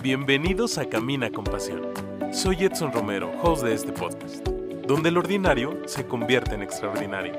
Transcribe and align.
Bienvenidos 0.00 0.78
a 0.78 0.88
Camina 0.88 1.28
con 1.32 1.42
Pasión. 1.42 1.92
Soy 2.32 2.62
Edson 2.62 2.92
Romero, 2.92 3.32
host 3.42 3.64
de 3.64 3.74
este 3.74 3.90
podcast, 3.90 4.46
donde 4.86 5.08
el 5.08 5.18
ordinario 5.18 5.88
se 5.88 6.06
convierte 6.06 6.54
en 6.54 6.62
extraordinario. 6.62 7.36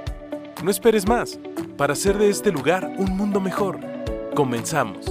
No 0.61 0.69
esperes 0.69 1.07
más 1.07 1.39
para 1.77 1.93
hacer 1.93 2.17
de 2.17 2.29
este 2.29 2.51
lugar 2.51 2.85
un 2.97 3.15
mundo 3.15 3.39
mejor. 3.39 3.79
Comenzamos. 4.35 5.05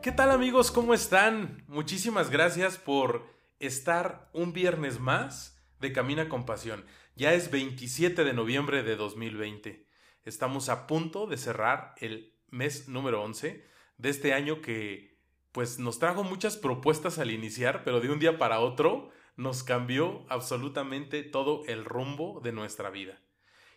¿Qué 0.00 0.12
tal 0.12 0.30
amigos? 0.30 0.70
¿Cómo 0.70 0.94
están? 0.94 1.62
Muchísimas 1.68 2.30
gracias 2.30 2.78
por 2.78 3.26
estar 3.58 4.30
un 4.32 4.54
viernes 4.54 4.98
más 4.98 5.62
de 5.78 5.92
Camina 5.92 6.30
con 6.30 6.46
Pasión. 6.46 6.86
Ya 7.16 7.34
es 7.34 7.50
27 7.50 8.24
de 8.24 8.32
noviembre 8.32 8.82
de 8.82 8.96
2020. 8.96 9.86
Estamos 10.24 10.70
a 10.70 10.86
punto 10.86 11.26
de 11.26 11.36
cerrar 11.36 11.94
el 11.98 12.32
mes 12.48 12.88
número 12.88 13.22
11 13.22 13.73
de 13.98 14.10
este 14.10 14.32
año 14.32 14.60
que 14.60 15.14
pues 15.52 15.78
nos 15.78 15.98
trajo 15.98 16.24
muchas 16.24 16.56
propuestas 16.56 17.18
al 17.18 17.30
iniciar, 17.30 17.84
pero 17.84 18.00
de 18.00 18.10
un 18.10 18.18
día 18.18 18.38
para 18.38 18.60
otro 18.60 19.10
nos 19.36 19.62
cambió 19.62 20.24
absolutamente 20.28 21.22
todo 21.22 21.64
el 21.66 21.84
rumbo 21.84 22.40
de 22.42 22.52
nuestra 22.52 22.90
vida. 22.90 23.20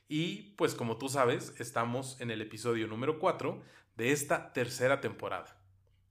Y 0.08 0.54
pues 0.56 0.74
como 0.74 0.98
tú 0.98 1.10
sabes, 1.10 1.54
estamos 1.60 2.20
en 2.22 2.32
el 2.32 2.42
episodio 2.42 2.88
número 2.88 3.20
4 3.20 3.62
de 3.96 4.12
esta 4.12 4.54
tercera 4.54 5.02
temporada. 5.02 5.58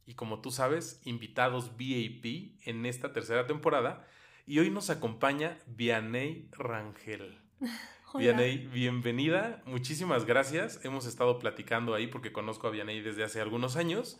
Y 0.06 0.14
como 0.14 0.40
tú 0.40 0.50
sabes, 0.50 1.00
invitados 1.04 1.76
VIP 1.76 2.60
en 2.64 2.86
esta 2.86 3.12
tercera 3.12 3.46
temporada. 3.46 4.06
Y 4.46 4.60
hoy 4.60 4.70
nos 4.70 4.90
acompaña 4.90 5.58
Vianey 5.66 6.48
Rangel. 6.52 7.40
Vianey, 8.14 8.58
bienvenida. 8.72 9.62
Muchísimas 9.66 10.24
gracias. 10.24 10.80
Hemos 10.84 11.06
estado 11.06 11.38
platicando 11.38 11.94
ahí 11.94 12.06
porque 12.06 12.32
conozco 12.32 12.66
a 12.66 12.70
Vianey 12.70 13.00
desde 13.00 13.24
hace 13.24 13.40
algunos 13.40 13.76
años, 13.76 14.18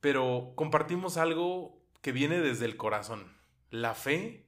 pero 0.00 0.52
compartimos 0.56 1.16
algo 1.16 1.80
que 2.02 2.12
viene 2.12 2.40
desde 2.40 2.66
el 2.66 2.76
corazón. 2.76 3.32
La 3.70 3.94
fe, 3.94 4.44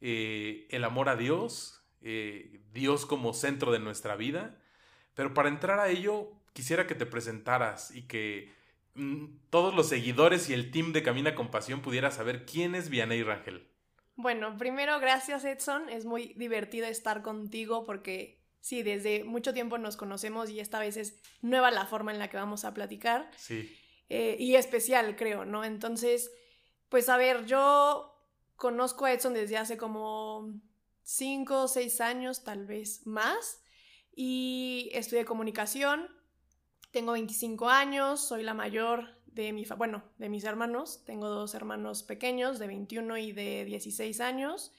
eh, 0.00 0.66
el 0.70 0.84
amor 0.84 1.08
a 1.08 1.16
Dios, 1.16 1.82
eh, 2.00 2.60
Dios 2.72 3.06
como 3.06 3.34
centro 3.34 3.72
de 3.72 3.80
nuestra 3.80 4.16
vida. 4.16 4.58
Pero 5.14 5.34
para 5.34 5.48
entrar 5.48 5.78
a 5.80 5.90
ello, 5.90 6.32
quisiera 6.52 6.86
que 6.86 6.94
te 6.94 7.06
presentaras 7.06 7.94
y 7.94 8.02
que 8.02 8.50
mm, 8.94 9.26
todos 9.50 9.74
los 9.74 9.88
seguidores 9.88 10.48
y 10.48 10.54
el 10.54 10.70
team 10.70 10.92
de 10.92 11.02
Camina 11.02 11.34
con 11.34 11.50
Pasión 11.50 11.82
pudiera 11.82 12.10
saber 12.10 12.46
quién 12.46 12.74
es 12.74 12.88
Vianey 12.88 13.22
Rangel. 13.22 13.71
Bueno, 14.22 14.56
primero 14.56 15.00
gracias 15.00 15.44
Edson, 15.44 15.88
es 15.88 16.04
muy 16.04 16.32
divertido 16.34 16.86
estar 16.86 17.22
contigo 17.22 17.84
porque 17.84 18.40
sí, 18.60 18.84
desde 18.84 19.24
mucho 19.24 19.52
tiempo 19.52 19.78
nos 19.78 19.96
conocemos 19.96 20.48
y 20.48 20.60
esta 20.60 20.78
vez 20.78 20.96
es 20.96 21.20
nueva 21.40 21.72
la 21.72 21.86
forma 21.86 22.12
en 22.12 22.20
la 22.20 22.30
que 22.30 22.36
vamos 22.36 22.64
a 22.64 22.72
platicar. 22.72 23.28
Sí. 23.36 23.76
Eh, 24.08 24.36
y 24.38 24.54
especial, 24.54 25.16
creo, 25.16 25.44
¿no? 25.44 25.64
Entonces, 25.64 26.30
pues 26.88 27.08
a 27.08 27.16
ver, 27.16 27.46
yo 27.46 28.16
conozco 28.54 29.06
a 29.06 29.12
Edson 29.12 29.34
desde 29.34 29.56
hace 29.56 29.76
como 29.76 30.54
cinco 31.02 31.62
o 31.62 31.68
seis 31.68 32.00
años, 32.00 32.44
tal 32.44 32.64
vez 32.64 33.04
más, 33.04 33.60
y 34.14 34.88
estudié 34.92 35.24
comunicación, 35.24 36.08
tengo 36.92 37.12
25 37.12 37.68
años, 37.68 38.20
soy 38.20 38.44
la 38.44 38.54
mayor 38.54 39.20
de 39.34 39.52
mi, 39.52 39.64
bueno, 39.76 40.02
de 40.18 40.28
mis 40.28 40.44
hermanos. 40.44 41.04
Tengo 41.04 41.28
dos 41.28 41.54
hermanos 41.54 42.02
pequeños 42.02 42.58
de 42.58 42.66
21 42.66 43.16
y 43.18 43.32
de 43.32 43.64
16 43.64 44.20
años. 44.20 44.72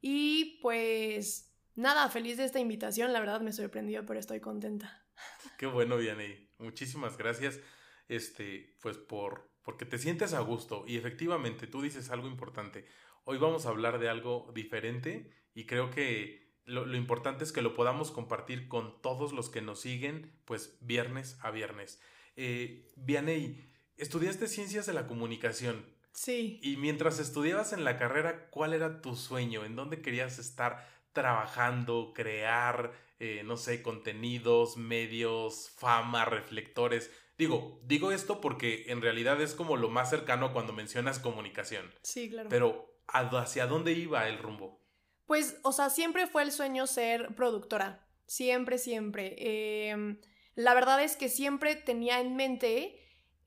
Y 0.00 0.58
pues 0.62 1.54
nada, 1.74 2.08
feliz 2.08 2.36
de 2.36 2.44
esta 2.44 2.60
invitación. 2.60 3.12
La 3.12 3.20
verdad 3.20 3.40
me 3.40 3.52
sorprendió, 3.52 4.04
pero 4.06 4.20
estoy 4.20 4.40
contenta. 4.40 5.06
Qué 5.58 5.66
bueno, 5.66 5.96
Vianney. 5.96 6.50
Muchísimas 6.58 7.16
gracias. 7.16 7.60
Este, 8.08 8.76
pues 8.82 8.98
por 8.98 9.50
porque 9.62 9.84
te 9.84 9.98
sientes 9.98 10.32
a 10.32 10.40
gusto 10.40 10.84
y 10.86 10.96
efectivamente 10.96 11.66
tú 11.66 11.82
dices 11.82 12.10
algo 12.10 12.26
importante. 12.26 12.86
Hoy 13.24 13.38
vamos 13.38 13.66
a 13.66 13.68
hablar 13.68 13.98
de 13.98 14.08
algo 14.08 14.50
diferente 14.54 15.30
y 15.54 15.66
creo 15.66 15.90
que 15.90 16.56
lo, 16.64 16.96
importante 16.96 17.44
es 17.44 17.52
que 17.52 17.62
lo 17.62 17.74
podamos 17.74 18.10
compartir 18.10 18.68
con 18.68 19.00
todos 19.02 19.32
los 19.32 19.50
que 19.50 19.60
nos 19.60 19.80
siguen, 19.80 20.32
pues 20.44 20.78
viernes 20.80 21.38
a 21.42 21.50
viernes. 21.50 22.00
Eh, 22.36 22.90
Vianey, 22.96 23.69
estudiaste 24.00 24.48
ciencias 24.48 24.86
de 24.86 24.94
la 24.94 25.06
comunicación. 25.06 25.84
Sí. 26.12 26.58
Y 26.62 26.76
mientras 26.76 27.18
estudiabas 27.18 27.72
en 27.72 27.84
la 27.84 27.96
carrera, 27.96 28.48
¿cuál 28.50 28.72
era 28.72 29.00
tu 29.00 29.14
sueño? 29.14 29.64
¿En 29.64 29.76
dónde 29.76 30.02
querías 30.02 30.38
estar 30.38 30.88
trabajando, 31.12 32.12
crear, 32.14 32.92
eh, 33.18 33.42
no 33.44 33.56
sé, 33.56 33.82
contenidos, 33.82 34.76
medios, 34.76 35.70
fama, 35.76 36.24
reflectores? 36.24 37.10
Digo, 37.38 37.80
digo 37.84 38.12
esto 38.12 38.40
porque 38.40 38.84
en 38.88 39.00
realidad 39.00 39.40
es 39.40 39.54
como 39.54 39.76
lo 39.76 39.88
más 39.88 40.10
cercano 40.10 40.52
cuando 40.52 40.72
mencionas 40.72 41.18
comunicación. 41.18 41.90
Sí, 42.02 42.28
claro. 42.28 42.48
Pero 42.48 43.00
¿hacia 43.06 43.66
dónde 43.66 43.92
iba 43.92 44.28
el 44.28 44.38
rumbo? 44.38 44.80
Pues, 45.26 45.58
o 45.62 45.72
sea, 45.72 45.90
siempre 45.90 46.26
fue 46.26 46.42
el 46.42 46.52
sueño 46.52 46.86
ser 46.86 47.34
productora. 47.34 48.06
Siempre, 48.26 48.78
siempre. 48.78 49.36
Eh, 49.38 50.16
la 50.54 50.74
verdad 50.74 51.02
es 51.02 51.16
que 51.16 51.28
siempre 51.28 51.76
tenía 51.76 52.20
en 52.20 52.36
mente 52.36 52.99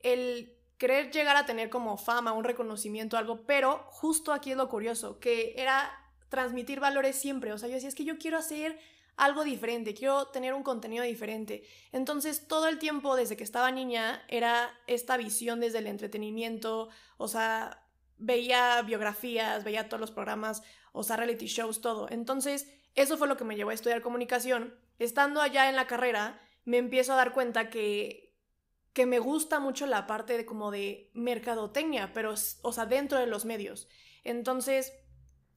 el 0.04 0.56
querer 0.78 1.12
llegar 1.12 1.36
a 1.36 1.46
tener 1.46 1.70
como 1.70 1.98
fama, 1.98 2.34
un 2.34 2.44
reconocimiento, 2.44 3.18
algo, 3.18 3.46
pero 3.46 3.86
justo 3.90 4.34
aquí 4.34 4.52
es 4.52 4.58
lo 4.58 4.70
curioso, 4.70 5.20
que 5.20 5.56
era 5.58 5.92
transmitir 6.30 6.80
valores 6.80 7.16
siempre. 7.16 7.54
O 7.54 7.58
sea, 7.58 7.70
yo 7.70 7.76
decía, 7.76 7.90
es 7.90 7.96
que 7.96 8.06
yo 8.06 8.18
quiero 8.18 8.38
hacer 8.38 8.80
algo 9.16 9.44
diferente, 9.44 9.94
quiero 9.94 10.28
tener 10.28 10.54
un 10.54 10.64
contenido 10.64 11.04
diferente. 11.04 11.64
Entonces, 11.92 12.48
todo 12.48 12.68
el 12.68 12.80
tiempo 12.80 13.16
desde 13.16 13.38
que 13.38 13.44
estaba 13.44 13.72
niña 13.72 14.24
era 14.28 14.74
esta 14.88 15.18
visión 15.18 15.60
desde 15.60 15.80
el 15.80 15.88
entretenimiento, 15.88 16.90
o 17.18 17.28
sea, 17.28 17.86
veía 18.18 18.82
biografías, 18.82 19.64
veía 19.64 19.88
todos 19.88 20.02
los 20.02 20.12
programas, 20.12 20.64
o 20.92 21.04
sea, 21.04 21.16
reality 21.16 21.46
shows, 21.46 21.82
todo. 21.82 22.10
Entonces, 22.10 22.74
eso 22.96 23.18
fue 23.18 23.28
lo 23.28 23.38
que 23.38 23.44
me 23.44 23.56
llevó 23.56 23.70
a 23.70 23.76
estudiar 23.76 24.02
comunicación. 24.02 24.74
Estando 25.00 25.42
allá 25.42 25.70
en 25.70 25.76
la 25.76 25.88
carrera, 25.88 26.42
me 26.66 26.78
empiezo 26.78 27.14
a 27.14 27.18
dar 27.18 27.34
cuenta 27.34 27.70
que, 27.70 28.33
que 28.94 29.06
me 29.08 29.20
gusta 29.20 29.60
mucho 29.60 29.88
la 29.88 30.06
parte 30.06 30.38
de 30.38 30.46
como 30.46 30.72
de 30.72 31.10
mercadotecnia, 31.14 32.14
pero, 32.14 32.36
o 32.62 32.74
sea, 32.74 32.86
dentro 32.86 33.18
de 33.20 33.26
los 33.26 33.44
medios. 33.44 33.88
Entonces, 34.24 34.94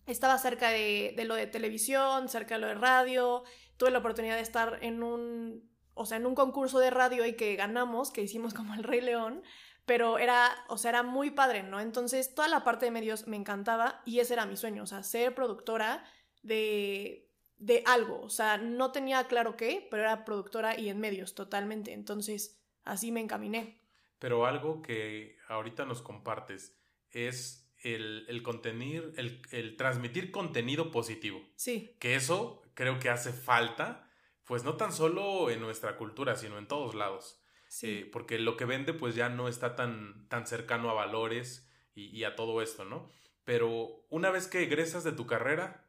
estaba 0.06 0.38
cerca 0.38 0.70
de, 0.70 1.14
lo 1.26 1.34
de 1.34 1.46
televisión, 1.46 2.28
cerca 2.28 2.54
de 2.54 2.60
lo 2.62 2.66
de 2.68 2.74
radio, 2.74 3.44
tuve 3.76 3.90
la 3.90 3.98
oportunidad 3.98 4.36
de 4.36 4.42
estar 4.42 4.78
en 4.82 5.02
un, 5.02 5.70
o 5.94 6.06
sea, 6.06 6.16
en 6.16 6.26
un 6.26 6.34
concurso 6.34 6.78
de 6.78 6.90
radio 6.90 7.26
y 7.26 7.34
que 7.34 7.56
ganamos, 7.56 8.10
que 8.10 8.22
hicimos 8.22 8.54
como 8.54 8.74
el 8.74 8.84
Rey 8.84 9.02
León, 9.02 9.42
pero 9.84 10.18
era, 10.18 10.50
o 10.68 10.78
sea, 10.78 10.90
era 10.90 11.02
muy 11.02 11.30
padre, 11.30 11.62
¿no? 11.62 11.78
Entonces, 11.78 12.34
toda 12.34 12.48
la 12.48 12.64
parte 12.64 12.86
de 12.86 12.90
medios 12.90 13.26
me 13.26 13.36
encantaba 13.36 14.00
y 14.06 14.20
ese 14.20 14.32
era 14.32 14.46
mi 14.46 14.56
sueño, 14.56 14.82
o 14.82 14.86
sea, 14.86 15.02
ser 15.02 15.34
productora 15.34 16.04
de, 16.42 17.28
de 17.58 17.82
algo, 17.84 18.22
o 18.22 18.30
sea, 18.30 18.56
no 18.56 18.92
tenía 18.92 19.24
claro 19.24 19.56
qué, 19.56 19.86
pero 19.90 20.04
era 20.04 20.24
productora 20.24 20.78
y 20.80 20.88
en 20.88 20.98
medios 20.98 21.34
totalmente, 21.34 21.92
entonces 21.92 22.58
así 22.86 23.12
me 23.12 23.20
encaminé. 23.20 23.78
Pero 24.18 24.46
algo 24.46 24.80
que 24.80 25.36
ahorita 25.48 25.84
nos 25.84 26.00
compartes 26.00 26.74
es 27.10 27.70
el, 27.82 28.24
el 28.28 28.42
contenir, 28.42 29.12
el, 29.16 29.42
el, 29.50 29.76
transmitir 29.76 30.30
contenido 30.30 30.90
positivo. 30.90 31.42
Sí. 31.56 31.94
Que 31.98 32.14
eso 32.14 32.62
creo 32.74 32.98
que 32.98 33.10
hace 33.10 33.32
falta, 33.32 34.10
pues 34.44 34.64
no 34.64 34.76
tan 34.76 34.92
solo 34.92 35.50
en 35.50 35.60
nuestra 35.60 35.96
cultura, 35.96 36.36
sino 36.36 36.58
en 36.58 36.66
todos 36.66 36.94
lados. 36.94 37.42
Sí. 37.68 37.88
Eh, 37.88 38.10
porque 38.10 38.38
lo 38.38 38.56
que 38.56 38.64
vende 38.64 38.94
pues 38.94 39.14
ya 39.14 39.28
no 39.28 39.48
está 39.48 39.76
tan, 39.76 40.28
tan 40.28 40.46
cercano 40.46 40.88
a 40.88 40.94
valores 40.94 41.70
y, 41.94 42.06
y 42.16 42.24
a 42.24 42.36
todo 42.36 42.62
esto, 42.62 42.84
¿no? 42.84 43.10
Pero 43.44 44.04
una 44.08 44.30
vez 44.30 44.48
que 44.48 44.62
egresas 44.62 45.04
de 45.04 45.12
tu 45.12 45.26
carrera, 45.26 45.85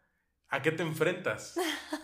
¿A 0.49 0.61
qué 0.61 0.71
te 0.71 0.83
enfrentas? 0.83 1.59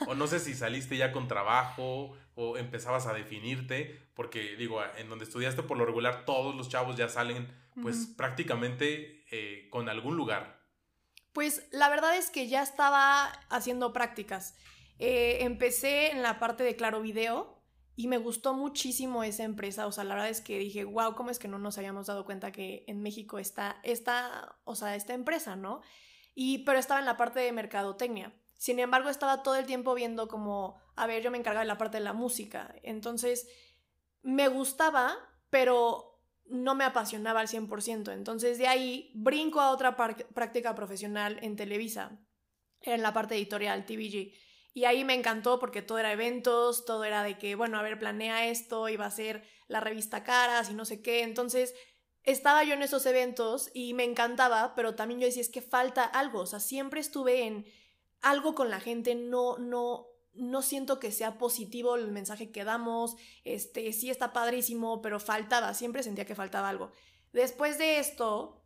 O 0.07 0.15
no 0.15 0.27
sé 0.27 0.39
si 0.39 0.53
saliste 0.53 0.97
ya 0.97 1.11
con 1.11 1.27
trabajo 1.27 2.11
o 2.35 2.57
empezabas 2.57 3.07
a 3.07 3.13
definirte, 3.13 4.01
porque 4.15 4.55
digo, 4.57 4.81
en 4.97 5.09
donde 5.09 5.25
estudiaste 5.25 5.63
por 5.63 5.77
lo 5.77 5.85
regular 5.85 6.25
todos 6.25 6.55
los 6.55 6.67
chavos 6.67 6.97
ya 6.97 7.07
salen 7.07 7.47
pues 7.81 7.95
uh 7.95 7.99
-huh. 7.99 8.15
prácticamente 8.17 9.23
eh, 9.31 9.67
con 9.69 9.89
algún 9.89 10.15
lugar. 10.15 10.61
Pues 11.31 11.67
la 11.71 11.89
verdad 11.89 12.15
es 12.17 12.29
que 12.29 12.47
ya 12.47 12.61
estaba 12.61 13.25
haciendo 13.49 13.93
prácticas. 13.93 14.55
Eh, 14.99 15.39
empecé 15.41 16.11
en 16.11 16.21
la 16.21 16.39
parte 16.39 16.63
de 16.63 16.75
Claro 16.75 17.01
Video 17.01 17.59
y 17.95 18.07
me 18.07 18.17
gustó 18.17 18.53
muchísimo 18.53 19.23
esa 19.23 19.43
empresa. 19.43 19.87
O 19.87 19.91
sea, 19.91 20.03
la 20.03 20.15
verdad 20.15 20.29
es 20.29 20.41
que 20.41 20.59
dije, 20.59 20.83
wow, 20.83 21.15
¿cómo 21.15 21.29
es 21.29 21.39
que 21.39 21.47
no 21.47 21.59
nos 21.59 21.77
habíamos 21.77 22.07
dado 22.07 22.25
cuenta 22.25 22.51
que 22.51 22.83
en 22.87 23.01
México 23.01 23.39
está 23.39 23.79
esta, 23.83 24.55
o 24.63 24.75
sea, 24.75 24.95
esta 24.95 25.13
empresa, 25.13 25.55
¿no? 25.55 25.81
Y, 26.33 26.59
pero 26.59 26.79
estaba 26.79 26.99
en 26.99 27.05
la 27.05 27.17
parte 27.17 27.39
de 27.39 27.51
mercadotecnia. 27.51 28.33
Sin 28.57 28.79
embargo, 28.79 29.09
estaba 29.09 29.43
todo 29.43 29.55
el 29.55 29.65
tiempo 29.65 29.93
viendo 29.93 30.27
como, 30.27 30.79
a 30.95 31.05
ver, 31.05 31.21
yo 31.21 31.31
me 31.31 31.37
encargaba 31.37 31.63
de 31.63 31.67
la 31.67 31.77
parte 31.77 31.97
de 31.97 32.03
la 32.03 32.13
música. 32.13 32.73
Entonces, 32.81 33.47
me 34.21 34.47
gustaba, 34.47 35.17
pero 35.49 36.13
no 36.45 36.75
me 36.75 36.85
apasionaba 36.85 37.41
al 37.41 37.47
100%. 37.47 38.13
Entonces, 38.13 38.57
de 38.57 38.67
ahí 38.67 39.11
brinco 39.15 39.59
a 39.59 39.71
otra 39.71 39.95
práctica 39.95 40.75
profesional 40.75 41.39
en 41.41 41.55
Televisa, 41.55 42.19
en 42.81 43.01
la 43.01 43.13
parte 43.13 43.35
editorial, 43.35 43.85
TVG. 43.85 44.33
Y 44.75 44.85
ahí 44.85 45.03
me 45.03 45.13
encantó 45.13 45.59
porque 45.59 45.81
todo 45.81 45.99
era 45.99 46.11
eventos, 46.11 46.85
todo 46.85 47.03
era 47.03 47.23
de 47.23 47.37
que, 47.37 47.55
bueno, 47.55 47.77
a 47.77 47.83
ver, 47.83 47.99
planea 47.99 48.47
esto, 48.47 48.89
iba 48.89 49.05
a 49.05 49.11
ser 49.11 49.43
la 49.67 49.79
revista 49.79 50.23
Caras 50.23 50.69
y 50.71 50.73
no 50.73 50.85
sé 50.85 51.01
qué. 51.01 51.23
Entonces, 51.23 51.75
estaba 52.23 52.63
yo 52.63 52.73
en 52.73 52.81
esos 52.81 53.05
eventos 53.05 53.69
y 53.73 53.93
me 53.93 54.03
encantaba, 54.03 54.75
pero 54.75 54.95
también 54.95 55.19
yo 55.19 55.25
decía, 55.27 55.41
es 55.41 55.49
que 55.49 55.61
falta 55.61 56.03
algo. 56.03 56.39
O 56.41 56.45
sea, 56.45 56.59
siempre 56.59 56.99
estuve 56.99 57.45
en 57.45 57.65
algo 58.21 58.55
con 58.55 58.69
la 58.69 58.79
gente, 58.79 59.15
no, 59.15 59.57
no, 59.57 60.07
no 60.33 60.61
siento 60.61 60.99
que 60.99 61.11
sea 61.11 61.37
positivo 61.37 61.95
el 61.95 62.11
mensaje 62.11 62.51
que 62.51 62.63
damos, 62.63 63.17
este, 63.43 63.91
sí 63.91 64.09
está 64.09 64.31
padrísimo, 64.33 65.01
pero 65.01 65.19
faltaba, 65.19 65.73
siempre 65.73 66.03
sentía 66.03 66.25
que 66.25 66.35
faltaba 66.35 66.69
algo. 66.69 66.91
Después 67.33 67.77
de 67.77 67.99
esto, 67.99 68.63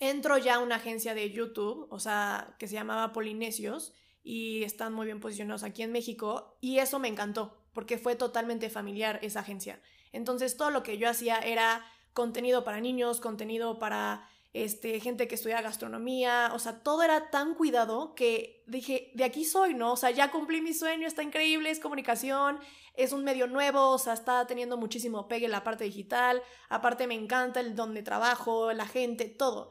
entro 0.00 0.38
ya 0.38 0.56
a 0.56 0.58
una 0.58 0.76
agencia 0.76 1.14
de 1.14 1.30
YouTube, 1.30 1.86
o 1.90 2.00
sea, 2.00 2.56
que 2.58 2.66
se 2.66 2.74
llamaba 2.74 3.12
Polinesios, 3.12 3.94
y 4.22 4.64
están 4.64 4.92
muy 4.92 5.06
bien 5.06 5.20
posicionados 5.20 5.62
aquí 5.62 5.82
en 5.82 5.92
México, 5.92 6.58
y 6.60 6.78
eso 6.78 6.98
me 6.98 7.08
encantó, 7.08 7.56
porque 7.72 7.96
fue 7.96 8.16
totalmente 8.16 8.68
familiar 8.68 9.20
esa 9.22 9.40
agencia. 9.40 9.80
Entonces 10.12 10.56
todo 10.56 10.70
lo 10.70 10.82
que 10.82 10.98
yo 10.98 11.08
hacía 11.08 11.38
era 11.38 11.84
contenido 12.12 12.64
para 12.64 12.80
niños, 12.80 13.20
contenido 13.20 13.78
para 13.78 14.28
este, 14.52 14.98
gente 15.00 15.28
que 15.28 15.36
estudia 15.36 15.62
gastronomía, 15.62 16.50
o 16.54 16.58
sea, 16.58 16.82
todo 16.82 17.02
era 17.02 17.30
tan 17.30 17.54
cuidado 17.54 18.14
que 18.14 18.64
dije, 18.66 19.12
de 19.14 19.24
aquí 19.24 19.44
soy, 19.44 19.74
¿no? 19.74 19.92
O 19.92 19.96
sea, 19.96 20.10
ya 20.10 20.30
cumplí 20.30 20.60
mi 20.60 20.74
sueño, 20.74 21.06
está 21.06 21.22
increíble, 21.22 21.70
es 21.70 21.78
comunicación, 21.78 22.58
es 22.94 23.12
un 23.12 23.22
medio 23.22 23.46
nuevo, 23.46 23.90
o 23.90 23.98
sea, 23.98 24.12
está 24.12 24.46
teniendo 24.46 24.76
muchísimo 24.76 25.28
pegue 25.28 25.46
en 25.46 25.52
la 25.52 25.62
parte 25.62 25.84
digital, 25.84 26.42
aparte 26.68 27.06
me 27.06 27.14
encanta 27.14 27.60
el 27.60 27.76
donde 27.76 28.02
trabajo, 28.02 28.72
la 28.72 28.86
gente, 28.86 29.26
todo. 29.26 29.70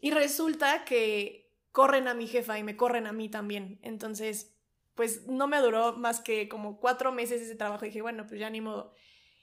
Y 0.00 0.12
resulta 0.12 0.84
que 0.84 1.50
corren 1.72 2.06
a 2.06 2.14
mi 2.14 2.28
jefa 2.28 2.58
y 2.58 2.62
me 2.62 2.76
corren 2.76 3.06
a 3.06 3.12
mí 3.12 3.28
también, 3.28 3.80
entonces, 3.82 4.54
pues 4.94 5.26
no 5.26 5.48
me 5.48 5.58
duró 5.58 5.94
más 5.94 6.20
que 6.20 6.48
como 6.48 6.78
cuatro 6.78 7.10
meses 7.10 7.42
ese 7.42 7.56
trabajo, 7.56 7.84
dije, 7.84 8.02
bueno, 8.02 8.26
pues 8.28 8.38
ya 8.38 8.50
ni 8.50 8.60
modo. 8.60 8.94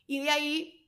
Y 0.08 0.22
de 0.22 0.30
ahí, 0.30 0.79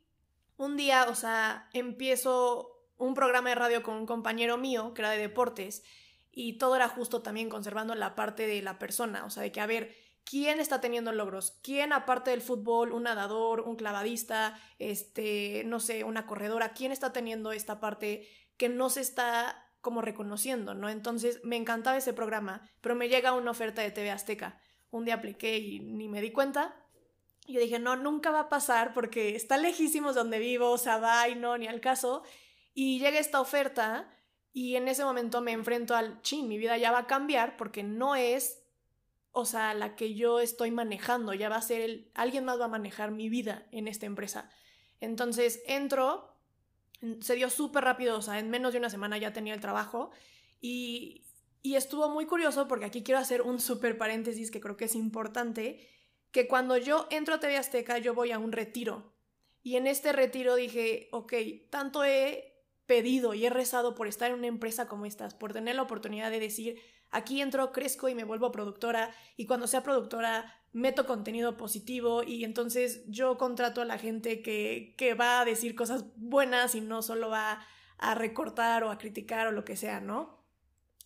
un 0.58 0.78
día, 0.78 1.08
o 1.10 1.16
sea, 1.16 1.70
empiezo 1.74 2.86
un 2.98 3.14
programa 3.14 3.50
de 3.50 3.56
radio 3.56 3.84
con 3.84 3.96
un 3.96 4.06
compañero 4.06 4.58
mío, 4.58 4.94
que 4.94 5.02
era 5.02 5.12
de 5.12 5.18
deportes, 5.18 5.84
y 6.32 6.58
todo 6.58 6.76
era 6.76 6.88
justo 6.88 7.22
también 7.22 7.50
conservando 7.50 7.96
la 7.96 8.16
parte 8.16 8.48
de 8.48 8.62
la 8.62 8.80
persona, 8.80 9.26
o 9.26 9.30
sea, 9.30 9.44
de 9.44 9.52
que 9.52 9.60
a 9.60 9.66
ver, 9.66 9.96
¿quién 10.24 10.60
está 10.60 10.80
teniendo 10.80 11.12
logros? 11.12 11.60
¿Quién 11.64 11.94
aparte 11.94 12.32
del 12.32 12.42
fútbol, 12.42 12.92
un 12.92 13.04
nadador, 13.04 13.62
un 13.62 13.76
clavadista, 13.76 14.60
este, 14.80 15.64
no 15.66 15.80
sé, 15.80 16.04
una 16.04 16.26
corredora, 16.26 16.74
quién 16.74 16.92
está 16.92 17.12
teniendo 17.12 17.52
esta 17.52 17.80
parte 17.80 18.28
que 18.58 18.70
no 18.70 18.90
se 18.90 19.02
está 19.02 19.68
como 19.82 20.02
reconociendo, 20.02 20.74
¿no? 20.76 20.90
Entonces 20.90 21.42
me 21.44 21.58
encantaba 21.58 21.98
ese 21.98 22.14
programa, 22.14 22.62
pero 22.82 22.96
me 22.96 23.10
llega 23.10 23.34
una 23.34 23.52
oferta 23.52 23.82
de 23.82 23.92
TV 23.92 24.12
Azteca. 24.12 24.60
Un 24.92 25.06
día 25.06 25.16
apliqué 25.16 25.58
y 25.58 25.80
ni 25.80 26.08
me 26.08 26.22
di 26.22 26.32
cuenta. 26.32 26.76
Yo 27.52 27.60
dije, 27.60 27.80
no, 27.80 27.96
nunca 27.96 28.32
va 28.32 28.42
a 28.42 28.50
pasar 28.50 28.94
porque 28.94 29.36
está 29.36 29.58
lejísimos 29.58 30.16
donde 30.16 30.40
vivo, 30.40 30.72
o 30.72 30.78
sea, 30.78 30.98
va 30.98 31.28
y 31.30 31.36
no, 31.36 31.58
ni 31.58 31.68
al 31.68 31.82
caso. 31.82 32.24
Y 32.74 33.00
llega 33.00 33.20
esta 33.20 33.42
oferta 33.42 34.10
y 34.54 34.76
en 34.76 34.88
ese 34.88 35.04
momento 35.04 35.42
me 35.42 35.52
enfrento 35.52 35.96
al, 35.96 36.22
chin, 36.22 36.48
mi 36.48 36.58
vida 36.58 36.78
ya 36.78 36.92
va 36.92 37.00
a 37.00 37.08
cambiar 37.08 37.58
porque 37.58 37.84
no 37.84 38.16
es, 38.16 38.64
o 39.32 39.46
sea, 39.46 39.74
la 39.74 39.96
que 39.96 40.14
yo 40.14 40.40
estoy 40.40 40.72
manejando, 40.72 41.34
ya 41.34 41.50
va 41.50 41.56
a 41.56 41.62
ser 41.62 41.82
el, 41.82 42.12
alguien 42.16 42.46
más 42.46 42.60
va 42.60 42.66
a 42.66 42.70
manejar 42.70 43.12
mi 43.12 43.30
vida 43.30 43.68
en 43.72 43.88
esta 43.88 44.06
empresa. 44.06 44.50
Entonces 45.00 45.64
entro, 45.68 46.38
se 47.22 47.36
dio 47.36 47.50
súper 47.50 47.84
rápido, 47.84 48.18
o 48.18 48.22
sea, 48.22 48.40
en 48.40 48.50
menos 48.50 48.74
de 48.74 48.80
una 48.80 48.90
semana 48.90 49.18
ya 49.18 49.34
tenía 49.34 49.54
el 49.54 49.62
trabajo 49.62 50.12
y, 50.60 51.26
y 51.62 51.76
estuvo 51.76 52.10
muy 52.10 52.26
curioso 52.26 52.68
porque 52.68 52.86
aquí 52.86 53.04
quiero 53.04 53.20
hacer 53.20 53.42
un 53.42 53.60
súper 53.60 53.98
paréntesis 53.98 54.52
que 54.52 54.60
creo 54.60 54.78
que 54.78 54.86
es 54.86 54.96
importante, 54.96 55.88
que 56.32 56.48
cuando 56.48 56.78
yo 56.78 57.08
entro 57.10 57.36
a 57.36 57.40
TV 57.40 57.58
Azteca 57.58 57.98
yo 57.98 58.14
voy 58.14 58.32
a 58.32 58.40
un 58.40 58.52
retiro. 58.52 59.14
Y 59.64 59.76
en 59.76 59.88
este 59.88 60.12
retiro 60.12 60.56
dije, 60.56 61.10
ok, 61.12 61.34
tanto 61.70 62.04
he 62.04 62.52
pedido 62.86 63.34
y 63.34 63.46
he 63.46 63.50
rezado 63.50 63.96
por 63.96 64.08
estar 64.08 64.32
en 64.32 64.38
una 64.38 64.48
empresa 64.48 64.88
como 64.88 65.06
estas, 65.06 65.34
por 65.34 65.54
tener 65.54 65.76
la 65.76 65.84
oportunidad 65.84 66.32
de 66.32 66.40
decir, 66.40 66.82
aquí 67.12 67.42
entro, 67.42 67.72
crezco 67.72 68.10
y 68.10 68.16
me 68.16 68.24
vuelvo 68.24 68.52
productora 68.52 69.14
y 69.38 69.46
cuando 69.46 69.68
sea 69.68 69.84
productora 69.84 70.62
meto 70.74 71.06
contenido 71.06 71.58
positivo 71.58 72.24
y 72.24 72.44
entonces 72.44 73.04
yo 73.08 73.38
contrato 73.38 73.82
a 73.82 73.86
la 73.86 73.98
gente 73.98 74.42
que, 74.42 74.96
que 74.98 75.14
va 75.14 75.42
a 75.42 75.46
decir 75.46 75.76
cosas 75.76 76.06
buenas 76.16 76.76
y 76.76 76.82
no 76.82 77.02
solo 77.02 77.30
va 77.30 77.66
a 77.98 78.16
recortar 78.16 78.84
o 78.84 78.90
a 78.90 78.98
criticar 78.98 79.48
o 79.48 79.52
lo 79.52 79.64
que 79.64 79.76
sea, 79.76 80.00
¿no? 80.00 80.42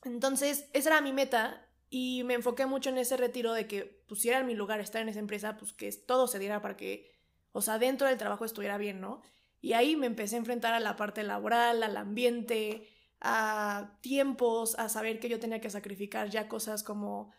Entonces, 0.04 0.70
esa 0.74 0.90
era 0.90 1.02
mi 1.02 1.12
meta 1.12 1.65
y 1.90 2.24
me 2.24 2.34
enfoqué 2.34 2.66
mucho 2.66 2.90
en 2.90 2.98
ese 2.98 3.18
retiro 3.18 3.54
de 3.54 3.68
que 3.68 3.86
pusiera 4.08 4.40
en 4.40 4.48
mi 4.48 4.56
lugar 4.56 4.80
estar 4.80 5.02
en 5.02 5.10
esa 5.10 5.20
empresa, 5.20 5.58
pues 5.58 5.74
que 5.74 5.92
todo 5.92 6.28
se 6.28 6.40
diera 6.40 6.62
para 6.62 6.76
que, 6.76 7.12
o 7.52 7.62
sea, 7.62 7.80
dentro 7.80 8.08
del 8.08 8.18
trabajo 8.18 8.46
estuviera 8.46 8.78
bien, 8.78 9.02
¿no? 9.02 9.22
Y 9.62 9.74
ahí 9.74 9.96
me 9.96 10.08
empecé 10.08 10.36
a 10.36 10.40
enfrentar 10.40 10.74
a 10.74 10.80
la 10.80 10.96
parte 10.96 11.24
laboral, 11.24 11.84
al 11.84 11.98
ambiente, 11.98 12.88
a 13.22 13.98
tiempos, 14.02 14.78
a 14.78 14.90
saber 14.90 15.20
que 15.20 15.30
yo 15.30 15.40
tenía 15.40 15.62
que 15.62 15.70
sacrificar 15.70 16.30
ya 16.30 16.48
cosas 16.48 16.84
como 16.84 17.32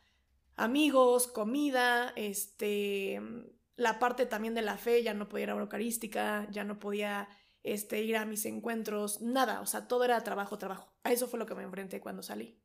amigos, 0.56 1.26
comida, 1.26 2.12
este, 2.16 3.20
la 3.76 3.98
parte 3.98 4.26
también 4.26 4.54
de 4.54 4.62
la 4.62 4.78
fe, 4.78 5.02
ya 5.02 5.14
no 5.14 5.28
podía 5.28 5.44
ir 5.44 5.50
a 5.50 5.56
Eucarística, 5.56 6.48
ya 6.50 6.64
no 6.64 6.78
podía 6.78 7.28
este, 7.62 8.02
ir 8.02 8.16
a 8.16 8.24
mis 8.24 8.46
encuentros, 8.46 9.20
nada, 9.20 9.60
o 9.60 9.66
sea, 9.66 9.86
todo 9.86 10.04
era 10.04 10.22
trabajo, 10.24 10.58
trabajo. 10.58 10.92
A 11.04 11.12
eso 11.12 11.28
fue 11.28 11.38
lo 11.38 11.46
que 11.46 11.54
me 11.54 11.62
enfrenté 11.62 12.00
cuando 12.00 12.22
salí. 12.22 12.58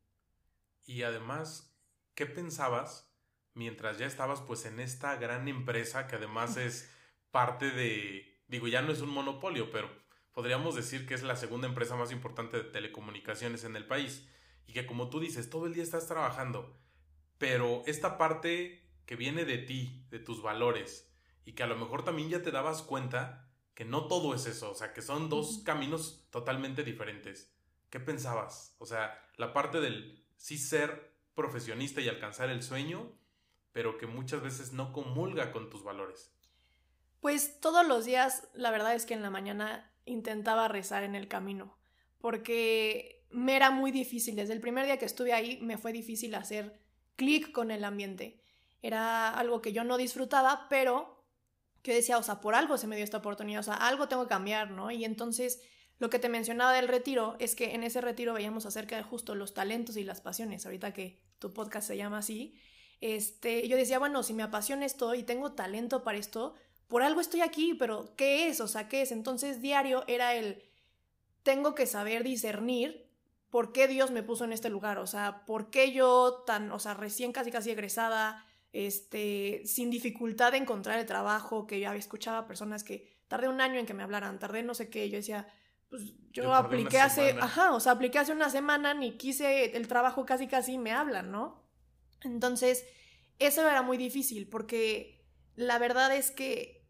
Y 0.84 1.02
además, 1.02 1.71
¿qué 2.14 2.26
pensabas 2.26 3.10
mientras 3.54 3.98
ya 3.98 4.06
estabas 4.06 4.40
pues 4.40 4.64
en 4.64 4.80
esta 4.80 5.16
gran 5.16 5.48
empresa 5.48 6.06
que 6.06 6.16
además 6.16 6.56
es 6.56 6.90
parte 7.30 7.70
de 7.70 8.32
digo, 8.52 8.68
ya 8.68 8.82
no 8.82 8.92
es 8.92 9.00
un 9.00 9.08
monopolio, 9.08 9.70
pero 9.70 9.90
podríamos 10.32 10.74
decir 10.74 11.06
que 11.06 11.14
es 11.14 11.22
la 11.22 11.36
segunda 11.36 11.66
empresa 11.66 11.96
más 11.96 12.12
importante 12.12 12.58
de 12.58 12.64
telecomunicaciones 12.64 13.64
en 13.64 13.76
el 13.76 13.86
país. 13.86 14.28
Y 14.66 14.74
que 14.74 14.86
como 14.86 15.08
tú 15.08 15.20
dices, 15.20 15.50
todo 15.50 15.66
el 15.66 15.74
día 15.74 15.82
estás 15.82 16.06
trabajando. 16.06 16.78
Pero 17.38 17.82
esta 17.86 18.18
parte 18.18 18.86
que 19.06 19.16
viene 19.16 19.46
de 19.46 19.58
ti, 19.58 20.06
de 20.10 20.18
tus 20.18 20.42
valores, 20.42 21.10
y 21.44 21.54
que 21.54 21.62
a 21.62 21.66
lo 21.66 21.76
mejor 21.76 22.04
también 22.04 22.28
ya 22.28 22.42
te 22.42 22.50
dabas 22.52 22.82
cuenta 22.82 23.50
que 23.74 23.86
no 23.86 24.06
todo 24.06 24.34
es 24.34 24.46
eso, 24.46 24.70
o 24.70 24.74
sea, 24.74 24.92
que 24.92 25.00
son 25.00 25.30
dos 25.30 25.62
caminos 25.64 26.28
totalmente 26.30 26.84
diferentes. 26.84 27.52
¿Qué 27.88 28.00
pensabas? 28.00 28.76
O 28.78 28.86
sea, 28.86 29.18
la 29.36 29.54
parte 29.54 29.80
del 29.80 30.24
sí 30.36 30.58
ser 30.58 31.11
profesionista 31.34 32.00
y 32.00 32.08
alcanzar 32.08 32.50
el 32.50 32.62
sueño, 32.62 33.12
pero 33.72 33.98
que 33.98 34.06
muchas 34.06 34.42
veces 34.42 34.72
no 34.72 34.92
comulga 34.92 35.52
con 35.52 35.70
tus 35.70 35.82
valores. 35.82 36.32
Pues 37.20 37.60
todos 37.60 37.86
los 37.86 38.04
días, 38.04 38.48
la 38.54 38.70
verdad 38.70 38.94
es 38.94 39.06
que 39.06 39.14
en 39.14 39.22
la 39.22 39.30
mañana 39.30 39.94
intentaba 40.04 40.68
rezar 40.68 41.04
en 41.04 41.14
el 41.14 41.28
camino, 41.28 41.78
porque 42.18 43.24
me 43.30 43.56
era 43.56 43.70
muy 43.70 43.90
difícil. 43.90 44.36
Desde 44.36 44.52
el 44.52 44.60
primer 44.60 44.86
día 44.86 44.98
que 44.98 45.04
estuve 45.04 45.32
ahí 45.32 45.58
me 45.62 45.78
fue 45.78 45.92
difícil 45.92 46.34
hacer 46.34 46.80
clic 47.16 47.52
con 47.52 47.70
el 47.70 47.84
ambiente. 47.84 48.42
Era 48.82 49.30
algo 49.30 49.62
que 49.62 49.72
yo 49.72 49.84
no 49.84 49.96
disfrutaba, 49.96 50.66
pero 50.68 51.24
que 51.82 51.94
decía, 51.94 52.18
o 52.18 52.22
sea, 52.22 52.40
por 52.40 52.54
algo 52.54 52.78
se 52.78 52.86
me 52.86 52.96
dio 52.96 53.04
esta 53.04 53.18
oportunidad, 53.18 53.60
o 53.60 53.64
sea, 53.64 53.74
algo 53.74 54.08
tengo 54.08 54.24
que 54.24 54.28
cambiar, 54.28 54.70
¿no? 54.70 54.90
Y 54.90 55.04
entonces 55.04 55.62
lo 55.98 56.10
que 56.10 56.18
te 56.18 56.28
mencionaba 56.28 56.72
del 56.72 56.88
retiro 56.88 57.36
es 57.38 57.54
que 57.54 57.74
en 57.74 57.84
ese 57.84 58.00
retiro 58.00 58.34
veíamos 58.34 58.66
acerca 58.66 58.96
de 58.96 59.02
justo 59.02 59.34
los 59.34 59.54
talentos 59.54 59.96
y 59.96 60.04
las 60.04 60.20
pasiones, 60.20 60.66
ahorita 60.66 60.92
que 60.92 61.20
tu 61.38 61.52
podcast 61.52 61.86
se 61.86 61.96
llama 61.96 62.18
así. 62.18 62.54
Este, 63.00 63.66
yo 63.68 63.76
decía, 63.76 63.98
bueno, 63.98 64.22
si 64.22 64.32
me 64.32 64.42
apasiona 64.42 64.86
esto 64.86 65.14
y 65.14 65.22
tengo 65.22 65.52
talento 65.52 66.02
para 66.04 66.18
esto, 66.18 66.54
por 66.88 67.02
algo 67.02 67.20
estoy 67.20 67.40
aquí, 67.40 67.74
pero 67.74 68.14
¿qué 68.16 68.48
es? 68.48 68.60
O 68.60 68.68
sea, 68.68 68.88
¿qué 68.88 69.02
es? 69.02 69.12
Entonces 69.12 69.60
diario 69.60 70.04
era 70.06 70.34
el, 70.34 70.62
tengo 71.42 71.74
que 71.74 71.86
saber 71.86 72.22
discernir 72.22 73.10
por 73.50 73.72
qué 73.72 73.88
Dios 73.88 74.10
me 74.10 74.22
puso 74.22 74.44
en 74.44 74.52
este 74.52 74.70
lugar, 74.70 74.98
o 74.98 75.06
sea, 75.06 75.44
por 75.44 75.70
qué 75.70 75.92
yo 75.92 76.42
tan, 76.46 76.72
o 76.72 76.78
sea, 76.78 76.94
recién 76.94 77.32
casi 77.32 77.50
casi 77.50 77.70
egresada, 77.70 78.46
este, 78.72 79.62
sin 79.66 79.90
dificultad 79.90 80.52
de 80.52 80.58
encontrar 80.58 80.98
el 80.98 81.06
trabajo, 81.06 81.66
que 81.66 81.78
ya 81.78 81.94
escuchaba 81.94 82.46
personas 82.46 82.82
que 82.82 83.06
tardé 83.28 83.48
un 83.48 83.60
año 83.60 83.78
en 83.78 83.84
que 83.86 83.94
me 83.94 84.02
hablaran, 84.02 84.38
tardé 84.38 84.62
no 84.62 84.74
sé 84.74 84.88
qué, 84.88 85.10
yo 85.10 85.16
decía, 85.16 85.46
pues 85.92 86.04
yo, 86.32 86.54
apliqué 86.54 86.98
hace, 86.98 87.36
ajá, 87.38 87.74
o 87.74 87.78
sea, 87.78 87.92
apliqué 87.92 88.18
hace 88.18 88.32
una 88.32 88.48
semana, 88.48 88.94
ni 88.94 89.18
quise 89.18 89.76
el 89.76 89.88
trabajo 89.88 90.24
casi 90.24 90.46
casi 90.46 90.78
me 90.78 90.90
hablan, 90.90 91.30
¿no? 91.30 91.62
Entonces, 92.22 92.86
eso 93.38 93.68
era 93.68 93.82
muy 93.82 93.98
difícil 93.98 94.48
porque 94.48 95.22
la 95.54 95.78
verdad 95.78 96.16
es 96.16 96.30
que 96.30 96.88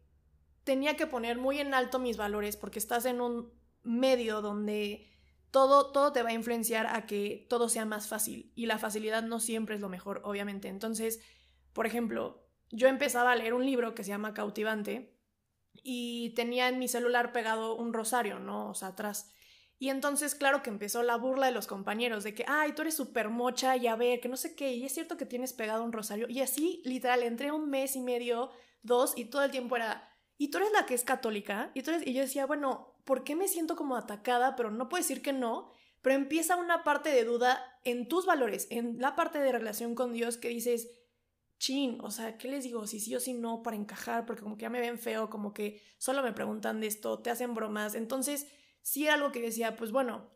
tenía 0.63 0.95
que 0.95 1.05
poner 1.05 1.37
muy 1.37 1.59
en 1.59 1.73
alto 1.73 1.99
mis 1.99 2.15
valores 2.15 2.55
porque 2.55 2.79
estás 2.79 3.03
en 3.05 3.19
un 3.19 3.51
medio 3.83 4.41
donde 4.41 5.11
todo, 5.51 5.91
todo 5.91 6.13
te 6.13 6.23
va 6.23 6.29
a 6.29 6.33
influenciar 6.33 6.87
a 6.87 7.05
que 7.05 7.45
todo 7.49 7.67
sea 7.67 7.83
más 7.83 8.07
fácil 8.07 8.53
y 8.55 8.67
la 8.67 8.77
facilidad 8.77 9.21
no 9.21 9.41
siempre 9.41 9.75
es 9.75 9.81
lo 9.81 9.89
mejor, 9.89 10.21
obviamente. 10.23 10.69
Entonces, 10.69 11.19
por 11.73 11.87
ejemplo, 11.87 12.47
yo 12.71 12.87
empezaba 12.87 13.33
a 13.33 13.35
leer 13.35 13.53
un 13.53 13.65
libro 13.65 13.95
que 13.95 14.05
se 14.05 14.11
llama 14.11 14.33
Cautivante 14.33 15.12
y 15.83 16.31
tenía 16.31 16.69
en 16.69 16.79
mi 16.79 16.87
celular 16.87 17.33
pegado 17.33 17.75
un 17.75 17.93
rosario, 17.93 18.39
¿no? 18.39 18.69
O 18.69 18.73
sea, 18.73 18.89
atrás. 18.89 19.33
Y 19.79 19.89
entonces, 19.89 20.33
claro 20.33 20.63
que 20.63 20.69
empezó 20.69 21.03
la 21.03 21.17
burla 21.17 21.47
de 21.47 21.51
los 21.51 21.67
compañeros 21.67 22.23
de 22.23 22.33
que, 22.33 22.45
ay, 22.47 22.71
tú 22.71 22.83
eres 22.83 22.95
súper 22.95 23.27
mocha 23.29 23.75
y 23.75 23.87
a 23.87 23.97
ver, 23.97 24.21
que 24.21 24.29
no 24.29 24.37
sé 24.37 24.55
qué, 24.55 24.73
y 24.73 24.85
es 24.85 24.93
cierto 24.93 25.17
que 25.17 25.25
tienes 25.25 25.51
pegado 25.51 25.83
un 25.83 25.91
rosario. 25.91 26.27
Y 26.29 26.39
así, 26.39 26.81
literal, 26.85 27.21
entré 27.21 27.51
un 27.51 27.69
mes 27.69 27.97
y 27.97 27.99
medio, 27.99 28.49
dos, 28.81 29.13
y 29.17 29.25
todo 29.25 29.43
el 29.43 29.51
tiempo 29.51 29.75
era, 29.75 30.09
y 30.37 30.49
tú 30.49 30.59
eres 30.59 30.71
la 30.71 30.85
que 30.85 30.93
es 30.93 31.03
católica, 31.03 31.71
y, 31.73 31.81
tú 31.81 31.91
eres... 31.91 32.07
y 32.07 32.13
yo 32.13 32.21
decía, 32.21 32.45
bueno, 32.45 32.95
¿por 33.03 33.25
qué 33.25 33.35
me 33.35 33.49
siento 33.49 33.75
como 33.75 33.97
atacada? 33.97 34.55
Pero 34.55 34.71
no 34.71 34.87
puedo 34.87 35.01
decir 35.01 35.21
que 35.21 35.33
no, 35.33 35.69
pero 36.01 36.15
empieza 36.15 36.55
una 36.55 36.85
parte 36.85 37.09
de 37.09 37.25
duda 37.25 37.61
en 37.83 38.07
tus 38.07 38.25
valores, 38.25 38.67
en 38.69 38.99
la 38.99 39.15
parte 39.15 39.39
de 39.39 39.51
relación 39.51 39.95
con 39.95 40.13
Dios 40.13 40.37
que 40.37 40.47
dices, 40.47 40.89
o 42.01 42.11
sea, 42.11 42.37
¿qué 42.37 42.49
les 42.49 42.63
digo? 42.63 42.85
Si 42.87 42.99
sí 42.99 43.15
o 43.15 43.19
si 43.19 43.33
no 43.33 43.63
para 43.63 43.77
encajar, 43.77 44.25
porque 44.25 44.41
como 44.41 44.57
que 44.57 44.63
ya 44.63 44.69
me 44.69 44.81
ven 44.81 44.99
feo, 44.99 45.29
como 45.29 45.53
que 45.53 45.81
solo 45.97 46.21
me 46.21 46.33
preguntan 46.33 46.81
de 46.81 46.87
esto, 46.87 47.19
te 47.19 47.29
hacen 47.29 47.53
bromas. 47.53 47.95
Entonces, 47.95 48.47
sí 48.81 49.05
era 49.05 49.13
algo 49.13 49.31
que 49.31 49.41
decía, 49.41 49.75
pues 49.75 49.91
bueno, 49.91 50.29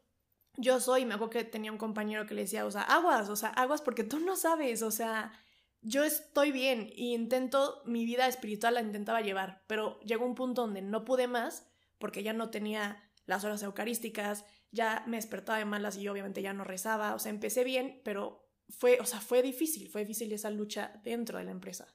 yo 0.58 0.80
soy, 0.80 1.06
me 1.06 1.16
acuerdo 1.16 1.32
que 1.32 1.44
tenía 1.44 1.72
un 1.72 1.78
compañero 1.78 2.26
que 2.26 2.34
le 2.34 2.42
decía, 2.42 2.66
o 2.66 2.72
sea, 2.72 2.82
aguas, 2.82 3.30
o 3.30 3.36
sea, 3.36 3.50
aguas 3.50 3.82
porque 3.82 4.04
tú 4.04 4.20
no 4.20 4.36
sabes, 4.36 4.82
o 4.82 4.92
sea, 4.92 5.34
yo 5.82 6.04
estoy 6.04 6.52
bien 6.52 6.90
y 6.96 7.14
intento, 7.14 7.82
mi 7.86 8.06
vida 8.06 8.28
espiritual 8.28 8.74
la 8.76 8.82
intentaba 8.82 9.22
llevar, 9.22 9.64
pero 9.68 10.00
llegó 10.02 10.26
un 10.26 10.36
punto 10.36 10.62
donde 10.62 10.82
no 10.82 11.06
pude 11.06 11.28
más 11.28 11.68
porque 12.00 12.24
ya 12.24 12.34
no 12.34 12.50
tenía 12.50 13.04
las 13.26 13.44
horas 13.44 13.62
eucarísticas, 13.64 14.46
ya 14.72 15.04
me 15.08 15.18
despertaba 15.18 15.60
de 15.60 15.66
malas 15.66 15.98
y 15.98 16.08
obviamente 16.08 16.42
ya 16.42 16.54
no 16.54 16.64
rezaba, 16.64 17.14
o 17.14 17.20
sea, 17.20 17.30
empecé 17.30 17.64
bien, 17.64 18.02
pero 18.04 18.47
fue, 18.70 19.00
o 19.00 19.06
sea, 19.06 19.22
fue 19.22 19.42
difícil, 19.42 19.90
fue 19.90 20.02
difícil 20.02 20.32
esa 20.32 20.50
lucha 20.50 21.00
dentro 21.04 21.38
de 21.38 21.46
la 21.46 21.52
empresa. 21.52 21.88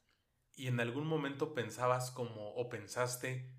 ¿Y 0.54 0.66
en 0.66 0.80
algún 0.80 1.06
momento 1.06 1.54
pensabas 1.54 2.10
como 2.10 2.54
o 2.54 2.68
pensaste 2.68 3.50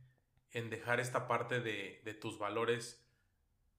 en 0.52 0.70
dejar 0.70 1.00
esta 1.00 1.28
parte 1.28 1.60
de, 1.60 2.02
de 2.04 2.14
tus 2.14 2.38
valores 2.38 3.04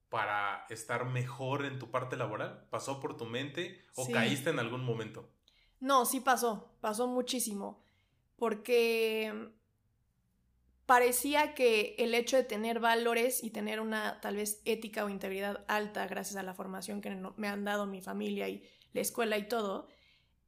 para 0.08 0.66
estar 0.68 1.06
mejor 1.06 1.64
en 1.64 1.78
tu 1.78 1.90
parte 1.90 2.16
laboral? 2.16 2.66
¿Pasó 2.70 3.00
por 3.00 3.16
tu 3.16 3.26
mente 3.26 3.84
o 3.96 4.08
caíste 4.08 4.50
en 4.50 4.58
algún 4.58 4.84
momento? 4.84 5.28
No, 5.80 6.06
sí 6.06 6.20
pasó, 6.20 6.72
pasó 6.80 7.06
muchísimo, 7.06 7.82
porque 8.36 9.50
parecía 10.86 11.54
que 11.54 11.94
el 11.98 12.14
hecho 12.14 12.36
de 12.36 12.44
tener 12.44 12.80
valores 12.80 13.42
y 13.42 13.50
tener 13.50 13.80
una 13.80 14.20
tal 14.20 14.36
vez 14.36 14.60
ética 14.64 15.04
o 15.04 15.08
integridad 15.08 15.64
alta 15.68 16.06
gracias 16.06 16.36
a 16.36 16.42
la 16.42 16.54
formación 16.54 17.00
que 17.00 17.10
me 17.36 17.48
han 17.48 17.64
dado 17.64 17.86
mi 17.86 18.00
familia 18.00 18.48
y 18.48 18.62
la 18.94 19.02
escuela 19.02 19.36
y 19.36 19.46
todo, 19.46 19.88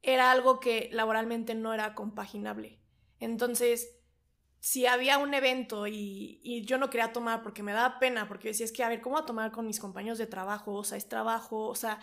era 0.01 0.31
algo 0.31 0.59
que 0.59 0.89
laboralmente 0.91 1.53
no 1.53 1.73
era 1.73 1.93
compaginable. 1.93 2.79
Entonces, 3.19 3.97
si 4.59 4.85
había 4.85 5.17
un 5.17 5.33
evento 5.33 5.87
y, 5.87 6.63
yo 6.65 6.77
no 6.77 6.89
quería 6.89 7.13
tomar 7.13 7.43
porque 7.43 7.63
me 7.63 7.73
daba 7.73 7.99
pena, 7.99 8.27
porque 8.27 8.49
decía, 8.49 8.65
es 8.65 8.71
que, 8.71 8.83
a 8.83 8.89
ver, 8.89 9.01
¿cómo 9.01 9.15
voy 9.15 9.23
a 9.23 9.25
tomar 9.25 9.51
con 9.51 9.67
mis 9.67 9.79
compañeros 9.79 10.17
de 10.17 10.27
trabajo? 10.27 10.73
O 10.73 10.83
sea, 10.83 10.97
es 10.97 11.07
trabajo, 11.07 11.67
o 11.67 11.75
sea, 11.75 11.99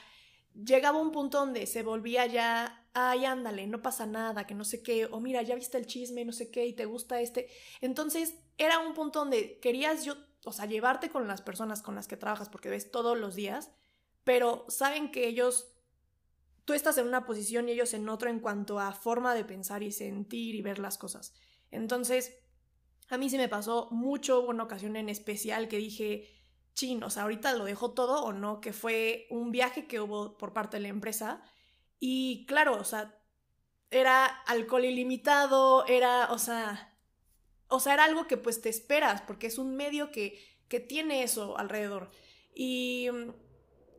llegaba 0.55 1.01
un 1.01 1.13
punto 1.13 1.39
donde 1.39 1.67
se 1.67 1.83
volvía 1.83 2.27
ya, 2.27 2.89
ay, 2.95 3.25
ándale, 3.25 3.67
no 3.67 3.83
pasa 3.83 4.07
nada, 4.07 4.47
que 4.47 4.55
no 4.55 4.65
sé 4.65 4.83
qué, 4.83 5.07
o 5.07 5.21
mira, 5.21 5.43
ya 5.43 5.55
viste 5.57 5.79
el 5.79 5.87
chisme, 5.87 6.25
no 6.25 6.33
sé 6.33 6.51
qué, 6.51 6.67
y 6.67 6.73
te 6.73 6.85
gusta 6.85 7.21
este. 7.21 7.49
Entonces, 7.81 8.39
era 8.57 8.79
un 8.79 8.95
punto 8.95 9.21
donde 9.21 9.59
querías 9.61 10.05
yo, 10.05 10.15
o 10.45 10.53
sea, 10.53 10.67
llevarte 10.67 11.11
con 11.11 11.27
las 11.27 11.43
personas 11.43 11.83
con 11.83 11.95
las 11.95 12.07
que 12.07 12.17
trabajas, 12.17 12.49
porque 12.49 12.71
ves 12.71 12.91
todos 12.91 13.19
los 13.19 13.35
días, 13.35 13.73
pero 14.23 14.65
saben 14.69 15.11
que 15.11 15.27
ellos, 15.27 15.74
tú 16.65 16.73
estás 16.73 16.99
en 16.99 17.07
una 17.07 17.25
posición 17.27 17.69
y 17.69 17.73
ellos 17.73 17.95
en 17.95 18.09
otro 18.09 18.31
en 18.31 18.41
cuanto 18.41 18.79
a 18.81 18.93
forma 18.93 19.35
de 19.35 19.45
pensar 19.45 19.83
y 19.83 19.93
sentir 19.93 20.55
y 20.55 20.63
ver 20.63 20.79
las 20.79 20.99
cosas. 20.99 21.35
Entonces, 21.71 22.37
a 23.09 23.19
mí 23.19 23.29
se 23.29 23.37
me 23.37 23.49
pasó 23.49 23.89
mucho, 23.91 24.41
una 24.43 24.65
ocasión 24.65 24.97
en 24.97 25.09
especial 25.09 25.69
que 25.69 25.77
dije, 25.77 26.29
chin, 26.75 27.03
o 27.03 27.11
sea, 27.11 27.25
ahorita 27.25 27.55
lo 27.55 27.65
dejo 27.65 27.93
todo 27.93 28.25
o 28.25 28.33
no, 28.33 28.61
que 28.61 28.73
fue 28.73 29.27
un 29.31 29.51
viaje 29.53 29.87
que 29.87 30.01
hubo 30.01 30.39
por 30.39 30.53
parte 30.53 30.79
de 30.79 30.83
la 30.83 30.89
empresa. 30.89 31.43
Y 32.01 32.47
claro, 32.47 32.79
o 32.79 32.85
sea, 32.85 33.19
era 33.91 34.27
alcohol 34.27 34.85
ilimitado, 34.85 35.87
era, 35.87 36.33
o 36.33 36.39
sea, 36.39 36.97
o 37.69 37.81
sea, 37.81 37.95
era 37.95 38.05
algo 38.05 38.27
que 38.27 38.37
pues 38.37 38.61
te 38.61 38.69
esperas, 38.69 39.23
porque 39.23 39.47
es 39.47 39.59
un 39.59 39.77
medio 39.77 40.11
que, 40.11 40.41
que 40.69 40.81
tiene 40.81 41.23
eso 41.23 41.59
alrededor. 41.59 42.11
Y, 42.55 43.09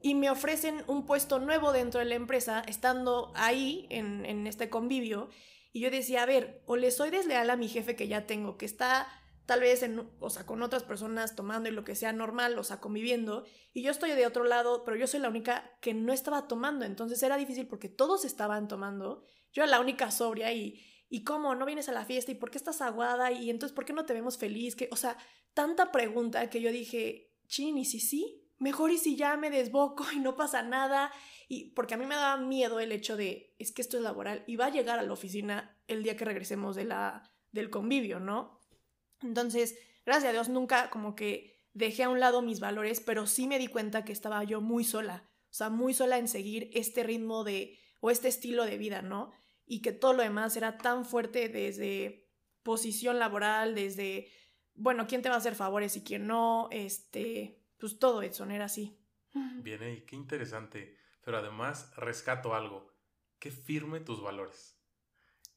y 0.05 0.13
me 0.13 0.29
ofrecen 0.29 0.83
un 0.85 1.07
puesto 1.07 1.39
nuevo 1.39 1.71
dentro 1.71 1.99
de 1.99 2.05
la 2.05 2.13
empresa, 2.13 2.61
estando 2.67 3.31
ahí 3.33 3.87
en, 3.89 4.45
este 4.45 4.69
convivio, 4.69 5.29
y 5.73 5.79
yo 5.79 5.89
decía, 5.89 6.21
a 6.21 6.27
ver, 6.27 6.61
o 6.67 6.75
le 6.75 6.91
soy 6.91 7.09
desleal 7.09 7.49
a 7.49 7.55
mi 7.55 7.67
jefe 7.67 7.95
que 7.95 8.07
ya 8.07 8.27
tengo, 8.27 8.55
que 8.55 8.67
está 8.67 9.07
tal 9.47 9.61
vez 9.61 9.81
en, 9.81 10.07
o 10.19 10.29
sea, 10.29 10.45
con 10.45 10.61
otras 10.61 10.83
personas 10.83 11.35
tomando 11.35 11.69
y 11.69 11.71
lo 11.71 11.83
que 11.83 11.95
sea 11.95 12.13
normal, 12.13 12.59
o 12.59 12.63
sea, 12.63 12.79
conviviendo, 12.79 13.45
y 13.73 13.81
yo 13.81 13.89
estoy 13.89 14.11
de 14.11 14.27
otro 14.27 14.43
lado, 14.43 14.83
pero 14.85 14.95
yo 14.95 15.07
soy 15.07 15.21
la 15.21 15.29
única 15.29 15.75
que 15.81 15.95
no 15.95 16.13
estaba 16.13 16.47
tomando, 16.47 16.85
entonces 16.85 17.23
era 17.23 17.35
difícil 17.35 17.65
porque 17.65 17.89
todos 17.89 18.25
estaban 18.25 18.67
tomando, 18.67 19.23
yo 19.53 19.63
era 19.63 19.71
la 19.71 19.79
única 19.79 20.11
sobria 20.11 20.53
y, 20.53 20.85
y 21.09 21.23
cómo 21.23 21.55
no 21.55 21.65
vienes 21.65 21.89
a 21.89 21.93
la 21.93 22.05
fiesta 22.05 22.31
y 22.31 22.35
por 22.35 22.51
qué 22.51 22.59
estás 22.59 22.79
aguada 22.81 23.31
y 23.31 23.49
entonces 23.49 23.73
por 23.73 23.85
qué 23.85 23.93
no 23.93 24.05
te 24.05 24.13
vemos 24.13 24.37
feliz, 24.37 24.75
que, 24.75 24.87
o 24.91 24.97
sea, 24.97 25.17
tanta 25.55 25.91
pregunta 25.91 26.47
que 26.51 26.61
yo 26.61 26.71
dije, 26.71 27.31
chin, 27.47 27.75
¿y 27.79 27.85
si 27.85 27.99
sí? 27.99 28.44
Mejor 28.57 28.91
y 28.91 28.97
si 28.97 29.15
ya 29.15 29.37
me 29.37 29.49
desboco 29.49 30.05
y 30.13 30.19
no 30.19 30.35
pasa 30.35 30.61
nada 30.61 31.11
y 31.47 31.71
porque 31.71 31.93
a 31.93 31.97
mí 31.97 32.05
me 32.05 32.15
daba 32.15 32.37
miedo 32.37 32.79
el 32.79 32.91
hecho 32.91 33.17
de, 33.17 33.53
es 33.59 33.71
que 33.71 33.81
esto 33.81 33.97
es 33.97 34.03
laboral 34.03 34.43
y 34.47 34.55
va 34.55 34.67
a 34.67 34.71
llegar 34.71 34.99
a 34.99 35.03
la 35.03 35.13
oficina 35.13 35.77
el 35.87 36.03
día 36.03 36.15
que 36.15 36.25
regresemos 36.25 36.75
de 36.75 36.85
la, 36.85 37.31
del 37.51 37.69
convivio, 37.69 38.19
¿no? 38.19 38.59
Entonces, 39.21 39.77
gracias 40.05 40.29
a 40.29 40.33
Dios 40.33 40.49
nunca 40.49 40.89
como 40.89 41.15
que 41.15 41.55
dejé 41.73 42.03
a 42.03 42.09
un 42.09 42.19
lado 42.19 42.41
mis 42.41 42.59
valores, 42.59 43.01
pero 43.01 43.27
sí 43.27 43.47
me 43.47 43.59
di 43.59 43.67
cuenta 43.67 44.05
que 44.05 44.13
estaba 44.13 44.43
yo 44.43 44.61
muy 44.61 44.83
sola, 44.83 45.29
o 45.49 45.53
sea, 45.53 45.69
muy 45.69 45.93
sola 45.93 46.17
en 46.17 46.27
seguir 46.27 46.69
este 46.73 47.03
ritmo 47.03 47.43
de, 47.43 47.77
o 47.99 48.09
este 48.09 48.27
estilo 48.27 48.65
de 48.65 48.77
vida, 48.77 49.01
¿no? 49.01 49.31
Y 49.65 49.81
que 49.81 49.91
todo 49.91 50.13
lo 50.13 50.23
demás 50.23 50.55
era 50.57 50.77
tan 50.77 51.05
fuerte 51.05 51.49
desde 51.49 52.29
posición 52.63 53.19
laboral, 53.19 53.75
desde, 53.75 54.31
bueno, 54.73 55.05
quién 55.07 55.21
te 55.21 55.29
va 55.29 55.35
a 55.35 55.39
hacer 55.39 55.55
favores 55.55 55.95
y 55.97 56.03
quién 56.03 56.27
no, 56.27 56.69
este, 56.71 57.64
pues 57.85 57.99
todo 57.99 58.21
eso, 58.21 58.45
era 58.45 58.65
así. 58.65 58.97
Bien, 59.33 59.81
y 59.91 60.01
qué 60.01 60.15
interesante 60.15 60.97
pero 61.25 61.39
además 61.39 61.91
rescato 61.97 62.55
algo, 62.55 62.93
que 63.39 63.51
firme 63.51 63.99
tus 63.99 64.21
valores. 64.21 64.79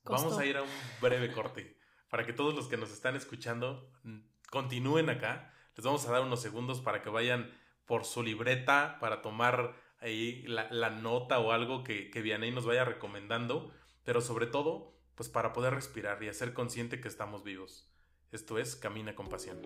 Vamos 0.03 0.39
a 0.39 0.47
ir 0.47 0.57
a 0.57 0.63
un 0.63 0.69
breve 1.01 1.31
corte 1.31 1.79
para 2.09 2.25
que 2.25 2.33
todos 2.33 2.55
los 2.55 2.67
que 2.67 2.79
nos 2.79 2.91
están 2.91 3.15
escuchando 3.15 3.93
mm, 4.03 4.21
continúen 4.51 5.11
acá. 5.11 5.53
Les 5.77 5.85
vamos 5.85 6.07
a 6.07 6.11
dar 6.11 6.23
unos 6.23 6.41
segundos 6.41 6.81
para 6.81 7.03
que 7.03 7.11
vayan 7.11 7.53
por 7.85 8.07
su 8.07 8.23
libreta 8.23 8.97
para 8.99 9.21
tomar 9.21 9.77
ahí 10.01 10.43
la, 10.47 10.91
nota 10.91 11.39
o 11.39 11.53
algo 11.53 11.85
que, 11.85 12.11
que 12.11 12.23
Vianey 12.23 12.51
nos 12.51 12.65
vaya 12.65 12.87
recomendando, 12.87 13.71
pero 14.05 14.23
sobre 14.23 14.47
todo, 14.47 14.99
pues 15.15 15.29
para 15.29 15.53
poder 15.53 15.75
respirar 15.75 16.23
y 16.23 16.29
hacer 16.29 16.55
consciente 16.55 17.01
que 17.01 17.09
estamos 17.09 17.45
vivos. 17.45 17.93
Esto 18.33 18.59
es 18.59 18.75
Camina 18.75 19.15
con 19.15 19.29
Pasión. 19.29 19.61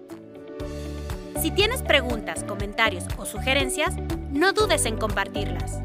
Si 1.41 1.51
tienes 1.51 1.83
preguntas, 1.83 2.45
comentarios 2.45 3.05
o 3.17 3.25
sugerencias, 3.25 3.97
no 4.31 4.53
dudes 4.53 4.85
en 4.85 4.97
compartirlas. 4.97 5.81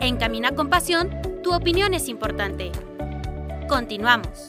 En 0.00 0.16
Camina 0.16 0.54
con 0.54 0.68
Pasión, 0.68 1.10
tu 1.42 1.54
opinión 1.54 1.94
es 1.94 2.08
importante. 2.08 2.72
Continuamos. 3.68 4.48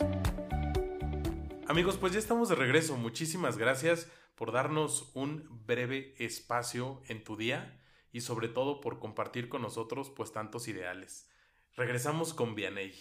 Amigos, 1.68 1.98
pues 1.98 2.14
ya 2.14 2.20
estamos 2.20 2.50
de 2.50 2.56
regreso. 2.56 2.98
Muchísimas 2.98 3.58
gracias 3.58 4.10
por 4.36 4.52
darnos 4.52 5.12
un 5.14 5.48
breve 5.66 6.16
espacio 6.18 7.02
en 7.08 7.24
tu 7.24 7.36
día 7.36 7.80
y 8.12 8.22
sobre 8.22 8.48
todo 8.48 8.82
por 8.82 9.00
compartir 9.00 9.50
con 9.50 9.62
nosotros 9.62 10.10
pues 10.10 10.32
tantos 10.32 10.68
ideales. 10.68 11.30
Regresamos 11.76 12.34
con 12.34 12.56
Vianey. 12.56 12.94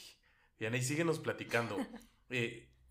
Vianey, 0.59 0.83
síguenos 0.83 1.19
platicando. 1.19 1.77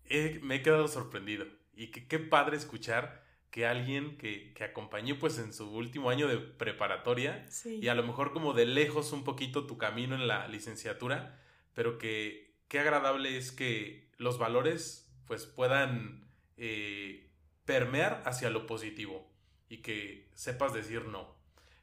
Eh, 0.08 0.40
me 0.42 0.54
he 0.54 0.62
quedado 0.62 0.88
sorprendido 0.88 1.44
y 1.74 1.90
qué 1.90 2.18
padre 2.18 2.56
escuchar 2.56 3.25
que 3.56 3.66
alguien 3.66 4.18
que, 4.18 4.52
que, 4.52 4.64
acompañó 4.64 5.18
pues 5.18 5.38
en 5.38 5.54
su 5.54 5.70
último 5.70 6.10
año 6.10 6.28
de 6.28 6.36
preparatoria 6.36 7.48
y 7.64 7.88
a 7.88 7.94
lo 7.94 8.02
mejor 8.02 8.34
como 8.34 8.52
de 8.52 8.66
lejos 8.66 9.12
un 9.12 9.24
poquito 9.24 9.66
tu 9.66 9.78
camino 9.78 10.14
en 10.14 10.28
la 10.28 10.46
licenciatura, 10.46 11.40
pero 11.72 11.96
que 11.96 12.52
qué 12.68 12.80
agradable 12.80 13.38
es 13.38 13.52
que 13.52 14.10
los 14.18 14.36
valores 14.36 15.10
pues 15.26 15.46
puedan 15.46 16.28
eh, 16.58 17.30
permear 17.64 18.22
hacia 18.26 18.50
lo 18.50 18.66
positivo 18.66 19.26
y 19.70 19.78
que 19.78 20.28
sepas 20.34 20.74
decir 20.74 21.06
no. 21.06 21.34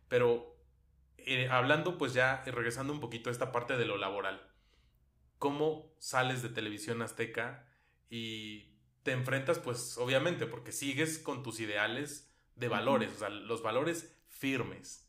Pero 0.10 0.56
eh, 1.18 1.48
hablando 1.50 1.98
pues 1.98 2.14
ya, 2.14 2.44
regresando 2.46 2.94
un 2.94 3.00
poquito 3.00 3.32
a 3.32 3.34
esta 3.34 3.52
parte 3.52 3.78
de 3.78 3.86
lo 3.86 3.98
laboral, 3.98 4.48
¿cómo 5.40 5.92
sales 5.98 6.44
de 6.44 6.50
televisión 6.50 7.02
azteca 7.02 7.66
y 8.12 8.73
te 9.04 9.12
enfrentas, 9.12 9.60
pues 9.60 9.98
obviamente, 9.98 10.48
porque 10.48 10.72
sigues 10.72 11.20
con 11.20 11.44
tus 11.44 11.60
ideales 11.60 12.30
de 12.56 12.70
valores, 12.70 13.12
o 13.14 13.20
sea, 13.20 13.30
los 13.30 13.62
valores 13.62 14.16
firmes. 14.28 15.08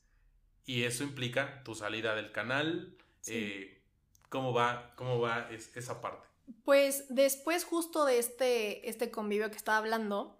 Y 0.66 0.82
eso 0.82 1.04
implica 1.04 1.62
tu 1.62 1.74
salida 1.74 2.14
del 2.14 2.32
canal. 2.32 2.96
Eh, 3.26 3.82
¿Cómo 4.28 4.52
va, 4.52 4.94
cómo 4.96 5.20
va 5.20 5.48
esa 5.50 6.00
parte? 6.00 6.26
Pues 6.64 7.06
después 7.08 7.64
justo 7.64 8.04
de 8.04 8.18
este, 8.18 8.88
este 8.88 9.10
convivio 9.10 9.50
que 9.50 9.56
estaba 9.56 9.78
hablando, 9.78 10.38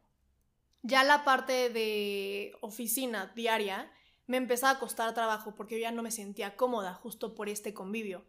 ya 0.83 1.05
la 1.05 1.25
parte 1.25 1.71
de 1.71 2.57
oficina 2.61 3.33
diaria 3.35 3.91
me 4.27 4.37
empezaba 4.37 4.73
a 4.73 4.79
costar 4.79 5.15
trabajo 5.15 5.55
porque 5.55 5.77
yo 5.77 5.83
ya 5.83 5.93
no 5.93 6.03
me 6.03 6.11
sentía 6.11 6.57
cómoda 6.57 6.95
justo 6.95 7.35
por 7.35 7.49
este 7.49 7.73
convivio. 7.73 8.25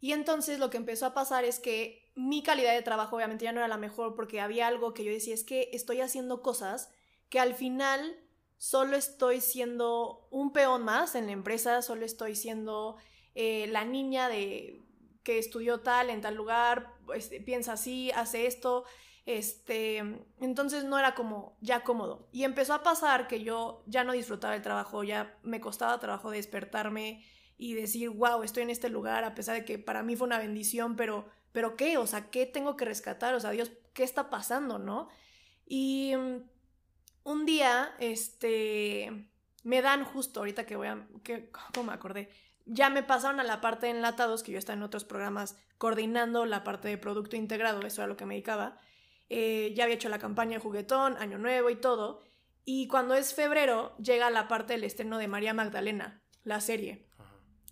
Y 0.00 0.12
entonces 0.12 0.58
lo 0.58 0.70
que 0.70 0.78
empezó 0.78 1.06
a 1.06 1.14
pasar 1.14 1.44
es 1.44 1.58
que 1.58 2.01
mi 2.14 2.42
calidad 2.42 2.74
de 2.74 2.82
trabajo 2.82 3.16
obviamente 3.16 3.44
ya 3.44 3.52
no 3.52 3.60
era 3.60 3.68
la 3.68 3.78
mejor 3.78 4.14
porque 4.14 4.40
había 4.40 4.66
algo 4.66 4.94
que 4.94 5.04
yo 5.04 5.10
decía, 5.10 5.34
es 5.34 5.44
que 5.44 5.70
estoy 5.72 6.00
haciendo 6.00 6.42
cosas 6.42 6.90
que 7.28 7.40
al 7.40 7.54
final 7.54 8.18
solo 8.58 8.96
estoy 8.96 9.40
siendo 9.40 10.28
un 10.30 10.52
peón 10.52 10.84
más 10.84 11.14
en 11.14 11.26
la 11.26 11.32
empresa, 11.32 11.82
solo 11.82 12.04
estoy 12.04 12.36
siendo 12.36 12.96
eh, 13.34 13.66
la 13.68 13.84
niña 13.84 14.28
de 14.28 14.82
que 15.22 15.38
estudió 15.38 15.80
tal 15.80 16.10
en 16.10 16.20
tal 16.20 16.34
lugar, 16.34 16.94
pues, 17.06 17.30
piensa 17.44 17.74
así, 17.74 18.10
hace 18.12 18.46
esto, 18.46 18.84
este, 19.24 19.98
entonces 20.40 20.84
no 20.84 20.98
era 20.98 21.14
como 21.14 21.56
ya 21.60 21.84
cómodo. 21.84 22.28
Y 22.32 22.44
empezó 22.44 22.74
a 22.74 22.82
pasar 22.82 23.28
que 23.28 23.42
yo 23.42 23.82
ya 23.86 24.04
no 24.04 24.12
disfrutaba 24.12 24.54
el 24.54 24.62
trabajo, 24.62 25.04
ya 25.04 25.38
me 25.42 25.60
costaba 25.60 25.98
trabajo 26.00 26.30
despertarme 26.30 27.24
y 27.56 27.74
decir, 27.74 28.10
wow, 28.10 28.42
estoy 28.42 28.64
en 28.64 28.70
este 28.70 28.88
lugar, 28.88 29.24
a 29.24 29.34
pesar 29.34 29.54
de 29.54 29.64
que 29.64 29.78
para 29.78 30.02
mí 30.02 30.16
fue 30.16 30.26
una 30.26 30.38
bendición, 30.38 30.96
pero, 30.96 31.26
pero 31.52 31.76
¿qué? 31.76 31.98
O 31.98 32.06
sea, 32.06 32.30
¿qué 32.30 32.46
tengo 32.46 32.76
que 32.76 32.84
rescatar? 32.84 33.34
O 33.34 33.40
sea, 33.40 33.50
Dios, 33.50 33.70
¿qué 33.92 34.02
está 34.02 34.30
pasando, 34.30 34.78
no? 34.78 35.08
Y 35.66 36.14
mm, 36.16 36.42
un 37.24 37.46
día, 37.46 37.94
este, 37.98 39.30
me 39.62 39.82
dan 39.82 40.04
justo 40.04 40.40
ahorita 40.40 40.66
que 40.66 40.76
voy 40.76 40.88
a, 40.88 41.06
que, 41.22 41.50
¿cómo 41.74 41.88
me 41.88 41.92
acordé? 41.92 42.30
Ya 42.64 42.90
me 42.90 43.02
pasaron 43.02 43.40
a 43.40 43.44
la 43.44 43.60
parte 43.60 43.86
de 43.86 43.92
enlatados, 43.92 44.42
que 44.42 44.52
yo 44.52 44.58
estaba 44.58 44.76
en 44.76 44.82
otros 44.82 45.04
programas 45.04 45.56
coordinando 45.78 46.46
la 46.46 46.64
parte 46.64 46.88
de 46.88 46.98
producto 46.98 47.36
integrado, 47.36 47.80
eso 47.82 48.02
era 48.02 48.08
lo 48.08 48.16
que 48.16 48.26
me 48.26 48.34
dedicaba. 48.34 48.78
Eh, 49.28 49.72
ya 49.74 49.84
había 49.84 49.96
hecho 49.96 50.08
la 50.08 50.18
campaña 50.18 50.58
de 50.58 50.62
juguetón, 50.62 51.16
Año 51.16 51.38
Nuevo 51.38 51.70
y 51.70 51.76
todo. 51.76 52.22
Y 52.64 52.86
cuando 52.86 53.14
es 53.14 53.34
febrero, 53.34 53.96
llega 53.98 54.30
la 54.30 54.46
parte 54.46 54.74
del 54.74 54.84
estreno 54.84 55.18
de 55.18 55.26
María 55.26 55.54
Magdalena, 55.54 56.22
la 56.44 56.60
serie. 56.60 57.08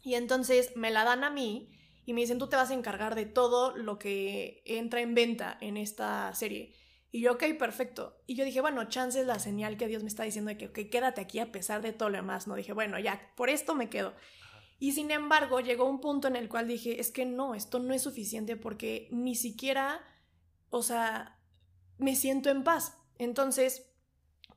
Y 0.03 0.15
entonces 0.15 0.75
me 0.75 0.91
la 0.91 1.05
dan 1.05 1.23
a 1.23 1.31
mí 1.31 1.71
y 2.11 2.13
me 2.13 2.23
dicen, 2.23 2.39
tú 2.41 2.49
te 2.49 2.57
vas 2.57 2.73
a 2.73 2.75
encargar 2.75 3.15
de 3.15 3.25
todo 3.25 3.77
lo 3.77 3.97
que 3.97 4.65
entra 4.67 5.01
en 5.01 5.15
venta 5.15 5.57
en 5.61 5.77
esta 5.77 6.35
serie. 6.35 6.75
Y 7.13 7.21
yo, 7.21 7.35
ok, 7.35 7.45
perfecto. 7.57 8.17
Y 8.27 8.35
yo 8.35 8.45
dije, 8.45 8.61
bueno, 8.61 8.89
chance 8.89 9.21
es 9.21 9.29
la 9.29 9.39
señal 9.39 9.77
que 9.77 9.87
Dios 9.87 10.03
me 10.03 10.09
está 10.09 10.25
diciendo 10.25 10.49
de 10.49 10.59
que, 10.59 10.67
ok, 10.67 10.91
quédate 10.91 11.21
aquí 11.21 11.39
a 11.39 11.53
pesar 11.53 11.83
de 11.83 11.93
todo 11.93 12.09
lo 12.09 12.17
demás. 12.17 12.49
No 12.49 12.57
dije, 12.57 12.73
bueno, 12.73 12.99
ya, 12.99 13.33
por 13.37 13.49
esto 13.49 13.77
me 13.77 13.89
quedo. 13.89 14.13
Y 14.81 14.91
sin 14.91 15.13
embargo, 15.13 15.61
llegó 15.61 15.85
un 15.89 16.01
punto 16.01 16.27
en 16.27 16.35
el 16.35 16.49
cual 16.49 16.67
dije, 16.67 17.01
es 17.01 17.13
que 17.13 17.25
no, 17.25 17.55
esto 17.55 17.79
no 17.79 17.95
es 17.95 18.03
suficiente 18.03 18.57
porque 18.57 19.07
ni 19.13 19.37
siquiera, 19.37 20.01
o 20.71 20.83
sea, 20.83 21.39
me 21.97 22.17
siento 22.17 22.51
en 22.51 22.65
paz. 22.65 22.99
Entonces, 23.19 23.89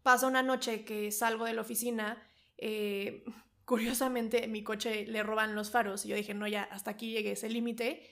pasa 0.02 0.26
una 0.26 0.42
noche 0.42 0.86
que 0.86 1.12
salgo 1.12 1.46
de 1.46 1.54
la 1.54 1.62
oficina, 1.62 2.28
eh, 2.58 3.24
curiosamente 3.66 4.48
mi 4.48 4.64
coche 4.64 5.06
le 5.08 5.24
roban 5.24 5.56
los 5.56 5.72
faros 5.72 6.06
y 6.06 6.10
yo 6.10 6.16
dije, 6.16 6.34
no, 6.34 6.48
ya, 6.48 6.64
hasta 6.64 6.92
aquí 6.92 7.12
llegué 7.12 7.32
ese 7.32 7.50
límite 7.50 8.10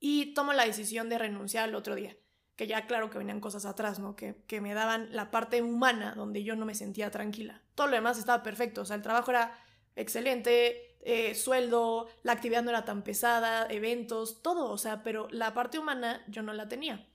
y 0.00 0.34
tomo 0.34 0.52
la 0.52 0.64
decisión 0.64 1.08
de 1.08 1.18
renunciar 1.18 1.64
al 1.64 1.74
otro 1.74 1.94
día, 1.94 2.16
que 2.56 2.66
ya 2.66 2.86
claro 2.86 3.10
que 3.10 3.18
venían 3.18 3.40
cosas 3.40 3.64
atrás, 3.66 3.98
¿no? 3.98 4.16
Que, 4.16 4.42
que 4.46 4.60
me 4.60 4.74
daban 4.74 5.08
la 5.14 5.30
parte 5.30 5.62
humana 5.62 6.14
donde 6.14 6.42
yo 6.42 6.56
no 6.56 6.66
me 6.66 6.74
sentía 6.74 7.10
tranquila. 7.10 7.62
Todo 7.74 7.88
lo 7.88 7.94
demás 7.94 8.18
estaba 8.18 8.42
perfecto, 8.42 8.82
o 8.82 8.84
sea, 8.84 8.96
el 8.96 9.02
trabajo 9.02 9.30
era 9.30 9.58
excelente, 9.96 10.96
eh, 11.00 11.34
sueldo, 11.34 12.08
la 12.22 12.32
actividad 12.32 12.62
no 12.62 12.70
era 12.70 12.84
tan 12.84 13.02
pesada, 13.02 13.66
eventos, 13.70 14.42
todo, 14.42 14.70
o 14.70 14.78
sea, 14.78 15.02
pero 15.02 15.28
la 15.30 15.54
parte 15.54 15.78
humana 15.78 16.24
yo 16.28 16.42
no 16.42 16.52
la 16.52 16.68
tenía. 16.68 17.06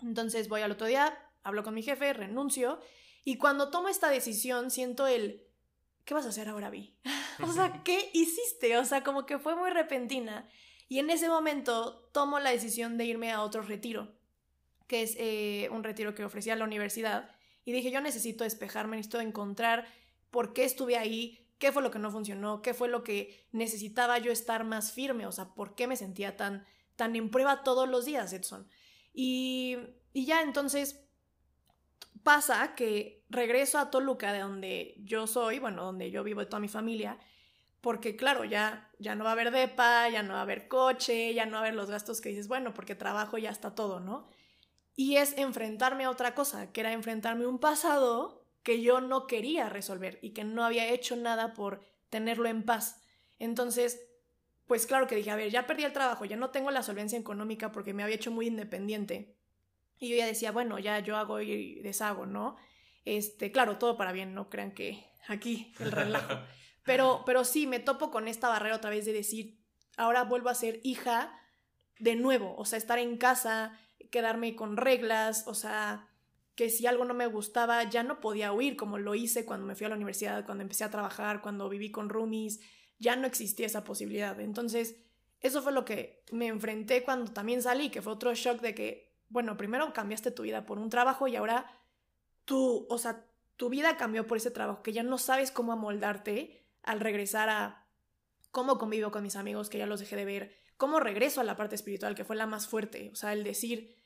Entonces 0.00 0.48
voy 0.48 0.62
al 0.62 0.72
otro 0.72 0.86
día, 0.86 1.18
hablo 1.42 1.62
con 1.62 1.74
mi 1.74 1.82
jefe, 1.82 2.12
renuncio 2.12 2.80
y 3.24 3.36
cuando 3.36 3.70
tomo 3.70 3.88
esta 3.88 4.08
decisión 4.08 4.70
siento 4.70 5.06
el, 5.06 5.49
¿qué 6.04 6.14
vas 6.14 6.26
a 6.26 6.30
hacer 6.30 6.48
ahora, 6.48 6.70
Vi? 6.70 6.94
o 7.42 7.52
sea, 7.52 7.82
¿qué 7.84 8.10
hiciste? 8.12 8.76
O 8.78 8.84
sea, 8.84 9.02
como 9.02 9.26
que 9.26 9.38
fue 9.38 9.56
muy 9.56 9.70
repentina. 9.70 10.48
Y 10.88 10.98
en 10.98 11.10
ese 11.10 11.28
momento 11.28 12.08
tomo 12.12 12.40
la 12.40 12.50
decisión 12.50 12.98
de 12.98 13.04
irme 13.04 13.30
a 13.30 13.42
otro 13.42 13.62
retiro, 13.62 14.12
que 14.86 15.02
es 15.02 15.14
eh, 15.18 15.68
un 15.70 15.84
retiro 15.84 16.14
que 16.14 16.24
ofrecía 16.24 16.56
la 16.56 16.64
universidad. 16.64 17.30
Y 17.64 17.72
dije, 17.72 17.90
yo 17.90 18.00
necesito 18.00 18.44
despejarme, 18.44 18.96
necesito 18.96 19.20
encontrar 19.20 19.86
por 20.30 20.52
qué 20.52 20.64
estuve 20.64 20.96
ahí, 20.96 21.46
qué 21.58 21.72
fue 21.72 21.82
lo 21.82 21.90
que 21.90 21.98
no 21.98 22.10
funcionó, 22.10 22.62
qué 22.62 22.74
fue 22.74 22.88
lo 22.88 23.04
que 23.04 23.46
necesitaba 23.52 24.18
yo 24.18 24.32
estar 24.32 24.64
más 24.64 24.92
firme, 24.92 25.26
o 25.26 25.32
sea, 25.32 25.54
por 25.54 25.74
qué 25.74 25.86
me 25.86 25.96
sentía 25.96 26.36
tan, 26.36 26.66
tan 26.96 27.14
en 27.14 27.30
prueba 27.30 27.62
todos 27.62 27.88
los 27.88 28.04
días, 28.04 28.32
Edson. 28.32 28.66
Y, 29.12 29.76
ya 30.14 30.42
entonces 30.42 31.04
pasa 32.22 32.74
que 32.74 33.24
regreso 33.28 33.78
a 33.78 33.90
Toluca, 33.90 34.32
de 34.32 34.40
donde 34.40 34.94
yo 34.98 35.26
soy, 35.26 35.58
bueno, 35.58 35.84
donde 35.84 36.10
yo 36.10 36.22
vivo 36.24 36.42
y 36.42 36.46
toda 36.46 36.60
mi 36.60 36.68
familia, 36.68 37.18
porque 37.80 38.16
claro, 38.16 38.44
ya, 38.44 38.90
ya 38.98 39.14
no 39.14 39.24
va 39.24 39.30
a 39.30 39.32
haber 39.32 39.50
depa, 39.50 40.08
ya 40.08 40.22
no 40.22 40.34
va 40.34 40.40
a 40.40 40.42
haber 40.42 40.68
coche, 40.68 41.32
ya 41.32 41.46
no 41.46 41.52
va 41.52 41.58
a 41.58 41.60
haber 41.62 41.74
los 41.74 41.90
gastos 41.90 42.20
que 42.20 42.28
dices, 42.28 42.48
bueno, 42.48 42.74
porque 42.74 42.94
trabajo 42.94 43.38
ya 43.38 43.50
está 43.50 43.74
todo, 43.74 44.00
¿no? 44.00 44.28
Y 44.96 45.16
es 45.16 45.36
enfrentarme 45.38 46.04
a 46.04 46.10
otra 46.10 46.34
cosa, 46.34 46.72
que 46.72 46.80
era 46.80 46.92
enfrentarme 46.92 47.44
a 47.44 47.48
un 47.48 47.58
pasado 47.58 48.44
que 48.62 48.82
yo 48.82 49.00
no 49.00 49.26
quería 49.26 49.68
resolver 49.68 50.18
y 50.20 50.30
que 50.30 50.44
no 50.44 50.64
había 50.64 50.88
hecho 50.88 51.16
nada 51.16 51.54
por 51.54 51.80
tenerlo 52.10 52.48
en 52.48 52.64
paz. 52.64 53.02
Entonces, 53.38 54.06
pues 54.66 54.86
claro 54.86 55.06
que 55.06 55.16
dije, 55.16 55.30
a 55.30 55.36
ver, 55.36 55.50
ya 55.50 55.66
perdí 55.66 55.84
el 55.84 55.92
trabajo, 55.92 56.26
ya 56.26 56.36
no 56.36 56.50
tengo 56.50 56.70
la 56.70 56.82
solvencia 56.82 57.18
económica 57.18 57.72
porque 57.72 57.94
me 57.94 58.02
había 58.02 58.16
hecho 58.16 58.30
muy 58.30 58.46
independiente. 58.46 59.36
Y 60.00 60.08
yo 60.08 60.16
ya 60.16 60.26
decía, 60.26 60.50
bueno, 60.50 60.78
ya 60.80 60.98
yo 60.98 61.16
hago 61.16 61.40
y 61.40 61.80
deshago, 61.82 62.26
¿no? 62.26 62.56
Este, 63.04 63.52
claro, 63.52 63.78
todo 63.78 63.96
para 63.96 64.12
bien, 64.12 64.34
no 64.34 64.50
crean 64.50 64.72
que 64.72 65.06
aquí 65.28 65.72
el 65.78 65.92
relajo. 65.92 66.40
Pero, 66.82 67.22
pero 67.26 67.44
sí, 67.44 67.66
me 67.66 67.78
topo 67.78 68.10
con 68.10 68.26
esta 68.26 68.48
barrera 68.48 68.74
otra 68.74 68.88
vez 68.88 69.04
de 69.04 69.12
decir, 69.12 69.60
ahora 69.98 70.24
vuelvo 70.24 70.48
a 70.48 70.54
ser 70.54 70.80
hija 70.82 71.38
de 71.98 72.16
nuevo, 72.16 72.56
o 72.56 72.64
sea, 72.64 72.78
estar 72.78 72.98
en 72.98 73.18
casa, 73.18 73.78
quedarme 74.10 74.56
con 74.56 74.78
reglas, 74.78 75.44
o 75.46 75.54
sea, 75.54 76.08
que 76.54 76.70
si 76.70 76.86
algo 76.86 77.04
no 77.04 77.12
me 77.12 77.26
gustaba 77.26 77.84
ya 77.84 78.02
no 78.02 78.18
podía 78.20 78.52
huir 78.52 78.76
como 78.76 78.98
lo 78.98 79.14
hice 79.14 79.44
cuando 79.44 79.66
me 79.66 79.74
fui 79.74 79.86
a 79.86 79.90
la 79.90 79.94
universidad, 79.94 80.46
cuando 80.46 80.62
empecé 80.62 80.84
a 80.84 80.90
trabajar, 80.90 81.42
cuando 81.42 81.68
viví 81.68 81.90
con 81.90 82.08
roomies, 82.08 82.60
ya 82.98 83.14
no 83.14 83.26
existía 83.26 83.66
esa 83.66 83.84
posibilidad. 83.84 84.40
Entonces, 84.40 84.96
eso 85.40 85.62
fue 85.62 85.72
lo 85.72 85.84
que 85.84 86.24
me 86.32 86.46
enfrenté 86.48 87.02
cuando 87.02 87.32
también 87.32 87.62
salí, 87.62 87.90
que 87.90 88.02
fue 88.02 88.12
otro 88.12 88.34
shock 88.34 88.60
de 88.60 88.74
que, 88.74 89.09
bueno, 89.30 89.56
primero 89.56 89.92
cambiaste 89.94 90.32
tu 90.32 90.42
vida 90.42 90.66
por 90.66 90.78
un 90.78 90.90
trabajo 90.90 91.26
y 91.28 91.36
ahora 91.36 91.64
tú, 92.44 92.86
o 92.90 92.98
sea, 92.98 93.26
tu 93.56 93.70
vida 93.70 93.96
cambió 93.96 94.26
por 94.26 94.36
ese 94.36 94.50
trabajo, 94.50 94.82
que 94.82 94.92
ya 94.92 95.02
no 95.02 95.16
sabes 95.18 95.50
cómo 95.50 95.72
amoldarte 95.72 96.66
al 96.82 97.00
regresar 97.00 97.48
a 97.48 97.86
cómo 98.50 98.76
convivo 98.76 99.10
con 99.10 99.22
mis 99.22 99.36
amigos, 99.36 99.70
que 99.70 99.78
ya 99.78 99.86
los 99.86 100.00
dejé 100.00 100.16
de 100.16 100.24
ver, 100.24 100.56
cómo 100.76 100.98
regreso 100.98 101.40
a 101.40 101.44
la 101.44 101.56
parte 101.56 101.76
espiritual, 101.76 102.14
que 102.14 102.24
fue 102.24 102.36
la 102.36 102.46
más 102.46 102.66
fuerte, 102.66 103.10
o 103.12 103.16
sea, 103.16 103.32
el 103.32 103.44
decir, 103.44 103.96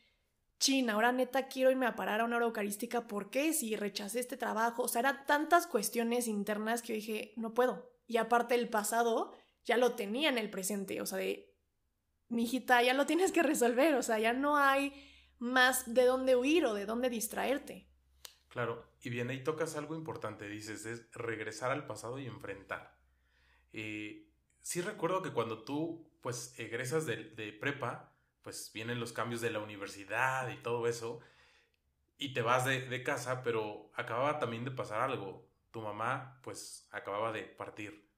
chin, 0.59 0.91
ahora 0.91 1.13
neta 1.13 1.49
quiero 1.49 1.71
irme 1.71 1.87
a 1.87 1.97
parar 1.97 2.21
a 2.21 2.25
una 2.25 2.37
hora 2.37 2.47
eucarística, 2.47 3.07
¿por 3.07 3.31
qué? 3.31 3.53
Si 3.55 3.77
rechacé 3.77 4.21
este 4.21 4.37
trabajo, 4.37 4.83
o 4.83 4.89
sea, 4.89 5.01
eran 5.01 5.25
tantas 5.27 5.67
cuestiones 5.67 6.29
internas 6.29 6.83
que 6.83 6.89
yo 6.89 6.95
dije, 6.97 7.33
no 7.37 7.55
puedo, 7.55 7.91
y 8.07 8.19
aparte 8.19 8.55
el 8.55 8.69
pasado 8.69 9.33
ya 9.65 9.79
lo 9.79 9.95
tenía 9.95 10.29
en 10.29 10.37
el 10.37 10.51
presente, 10.51 11.01
o 11.01 11.07
sea, 11.07 11.19
de, 11.19 11.55
mi 12.29 12.45
hijita, 12.45 12.83
ya 12.83 12.95
lo 12.95 13.07
tienes 13.07 13.33
que 13.33 13.43
resolver, 13.43 13.95
o 13.95 14.03
sea, 14.03 14.19
ya 14.19 14.33
no 14.33 14.57
hay 14.57 14.93
más 15.45 15.93
de 15.93 16.05
dónde 16.05 16.37
huir 16.37 16.67
o 16.67 16.75
de 16.75 16.87
dónde 16.87 17.11
distraerte. 17.11 17.87
Claro, 18.49 18.85
y 19.03 19.11
bien, 19.11 19.31
ahí 19.31 19.43
tocas 19.43 19.77
algo 19.77 19.95
importante, 19.95 20.49
dices, 20.49 20.87
es 20.87 21.11
regresar 21.13 21.71
al 21.71 21.87
pasado 21.87 22.19
y 22.19 22.27
enfrentar. 22.27 22.97
Eh, 23.73 24.29
sí 24.61 24.81
recuerdo 24.81 25.23
que 25.23 25.33
cuando 25.33 25.65
tú, 25.65 26.11
pues, 26.21 26.59
egresas 26.59 27.07
de, 27.07 27.31
de 27.31 27.53
prepa, 27.53 28.13
pues 28.43 28.71
vienen 28.73 29.01
los 29.01 29.13
cambios 29.13 29.41
de 29.41 29.51
la 29.51 29.61
universidad 29.61 30.49
y 30.51 30.63
todo 30.63 30.87
eso, 30.87 31.21
y 32.17 32.33
te 32.33 32.43
vas 32.43 32.65
de, 32.65 32.89
de, 32.89 33.03
casa, 33.03 33.43
pero 33.43 33.91
acababa 33.95 34.39
también 34.39 34.65
de 34.65 34.71
pasar 34.71 35.01
algo 35.01 35.49
tu 35.75 35.83
mamá 35.83 36.39
pues 36.45 36.87
acababa 36.93 37.33
de 37.33 37.43
partir. 37.43 38.09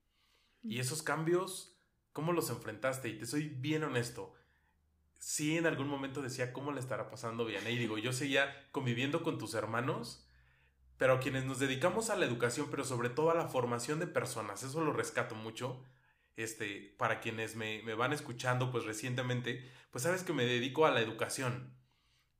Y 0.63 0.79
esos 0.79 1.03
cambios, 1.03 1.81
¿cómo 2.13 2.33
los 2.33 2.51
enfrentaste? 2.51 3.09
Y 3.09 3.19
te 3.19 3.25
soy 3.25 3.49
bien 3.49 3.83
honesto. 3.83 4.35
Sí, 5.29 5.59
en 5.59 5.67
algún 5.67 5.89
momento 5.89 6.23
decía, 6.23 6.53
¿cómo 6.53 6.71
le 6.71 6.79
estará 6.79 7.11
pasando 7.11 7.45
bien? 7.45 7.67
Y 7.67 7.77
digo, 7.77 7.99
yo 7.99 8.13
seguía 8.13 8.65
conviviendo 8.71 9.25
con 9.25 9.39
tus 9.39 9.55
hermanos, 9.55 10.25
pero 10.99 11.19
quienes 11.19 11.45
nos 11.45 11.59
dedicamos 11.59 12.11
a 12.11 12.17
la 12.17 12.27
educación, 12.27 12.69
pero 12.71 12.85
sobre 12.85 13.09
todo 13.11 13.33
a 13.33 13.35
la 13.35 13.49
formación 13.49 13.99
de 13.99 14.07
personas, 14.07 14.63
eso 14.63 14.85
lo 14.85 14.93
rescato 14.93 15.35
mucho. 15.35 15.83
Este, 16.37 16.95
para 16.97 17.19
quienes 17.19 17.57
me, 17.57 17.83
me 17.83 17.95
van 17.95 18.13
escuchando, 18.13 18.71
pues 18.71 18.85
recientemente, 18.85 19.69
pues 19.91 20.05
sabes 20.05 20.23
que 20.23 20.33
me 20.33 20.47
dedico 20.47 20.87
a 20.87 20.93
la 20.93 21.01
educación. 21.01 21.75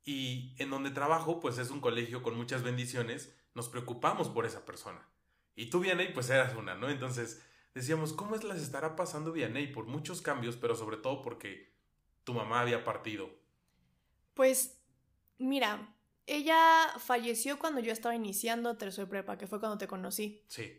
Y 0.05 0.55
en 0.57 0.69
donde 0.69 0.89
trabajo, 0.91 1.41
pues 1.41 1.57
es 1.57 1.71
un 1.71 1.81
colegio 1.81 2.23
con 2.23 2.37
muchas 2.37 2.63
bendiciones, 2.63 3.35
nos 3.53 3.67
preocupamos 3.67 4.29
por 4.29 4.45
esa 4.45 4.65
persona. 4.65 5.05
Y 5.57 5.65
tú, 5.65 5.81
Vianey, 5.81 6.13
pues 6.13 6.29
eras 6.29 6.55
una, 6.55 6.75
¿no? 6.75 6.89
Entonces 6.89 7.43
decíamos, 7.73 8.13
¿cómo 8.13 8.33
es 8.35 8.45
las 8.45 8.61
estará 8.61 8.95
pasando 8.95 9.33
Vianey? 9.33 9.73
Por 9.73 9.87
muchos 9.87 10.21
cambios, 10.21 10.55
pero 10.55 10.73
sobre 10.73 10.95
todo 10.95 11.21
porque 11.21 11.75
tu 12.27 12.33
mamá 12.33 12.59
había 12.59 12.83
partido. 12.83 13.29
Pues, 14.33 14.81
mira, 15.37 15.95
ella 16.25 16.93
falleció 16.99 17.57
cuando 17.57 17.79
yo 17.79 17.93
estaba 17.93 18.15
iniciando 18.15 18.75
tercero 18.75 19.07
prepa, 19.07 19.37
que 19.37 19.47
fue 19.47 19.61
cuando 19.61 19.77
te 19.77 19.87
conocí. 19.87 20.43
Sí. 20.49 20.77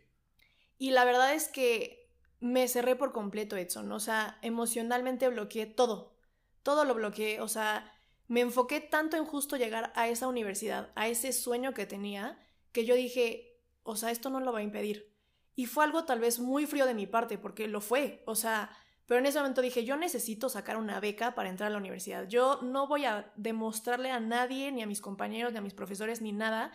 Y 0.77 0.91
la 0.91 1.07
verdad 1.07 1.33
es 1.33 1.49
que 1.49 2.13
me 2.39 2.69
cerré 2.69 2.97
por 2.97 3.13
completo, 3.15 3.57
Edson. 3.57 3.91
O 3.93 3.99
sea, 3.99 4.39
emocionalmente 4.43 5.27
bloqueé 5.31 5.65
todo. 5.65 6.19
Todo 6.63 6.85
lo 6.85 6.95
bloqueé. 6.95 7.41
O 7.41 7.49
sea, 7.49 7.99
me 8.27 8.43
enfoqué 8.43 8.81
tanto 8.81 9.17
en 9.17 9.25
justo 9.25 9.57
llegar 9.57 9.91
a 9.97 10.07
esa 10.07 10.29
universidad, 10.29 10.93
a 10.97 11.09
ese 11.09 11.33
sueño 11.33 11.73
que 11.73 11.87
tenía, 11.87 12.39
que 12.73 12.85
yo 12.85 12.95
dije, 12.95 13.59
o 13.85 13.97
sea, 13.97 14.11
esto 14.11 14.29
no 14.29 14.41
lo 14.41 14.53
va 14.53 14.59
a 14.59 14.65
impedir. 14.65 15.15
Y 15.57 15.65
fue 15.65 15.85
algo 15.85 16.05
tal 16.05 16.21
vez 16.21 16.41
muy 16.41 16.67
frío 16.67 16.85
de 16.85 16.93
mi 16.93 17.07
parte, 17.07 17.39
porque 17.39 17.69
lo 17.69 17.81
fue. 17.81 18.23
O 18.27 18.35
sea, 18.35 18.71
pero 19.09 19.21
en 19.21 19.27
ese 19.27 19.39
momento 19.39 19.63
dije, 19.63 19.85
yo 19.85 19.97
necesito 19.97 20.51
sacar 20.51 20.77
una 20.77 21.01
beca 21.01 21.35
para 21.35 21.49
entrar 21.49 21.69
a 21.69 21.71
la 21.71 21.79
universidad. 21.79 22.29
Yo 22.29 22.61
no 22.61 22.87
voy 22.87 23.07
a 23.07 23.33
demostrarle 23.37 24.11
a 24.11 24.21
nadie, 24.21 24.71
ni 24.71 24.83
a 24.83 24.87
mis 24.87 25.01
compañeros, 25.01 25.51
ni 25.51 25.59
a 25.59 25.63
mis 25.63 25.73
profesores, 25.73 26.21
ni 26.21 26.31
nada, 26.33 26.73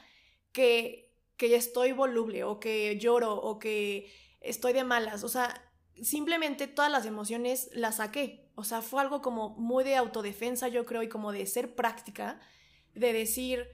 que, 0.51 1.13
que 1.37 1.55
estoy 1.55 1.91
voluble, 1.91 2.43
o 2.43 2.59
que 2.59 2.97
lloro, 2.97 3.35
o 3.35 3.59
que 3.59 4.11
estoy 4.41 4.73
de 4.73 4.83
malas. 4.83 5.23
O 5.23 5.29
sea, 5.29 5.71
simplemente 6.01 6.65
todas 6.65 6.91
las 6.91 7.05
emociones 7.05 7.69
las 7.71 7.97
saqué. 7.97 8.49
O 8.55 8.63
sea, 8.63 8.81
fue 8.81 9.01
algo 9.01 9.21
como 9.21 9.49
muy 9.51 9.83
de 9.83 9.95
autodefensa, 9.95 10.69
yo 10.69 10.87
creo, 10.87 11.03
y 11.03 11.09
como 11.09 11.31
de 11.33 11.45
ser 11.45 11.75
práctica, 11.75 12.41
de 12.95 13.13
decir, 13.13 13.67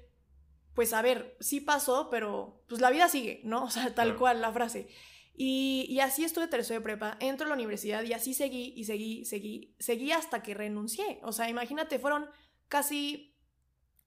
pues 0.74 0.91
a 0.91 1.02
ver, 1.02 1.38
sí 1.39 1.62
pasó, 1.62 2.10
pero 2.10 2.62
pues 2.67 2.82
la 2.82 2.89
vida 2.89 3.08
sigue, 3.08 3.39
¿no? 3.45 3.63
O 3.67 3.69
sea, 3.69 3.95
tal 3.95 4.17
cual 4.17 4.41
la 4.41 4.52
frase. 4.52 4.89
Y, 5.41 6.02
así 6.02 6.25
estuve 6.25 6.49
tercero 6.49 6.82
de 6.82 6.84
prepa, 6.84 7.15
entro 7.21 7.45
a 7.45 7.47
la 7.47 7.56
universidad 7.56 8.04
y 8.04 8.12
así 8.12 8.34
seguí 8.34 8.73
y 8.75 8.84
seguí, 8.84 9.23
seguí, 9.23 9.73
seguí 9.80 10.12
hasta 10.12 10.43
que 10.43 10.54
renuncié. 10.54 11.21
O 11.23 11.32
sea, 11.32 11.47
imagínate, 11.47 11.97
fueron 11.97 12.30
casi 12.67 13.38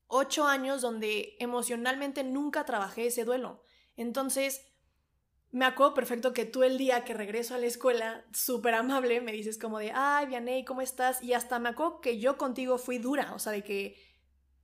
ocho 0.09 0.47
años 0.47 0.83
donde 0.83 1.35
emocionalmente 1.41 2.23
nunca 2.23 2.67
trabajé 2.67 3.07
ese 3.07 3.25
duelo. 3.25 3.63
Entonces, 3.97 4.61
me 5.53 5.65
acuerdo 5.65 5.95
perfecto 5.95 6.35
que 6.35 6.45
tú 6.45 6.65
el 6.65 6.77
día 6.77 7.03
que 7.03 7.15
regreso 7.15 7.55
a 7.55 7.59
la 7.59 7.65
escuela, 7.65 8.27
súper 8.35 8.75
amable, 8.75 9.23
me 9.23 9.33
dices 9.33 9.57
como 9.57 9.79
de, 9.79 9.91
ay, 9.95 10.27
Vianey, 10.27 10.67
¿cómo 10.67 10.83
estás? 10.83 11.23
Y 11.23 11.33
hasta 11.33 11.59
me 11.59 11.71
acuerdo 11.71 12.03
que 12.03 12.19
yo 12.19 12.37
contigo 12.37 12.77
fui 12.77 12.99
dura, 12.99 13.33
o 13.33 13.39
sea, 13.39 13.53
de 13.53 13.65
que 13.65 13.97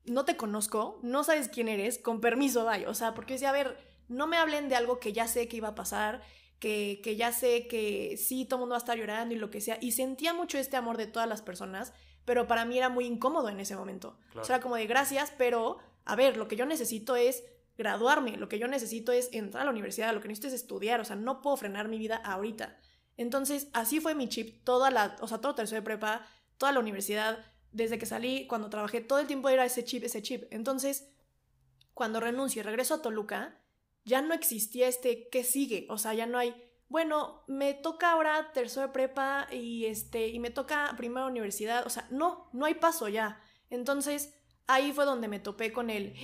no 0.04 0.26
te 0.26 0.36
conozco, 0.36 1.00
no 1.02 1.24
sabes 1.24 1.48
quién 1.48 1.68
eres, 1.68 1.96
con 1.98 2.20
permiso, 2.20 2.66
vaya. 2.66 2.90
O 2.90 2.94
sea, 2.94 3.14
porque 3.14 3.32
decía, 3.32 3.48
a 3.48 3.52
ver, 3.52 3.78
no 4.08 4.26
me 4.26 4.36
hablen 4.36 4.68
de 4.68 4.76
algo 4.76 5.00
que 5.00 5.14
ya 5.14 5.26
sé 5.28 5.48
que 5.48 5.56
iba 5.56 5.68
a 5.68 5.74
pasar 5.74 6.20
que, 6.58 7.00
que 7.02 7.16
ya 7.16 7.32
sé 7.32 7.66
que 7.68 8.16
sí, 8.16 8.44
todo 8.44 8.56
el 8.56 8.60
mundo 8.60 8.72
va 8.72 8.78
a 8.78 8.84
estar 8.84 8.98
llorando 8.98 9.34
y 9.34 9.38
lo 9.38 9.50
que 9.50 9.60
sea. 9.60 9.78
Y 9.80 9.92
sentía 9.92 10.32
mucho 10.34 10.58
este 10.58 10.76
amor 10.76 10.96
de 10.96 11.06
todas 11.06 11.28
las 11.28 11.42
personas, 11.42 11.92
pero 12.24 12.46
para 12.46 12.64
mí 12.64 12.76
era 12.76 12.88
muy 12.88 13.06
incómodo 13.06 13.48
en 13.48 13.60
ese 13.60 13.76
momento. 13.76 14.18
O 14.34 14.44
sea, 14.44 14.60
como 14.60 14.76
de 14.76 14.86
gracias, 14.86 15.32
pero 15.38 15.78
a 16.04 16.16
ver, 16.16 16.36
lo 16.36 16.48
que 16.48 16.56
yo 16.56 16.66
necesito 16.66 17.16
es 17.16 17.44
graduarme, 17.76 18.36
lo 18.36 18.48
que 18.48 18.58
yo 18.58 18.66
necesito 18.66 19.12
es 19.12 19.28
entrar 19.32 19.62
a 19.62 19.64
la 19.66 19.70
universidad, 19.70 20.12
lo 20.12 20.20
que 20.20 20.28
necesito 20.28 20.48
es 20.48 20.54
estudiar, 20.54 21.00
o 21.00 21.04
sea, 21.04 21.16
no 21.16 21.40
puedo 21.40 21.56
frenar 21.56 21.88
mi 21.88 21.98
vida 21.98 22.16
ahorita. 22.16 22.76
Entonces, 23.16 23.68
así 23.72 24.00
fue 24.00 24.14
mi 24.14 24.28
chip, 24.28 24.64
toda 24.64 24.90
la, 24.90 25.16
o 25.20 25.28
sea, 25.28 25.38
todo 25.38 25.54
tercero 25.54 25.80
de 25.80 25.84
prepa, 25.84 26.26
toda 26.56 26.72
la 26.72 26.80
universidad, 26.80 27.44
desde 27.72 27.98
que 27.98 28.06
salí, 28.06 28.46
cuando 28.46 28.70
trabajé, 28.70 29.00
todo 29.00 29.20
el 29.20 29.26
tiempo 29.26 29.48
era 29.48 29.64
ese 29.64 29.84
chip, 29.84 30.02
ese 30.04 30.22
chip. 30.22 30.44
Entonces, 30.50 31.10
cuando 31.94 32.20
renuncio 32.20 32.60
y 32.60 32.62
regreso 32.62 32.94
a 32.94 33.02
Toluca, 33.02 33.60
ya 34.08 34.22
no 34.22 34.34
existía 34.34 34.88
este 34.88 35.28
qué 35.28 35.44
sigue, 35.44 35.86
o 35.90 35.98
sea, 35.98 36.14
ya 36.14 36.26
no 36.26 36.38
hay, 36.38 36.54
bueno, 36.88 37.44
me 37.46 37.74
toca 37.74 38.10
ahora 38.10 38.52
tercero 38.52 38.86
de 38.86 38.92
prepa 38.92 39.46
y 39.52 39.84
este 39.84 40.28
y 40.28 40.38
me 40.40 40.50
toca 40.50 40.94
primera 40.96 41.26
universidad, 41.26 41.86
o 41.86 41.90
sea, 41.90 42.08
no, 42.10 42.48
no 42.52 42.64
hay 42.64 42.74
paso 42.74 43.08
ya. 43.08 43.40
Entonces, 43.70 44.34
ahí 44.66 44.92
fue 44.92 45.04
donde 45.04 45.28
me 45.28 45.38
topé 45.38 45.72
con 45.72 45.90
él. 45.90 46.14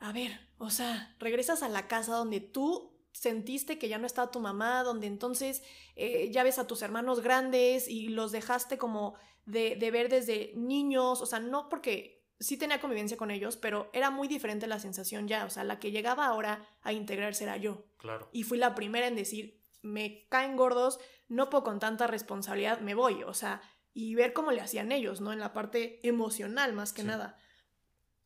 A 0.00 0.12
ver, 0.12 0.40
o 0.58 0.70
sea, 0.70 1.14
regresas 1.20 1.62
a 1.62 1.68
la 1.68 1.86
casa 1.86 2.16
donde 2.16 2.40
tú 2.40 2.96
sentiste 3.12 3.78
que 3.78 3.88
ya 3.88 3.98
no 3.98 4.06
estaba 4.06 4.30
tu 4.30 4.40
mamá, 4.40 4.82
donde 4.82 5.06
entonces 5.06 5.62
eh, 5.94 6.30
ya 6.32 6.42
ves 6.42 6.58
a 6.58 6.66
tus 6.66 6.82
hermanos 6.82 7.20
grandes 7.20 7.88
y 7.88 8.08
los 8.08 8.32
dejaste 8.32 8.76
como 8.76 9.14
de, 9.46 9.76
de 9.76 9.90
ver 9.90 10.08
desde 10.08 10.52
niños, 10.56 11.22
o 11.22 11.26
sea, 11.26 11.38
no 11.38 11.68
porque 11.68 12.15
sí 12.38 12.56
tenía 12.56 12.80
convivencia 12.80 13.16
con 13.16 13.30
ellos, 13.30 13.56
pero 13.56 13.90
era 13.92 14.10
muy 14.10 14.28
diferente 14.28 14.66
la 14.66 14.78
sensación 14.78 15.28
ya. 15.28 15.44
O 15.44 15.50
sea, 15.50 15.64
la 15.64 15.78
que 15.78 15.90
llegaba 15.90 16.26
ahora 16.26 16.66
a 16.82 16.92
integrarse 16.92 17.44
era 17.44 17.56
yo. 17.56 17.86
Claro. 17.96 18.28
Y 18.32 18.42
fui 18.42 18.58
la 18.58 18.74
primera 18.74 19.06
en 19.06 19.16
decir, 19.16 19.62
me 19.82 20.26
caen 20.28 20.56
gordos, 20.56 20.98
no 21.28 21.50
puedo 21.50 21.64
con 21.64 21.78
tanta 21.78 22.06
responsabilidad, 22.06 22.80
me 22.80 22.94
voy. 22.94 23.22
O 23.22 23.34
sea, 23.34 23.62
y 23.92 24.14
ver 24.14 24.32
cómo 24.32 24.52
le 24.52 24.60
hacían 24.60 24.92
ellos, 24.92 25.20
¿no? 25.20 25.32
En 25.32 25.40
la 25.40 25.52
parte 25.52 26.06
emocional 26.06 26.72
más 26.74 26.92
que 26.92 27.04
nada. 27.04 27.38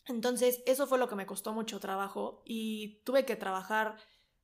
Entonces, 0.06 0.62
eso 0.66 0.86
fue 0.86 0.98
lo 0.98 1.08
que 1.08 1.14
me 1.14 1.26
costó 1.26 1.52
mucho 1.52 1.78
trabajo 1.78 2.42
y 2.44 3.02
tuve 3.04 3.24
que 3.24 3.36
trabajar 3.36 3.96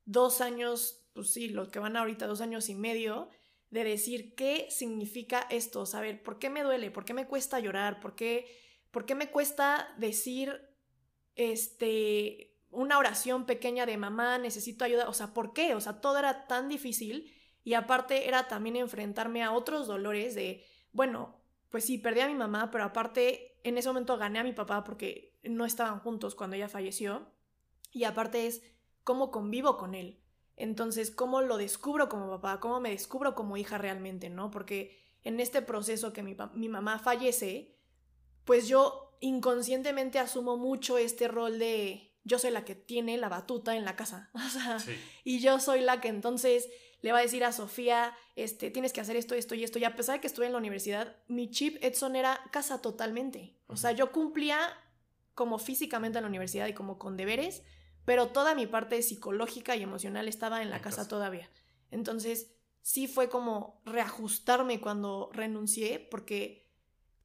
dos 0.04 0.40
años, 0.40 1.08
pues 1.14 1.32
sí, 1.32 1.48
los 1.48 1.68
que 1.68 1.80
van 1.80 1.96
ahorita, 1.96 2.26
dos 2.26 2.40
años 2.40 2.68
y 2.68 2.76
medio, 2.76 3.28
de 3.70 3.82
decir 3.82 4.34
qué 4.36 4.68
significa 4.70 5.46
esto, 5.50 5.86
saber 5.86 6.22
por 6.22 6.38
qué 6.38 6.50
me 6.50 6.62
duele, 6.62 6.92
por 6.92 7.04
qué 7.04 7.14
me 7.14 7.26
cuesta 7.26 7.58
llorar, 7.58 7.98
por 7.98 8.14
qué 8.14 8.46
¿Por 8.96 9.04
qué 9.04 9.14
me 9.14 9.30
cuesta 9.30 9.94
decir 9.98 10.58
este 11.34 12.56
una 12.70 12.96
oración 12.96 13.44
pequeña 13.44 13.84
de 13.84 13.98
mamá, 13.98 14.38
necesito 14.38 14.86
ayuda? 14.86 15.06
O 15.10 15.12
sea, 15.12 15.34
¿por 15.34 15.52
qué? 15.52 15.74
O 15.74 15.82
sea, 15.82 16.00
todo 16.00 16.16
era 16.16 16.46
tan 16.46 16.70
difícil 16.70 17.30
y 17.62 17.74
aparte 17.74 18.26
era 18.26 18.48
también 18.48 18.74
enfrentarme 18.76 19.42
a 19.42 19.52
otros 19.52 19.86
dolores 19.86 20.34
de, 20.34 20.64
bueno, 20.92 21.42
pues 21.68 21.84
sí, 21.84 21.98
perdí 21.98 22.20
a 22.20 22.26
mi 22.26 22.34
mamá, 22.34 22.70
pero 22.70 22.84
aparte 22.84 23.60
en 23.64 23.76
ese 23.76 23.88
momento 23.88 24.16
gané 24.16 24.38
a 24.38 24.44
mi 24.44 24.54
papá 24.54 24.82
porque 24.82 25.38
no 25.42 25.66
estaban 25.66 26.00
juntos 26.00 26.34
cuando 26.34 26.56
ella 26.56 26.70
falleció 26.70 27.30
y 27.92 28.04
aparte 28.04 28.46
es 28.46 28.62
cómo 29.04 29.30
convivo 29.30 29.76
con 29.76 29.94
él. 29.94 30.22
Entonces, 30.56 31.10
¿cómo 31.10 31.42
lo 31.42 31.58
descubro 31.58 32.08
como 32.08 32.30
papá? 32.30 32.60
¿Cómo 32.60 32.80
me 32.80 32.92
descubro 32.92 33.34
como 33.34 33.58
hija 33.58 33.76
realmente? 33.76 34.30
¿No? 34.30 34.50
Porque 34.50 34.98
en 35.22 35.38
este 35.38 35.60
proceso 35.60 36.14
que 36.14 36.22
mi, 36.22 36.34
mi 36.54 36.70
mamá 36.70 36.98
fallece, 36.98 37.75
pues 38.46 38.68
yo 38.68 39.12
inconscientemente 39.20 40.18
asumo 40.18 40.56
mucho 40.56 40.96
este 40.96 41.28
rol 41.28 41.58
de 41.58 42.14
yo 42.24 42.38
soy 42.38 42.50
la 42.50 42.64
que 42.64 42.74
tiene 42.74 43.18
la 43.18 43.28
batuta 43.28 43.76
en 43.76 43.84
la 43.84 43.94
casa. 43.96 44.30
O 44.34 44.48
sea, 44.48 44.78
y 45.22 45.40
yo 45.40 45.60
soy 45.60 45.80
la 45.80 46.00
que 46.00 46.08
entonces 46.08 46.68
le 47.02 47.12
va 47.12 47.18
a 47.18 47.22
decir 47.22 47.44
a 47.44 47.52
Sofía, 47.52 48.16
este, 48.34 48.70
tienes 48.70 48.92
que 48.92 49.00
hacer 49.00 49.16
esto, 49.16 49.34
esto 49.34 49.54
y 49.54 49.62
esto. 49.62 49.78
Y 49.78 49.84
a 49.84 49.94
pesar 49.94 50.16
de 50.16 50.20
que 50.20 50.26
estuve 50.26 50.46
en 50.46 50.52
la 50.52 50.58
universidad, 50.58 51.16
mi 51.28 51.50
chip 51.50 51.76
Edson 51.82 52.16
era 52.16 52.40
casa 52.50 52.80
totalmente. 52.80 53.56
O 53.66 53.76
sea, 53.76 53.92
yo 53.92 54.10
cumplía 54.12 54.58
como 55.34 55.58
físicamente 55.58 56.18
en 56.18 56.24
la 56.24 56.28
universidad 56.28 56.66
y 56.66 56.72
como 56.72 56.98
con 56.98 57.16
deberes, 57.16 57.62
pero 58.04 58.28
toda 58.28 58.54
mi 58.54 58.66
parte 58.66 59.02
psicológica 59.02 59.76
y 59.76 59.82
emocional 59.82 60.26
estaba 60.28 60.62
en 60.62 60.70
la 60.70 60.80
casa 60.80 61.06
todavía. 61.06 61.50
Entonces, 61.90 62.56
sí 62.82 63.06
fue 63.06 63.28
como 63.28 63.82
reajustarme 63.84 64.80
cuando 64.80 65.30
renuncié, 65.32 66.00
porque 66.10 66.65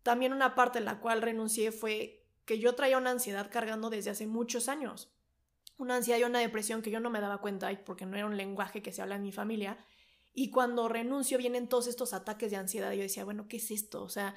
también 0.03 0.33
una 0.33 0.55
parte 0.55 0.79
en 0.79 0.85
la 0.85 0.99
cual 0.99 1.21
renuncié 1.21 1.71
fue 1.71 2.25
que 2.45 2.59
yo 2.59 2.75
traía 2.75 2.97
una 2.97 3.11
ansiedad 3.11 3.49
cargando 3.51 3.89
desde 3.89 4.09
hace 4.09 4.27
muchos 4.27 4.67
años. 4.67 5.13
Una 5.77 5.95
ansiedad 5.95 6.19
y 6.19 6.23
una 6.23 6.39
depresión 6.39 6.81
que 6.81 6.91
yo 6.91 6.99
no 6.99 7.09
me 7.09 7.21
daba 7.21 7.39
cuenta 7.39 7.69
porque 7.85 8.05
no 8.05 8.17
era 8.17 8.25
un 8.25 8.37
lenguaje 8.37 8.81
que 8.81 8.91
se 8.91 9.01
habla 9.01 9.15
en 9.15 9.23
mi 9.23 9.31
familia. 9.31 9.77
Y 10.33 10.49
cuando 10.49 10.87
renuncio 10.87 11.37
vienen 11.37 11.67
todos 11.67 11.87
estos 11.87 12.13
ataques 12.13 12.51
de 12.51 12.57
ansiedad 12.57 12.91
y 12.91 12.97
yo 12.97 13.03
decía, 13.03 13.25
bueno, 13.25 13.47
¿qué 13.47 13.57
es 13.57 13.71
esto? 13.71 14.03
O 14.03 14.09
sea, 14.09 14.35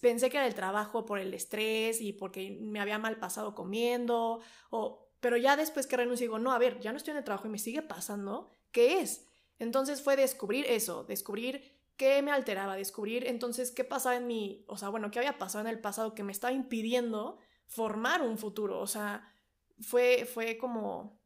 pensé 0.00 0.30
que 0.30 0.36
era 0.36 0.46
el 0.46 0.54
trabajo 0.54 1.06
por 1.06 1.18
el 1.18 1.34
estrés 1.34 2.00
y 2.00 2.12
porque 2.12 2.58
me 2.60 2.80
había 2.80 2.98
mal 2.98 3.18
pasado 3.18 3.54
comiendo, 3.54 4.40
o, 4.70 5.08
pero 5.20 5.36
ya 5.36 5.56
después 5.56 5.86
que 5.86 5.96
renuncio 5.96 6.24
digo, 6.24 6.38
no, 6.38 6.52
a 6.52 6.58
ver, 6.58 6.78
ya 6.80 6.92
no 6.92 6.98
estoy 6.98 7.12
en 7.12 7.18
el 7.18 7.24
trabajo 7.24 7.48
y 7.48 7.50
me 7.50 7.58
sigue 7.58 7.82
pasando, 7.82 8.50
¿qué 8.70 9.00
es? 9.00 9.26
Entonces 9.58 10.02
fue 10.02 10.16
descubrir 10.16 10.66
eso, 10.68 11.04
descubrir 11.04 11.79
qué 12.00 12.22
me 12.22 12.30
alteraba, 12.30 12.76
descubrir 12.76 13.26
entonces 13.26 13.70
qué 13.72 13.84
pasaba 13.84 14.16
en 14.16 14.26
mi, 14.26 14.64
o 14.68 14.78
sea, 14.78 14.88
bueno, 14.88 15.10
qué 15.10 15.18
había 15.18 15.36
pasado 15.36 15.68
en 15.68 15.70
el 15.70 15.82
pasado 15.82 16.14
que 16.14 16.22
me 16.22 16.32
estaba 16.32 16.50
impidiendo 16.50 17.38
formar 17.66 18.22
un 18.22 18.38
futuro, 18.38 18.80
o 18.80 18.86
sea, 18.86 19.30
fue, 19.80 20.24
fue 20.24 20.56
como 20.56 21.20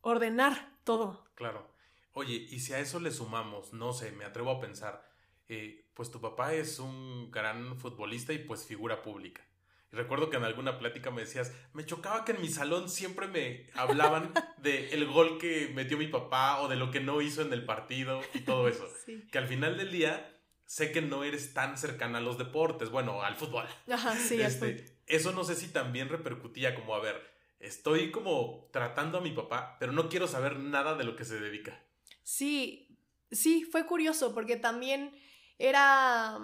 ordenar 0.00 0.78
todo. 0.82 1.26
Claro. 1.34 1.70
Oye, 2.14 2.36
y 2.36 2.60
si 2.60 2.72
a 2.72 2.78
eso 2.78 3.00
le 3.00 3.10
sumamos, 3.10 3.74
no 3.74 3.92
sé, 3.92 4.12
me 4.12 4.24
atrevo 4.24 4.52
a 4.52 4.60
pensar, 4.60 5.06
eh, 5.46 5.90
pues 5.92 6.10
tu 6.10 6.22
papá 6.22 6.54
es 6.54 6.78
un 6.78 7.30
gran 7.30 7.76
futbolista 7.76 8.32
y 8.32 8.38
pues 8.38 8.64
figura 8.64 9.02
pública. 9.02 9.46
Recuerdo 9.94 10.30
que 10.30 10.36
en 10.36 10.44
alguna 10.44 10.78
plática 10.78 11.10
me 11.10 11.22
decías, 11.22 11.52
me 11.72 11.86
chocaba 11.86 12.24
que 12.24 12.32
en 12.32 12.40
mi 12.40 12.48
salón 12.48 12.88
siempre 12.88 13.26
me 13.28 13.66
hablaban 13.74 14.32
de 14.58 14.90
el 14.90 15.06
gol 15.06 15.38
que 15.38 15.70
metió 15.74 15.96
mi 15.96 16.08
papá 16.08 16.60
o 16.60 16.68
de 16.68 16.76
lo 16.76 16.90
que 16.90 17.00
no 17.00 17.20
hizo 17.22 17.42
en 17.42 17.52
el 17.52 17.64
partido 17.64 18.20
y 18.34 18.40
todo 18.40 18.68
eso. 18.68 18.88
Que 19.30 19.38
al 19.38 19.48
final 19.48 19.76
del 19.76 19.90
día 19.90 20.30
sé 20.66 20.92
que 20.92 21.02
no 21.02 21.24
eres 21.24 21.54
tan 21.54 21.78
cercana 21.78 22.18
a 22.18 22.20
los 22.20 22.38
deportes, 22.38 22.90
bueno, 22.90 23.22
al 23.22 23.36
fútbol. 23.36 23.66
Ajá, 23.88 24.16
sí, 24.16 24.40
este, 24.40 24.98
Eso 25.06 25.32
no 25.32 25.44
sé 25.44 25.54
si 25.54 25.68
también 25.68 26.08
repercutía 26.08 26.74
como, 26.74 26.94
a 26.94 27.00
ver, 27.00 27.20
estoy 27.60 28.10
como 28.10 28.68
tratando 28.72 29.18
a 29.18 29.20
mi 29.20 29.32
papá, 29.32 29.76
pero 29.78 29.92
no 29.92 30.08
quiero 30.08 30.26
saber 30.26 30.58
nada 30.58 30.96
de 30.96 31.04
lo 31.04 31.16
que 31.16 31.24
se 31.24 31.38
dedica. 31.38 31.80
Sí, 32.22 32.98
sí, 33.30 33.64
fue 33.70 33.86
curioso 33.86 34.34
porque 34.34 34.56
también 34.56 35.14
era 35.58 36.38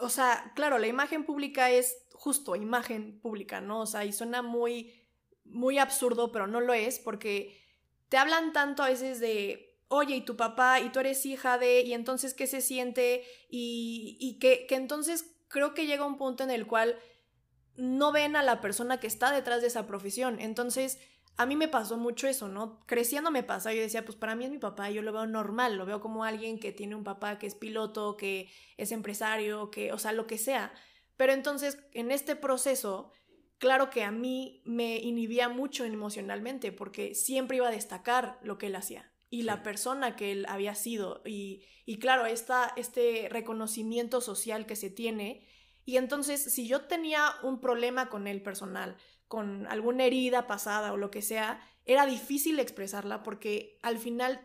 o 0.00 0.08
sea, 0.08 0.52
claro, 0.54 0.78
la 0.78 0.86
imagen 0.86 1.24
pública 1.24 1.70
es 1.70 2.06
justo 2.12 2.56
imagen 2.56 3.20
pública, 3.20 3.60
¿no? 3.60 3.82
O 3.82 3.86
sea, 3.86 4.04
y 4.04 4.12
suena 4.12 4.42
muy, 4.42 4.94
muy 5.44 5.78
absurdo, 5.78 6.32
pero 6.32 6.46
no 6.46 6.60
lo 6.60 6.72
es, 6.72 6.98
porque 6.98 7.60
te 8.08 8.16
hablan 8.16 8.52
tanto 8.52 8.82
a 8.82 8.88
veces 8.88 9.20
de 9.20 9.74
oye, 9.88 10.16
y 10.16 10.20
tu 10.22 10.36
papá, 10.36 10.80
y 10.80 10.90
tú 10.90 11.00
eres 11.00 11.24
hija 11.26 11.58
de, 11.58 11.82
y 11.82 11.92
entonces 11.92 12.34
qué 12.34 12.46
se 12.46 12.60
siente, 12.60 13.24
y, 13.48 14.16
y 14.20 14.38
que, 14.38 14.66
que 14.66 14.74
entonces 14.74 15.36
creo 15.48 15.74
que 15.74 15.86
llega 15.86 16.06
un 16.06 16.16
punto 16.16 16.42
en 16.42 16.50
el 16.50 16.66
cual 16.66 16.98
no 17.76 18.12
ven 18.12 18.36
a 18.36 18.42
la 18.42 18.60
persona 18.60 19.00
que 19.00 19.06
está 19.06 19.32
detrás 19.32 19.60
de 19.60 19.68
esa 19.68 19.86
profesión. 19.86 20.40
Entonces, 20.40 20.98
a 21.36 21.46
mí 21.46 21.56
me 21.56 21.68
pasó 21.68 21.96
mucho 21.96 22.28
eso, 22.28 22.48
¿no? 22.48 22.84
Creciendo 22.86 23.30
me 23.30 23.42
pasa, 23.42 23.72
yo 23.72 23.80
decía, 23.80 24.04
pues 24.04 24.16
para 24.16 24.34
mí 24.34 24.44
es 24.44 24.50
mi 24.50 24.58
papá, 24.58 24.90
yo 24.90 25.02
lo 25.02 25.12
veo 25.12 25.26
normal, 25.26 25.76
lo 25.76 25.86
veo 25.86 26.00
como 26.00 26.24
alguien 26.24 26.60
que 26.60 26.72
tiene 26.72 26.94
un 26.94 27.04
papá 27.04 27.38
que 27.38 27.46
es 27.46 27.54
piloto, 27.54 28.16
que 28.16 28.50
es 28.76 28.92
empresario, 28.92 29.70
que, 29.70 29.92
o 29.92 29.98
sea, 29.98 30.12
lo 30.12 30.26
que 30.26 30.38
sea. 30.38 30.72
Pero 31.16 31.32
entonces, 31.32 31.78
en 31.92 32.12
este 32.12 32.36
proceso, 32.36 33.12
claro 33.58 33.90
que 33.90 34.04
a 34.04 34.12
mí 34.12 34.62
me 34.64 34.98
inhibía 34.98 35.48
mucho 35.48 35.84
emocionalmente, 35.84 36.70
porque 36.70 37.14
siempre 37.14 37.56
iba 37.56 37.68
a 37.68 37.72
destacar 37.72 38.38
lo 38.42 38.58
que 38.58 38.66
él 38.66 38.76
hacía 38.76 39.10
y 39.28 39.42
la 39.42 39.64
persona 39.64 40.14
que 40.14 40.30
él 40.30 40.46
había 40.48 40.76
sido. 40.76 41.20
Y, 41.24 41.64
y 41.84 41.98
claro, 41.98 42.26
esta, 42.26 42.72
este 42.76 43.28
reconocimiento 43.28 44.20
social 44.20 44.66
que 44.66 44.76
se 44.76 44.90
tiene. 44.90 45.48
Y 45.84 45.96
entonces, 45.96 46.40
si 46.54 46.68
yo 46.68 46.82
tenía 46.82 47.32
un 47.42 47.60
problema 47.60 48.08
con 48.08 48.28
él 48.28 48.42
personal, 48.42 48.96
con 49.28 49.66
alguna 49.66 50.04
herida 50.04 50.46
pasada 50.46 50.92
o 50.92 50.96
lo 50.96 51.10
que 51.10 51.22
sea, 51.22 51.60
era 51.84 52.06
difícil 52.06 52.58
expresarla 52.58 53.22
porque 53.22 53.78
al 53.82 53.98
final, 53.98 54.40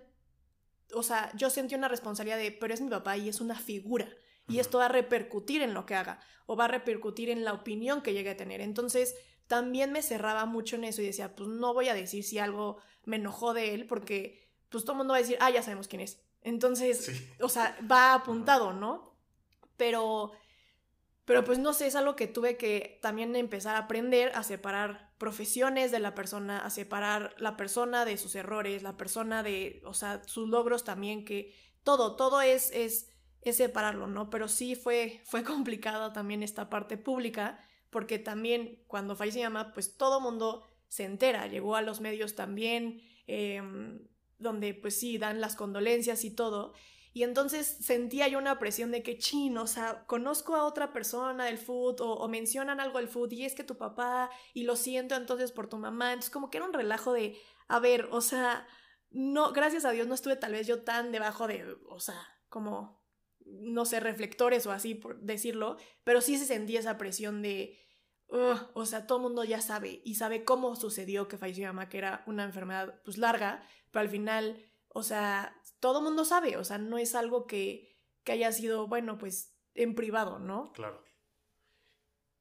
o 0.93 1.03
sea, 1.03 1.31
yo 1.35 1.49
sentí 1.49 1.75
una 1.75 1.87
responsabilidad 1.87 2.37
de, 2.37 2.51
pero 2.51 2.73
es 2.73 2.81
mi 2.81 2.89
papá 2.89 3.17
y 3.17 3.29
es 3.29 3.41
una 3.41 3.55
figura. 3.55 4.09
Y 4.47 4.57
esto 4.57 4.79
va 4.79 4.85
a 4.85 4.89
repercutir 4.89 5.61
en 5.61 5.75
lo 5.75 5.85
que 5.85 5.93
haga 5.93 6.19
o 6.47 6.55
va 6.55 6.65
a 6.65 6.69
repercutir 6.69 7.29
en 7.29 7.45
la 7.45 7.53
opinión 7.53 8.01
que 8.01 8.13
llegue 8.13 8.31
a 8.31 8.37
tener. 8.37 8.61
Entonces, 8.61 9.15
también 9.45 9.91
me 9.91 10.01
cerraba 10.01 10.45
mucho 10.45 10.75
en 10.75 10.85
eso 10.85 11.01
y 11.01 11.05
decía, 11.05 11.35
pues 11.35 11.49
no 11.49 11.73
voy 11.73 11.89
a 11.89 11.93
decir 11.93 12.23
si 12.23 12.39
algo 12.39 12.77
me 13.05 13.17
enojó 13.17 13.53
de 13.53 13.75
él 13.75 13.85
porque 13.85 14.49
pues 14.69 14.83
todo 14.83 14.93
el 14.93 14.97
mundo 14.99 15.11
va 15.13 15.17
a 15.17 15.21
decir, 15.21 15.37
ah, 15.39 15.49
ya 15.49 15.63
sabemos 15.63 15.87
quién 15.87 16.01
es. 16.01 16.21
Entonces, 16.41 17.11
o 17.41 17.49
sea, 17.49 17.77
va 17.89 18.13
apuntado, 18.13 18.73
¿no? 18.73 19.15
Pero, 19.77 20.31
pero 21.29 21.43
pues 21.43 21.59
no 21.59 21.73
sé, 21.73 21.85
es 21.85 21.95
algo 21.95 22.15
que 22.15 22.25
tuve 22.25 22.57
que 22.57 22.97
también 23.03 23.35
empezar 23.35 23.75
a 23.75 23.81
aprender 23.81 24.31
a 24.33 24.41
separar 24.41 25.11
profesiones 25.19 25.91
de 25.91 25.99
la 25.99 26.15
persona, 26.15 26.57
a 26.57 26.71
separar 26.71 27.35
la 27.37 27.55
persona 27.55 28.03
de 28.03 28.17
sus 28.17 28.33
errores, 28.33 28.81
la 28.81 28.97
persona 28.97 29.43
de, 29.43 29.79
o 29.85 29.93
sea, 29.93 30.23
sus 30.25 30.49
logros 30.49 30.83
también, 30.83 31.25
que 31.25 31.53
todo, 31.83 32.15
todo 32.15 32.41
es, 32.41 32.71
es, 32.71 33.11
es 33.43 33.57
separarlo, 33.57 34.07
¿no? 34.07 34.31
Pero 34.31 34.47
sí 34.47 34.73
fue, 34.73 35.21
fue 35.23 35.43
complicada 35.43 36.13
también 36.13 36.41
esta 36.41 36.67
parte 36.67 36.97
pública, 36.97 37.63
porque 37.91 38.17
también 38.17 38.81
cuando 38.87 39.15
fallece 39.15 39.47
mi 39.47 39.55
pues 39.71 39.97
todo 39.97 40.19
mundo 40.19 40.65
se 40.87 41.03
entera, 41.03 41.45
llegó 41.45 41.75
a 41.75 41.83
los 41.83 42.01
medios 42.01 42.33
también, 42.33 43.03
eh, 43.27 43.61
donde 44.39 44.73
pues 44.73 44.99
sí, 44.99 45.19
dan 45.19 45.41
las 45.41 45.55
condolencias 45.55 46.25
y 46.25 46.31
todo. 46.31 46.73
Y 47.19 47.23
entonces 47.23 47.67
sentía 47.81 48.29
yo 48.29 48.37
una 48.37 48.59
presión 48.59 48.91
de 48.91 49.03
que, 49.03 49.17
chin, 49.17 49.57
o 49.57 49.67
sea, 49.67 50.05
conozco 50.05 50.55
a 50.55 50.63
otra 50.63 50.93
persona 50.93 51.43
del 51.43 51.57
food 51.57 51.99
o, 51.99 52.25
mencionan 52.29 52.79
algo 52.79 52.97
del 52.97 53.09
food 53.09 53.33
y 53.33 53.43
es 53.43 53.55
que 53.55 53.65
tu 53.65 53.75
papá 53.75 54.29
y 54.53 54.63
lo 54.63 54.77
siento 54.77 55.15
entonces 55.15 55.51
por 55.51 55.67
tu 55.67 55.77
mamá. 55.77 56.13
Entonces 56.13 56.31
como 56.31 56.49
que 56.49 56.59
era 56.59 56.65
un 56.65 56.71
relajo 56.71 57.11
de, 57.11 57.37
a 57.67 57.81
ver, 57.81 58.07
o 58.13 58.21
sea, 58.21 58.65
no, 59.09 59.51
gracias 59.51 59.83
a 59.83 59.91
Dios 59.91 60.07
no 60.07 60.13
estuve 60.13 60.37
tal 60.37 60.53
vez 60.53 60.65
yo 60.65 60.83
tan 60.83 61.11
debajo 61.11 61.45
de, 61.45 61.65
o 61.89 61.99
sea, 61.99 62.15
como, 62.47 63.03
no 63.41 63.83
sé, 63.83 63.99
reflectores 63.99 64.65
o 64.65 64.71
así 64.71 64.95
por 64.95 65.19
decirlo, 65.19 65.75
pero 66.05 66.21
sí 66.21 66.37
se 66.37 66.45
sentía 66.45 66.79
esa 66.79 66.97
presión 66.97 67.41
de, 67.41 67.81
o 68.29 68.85
sea, 68.85 69.07
todo 69.07 69.17
el 69.17 69.23
mundo 69.23 69.43
ya 69.43 69.59
sabe 69.59 70.01
y 70.05 70.15
sabe 70.15 70.45
cómo 70.45 70.73
sucedió 70.77 71.27
que 71.27 71.37
falleció 71.37 71.63
mi 71.63 71.73
mamá, 71.73 71.89
que 71.89 71.97
era 71.97 72.23
una 72.27 72.45
enfermedad 72.45 73.01
pues 73.03 73.17
larga, 73.17 73.61
pero 73.91 74.03
al 74.03 74.09
final, 74.09 74.68
o 74.89 75.03
sea, 75.03 75.61
todo 75.79 75.99
el 75.99 76.03
mundo 76.03 76.25
sabe, 76.25 76.57
o 76.57 76.63
sea, 76.63 76.77
no 76.77 76.97
es 76.97 77.15
algo 77.15 77.47
que, 77.47 77.97
que 78.23 78.33
haya 78.33 78.51
sido, 78.51 78.87
bueno, 78.87 79.17
pues 79.17 79.55
en 79.75 79.95
privado, 79.95 80.39
¿no? 80.39 80.71
Claro. 80.73 81.03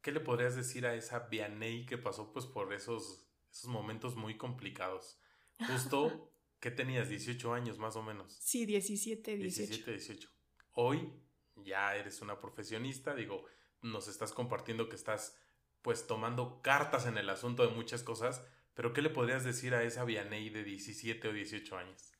¿Qué 0.01 0.13
le 0.13 0.21
podrías 0.21 0.57
decir 0.57 0.87
a 0.87 0.95
esa 0.95 1.21
Vianey 1.21 1.87
que 1.87 1.99
pasó 1.99 2.33
pues 2.33 2.47
por 2.47 2.73
esos, 2.73 3.29
esos 3.51 3.71
momentos 3.71 4.17
muy 4.17 4.37
complicados? 4.37 5.21
Justo, 5.67 6.33
¿qué 6.61 6.71
tenías? 6.71 7.09
18 7.09 7.53
años 7.53 7.79
más 7.79 7.97
o 7.97 8.03
menos. 8.03 8.33
Sí, 8.41 8.65
17, 8.65 9.37
18. 9.37 9.69
17, 9.69 9.91
18. 9.93 10.31
Hoy 10.73 11.13
ya 11.57 11.95
eres 11.97 12.23
una 12.23 12.41
profesionista, 12.41 13.15
digo, 13.15 13.45
nos 13.83 14.09
estás 14.09 14.33
compartiendo 14.33 14.89
que 14.89 14.97
estás 14.97 15.37
pues 15.83 16.07
tomando 16.07 16.61
cartas 16.63 17.07
en 17.07 17.19
el 17.19 17.29
asunto 17.31 17.67
de 17.67 17.75
muchas 17.75 18.03
cosas, 18.03 18.45
pero 18.75 18.93
¿qué 18.93 19.03
le 19.03 19.11
podrías 19.11 19.45
decir 19.45 19.75
a 19.75 19.83
esa 19.83 20.05
Vianey 20.05 20.51
de 20.51 20.65
17 20.65 21.29
o 21.29 21.33
18 21.33 21.77
años? 21.77 22.13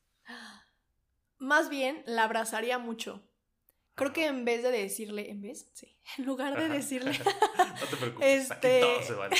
Más 1.39 1.69
bien, 1.69 2.03
la 2.07 2.25
abrazaría 2.25 2.79
mucho. 2.79 3.23
Creo 3.95 4.13
que 4.13 4.27
en 4.27 4.45
vez 4.45 4.63
de 4.63 4.71
decirle, 4.71 5.29
en 5.31 5.43
vez, 5.43 5.71
sí, 5.75 5.99
en 6.19 6.25
lugar 6.25 6.57
de 6.57 6.69
decirle, 6.69 7.19
no 7.59 7.87
te 7.91 7.97
preocupes, 7.97 8.51
aquí 8.51 8.67
este, 8.67 8.81
todo 8.81 9.03
se 9.03 9.15
vale. 9.15 9.37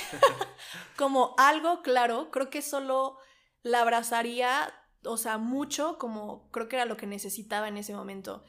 como 0.97 1.35
algo 1.39 1.83
claro, 1.83 2.31
creo 2.31 2.51
que 2.51 2.61
solo 2.61 3.19
la 3.63 3.83
abrazaría, 3.83 4.73
o 5.05 5.17
sea, 5.17 5.39
mucho, 5.39 5.97
como 5.99 6.51
creo 6.51 6.69
que 6.69 6.77
era 6.77 6.87
lo 6.87 6.97
que 6.97 7.07
necesitaba 7.07 7.69
en 7.69 7.77
ese 7.77 7.95
momento. 7.95 8.45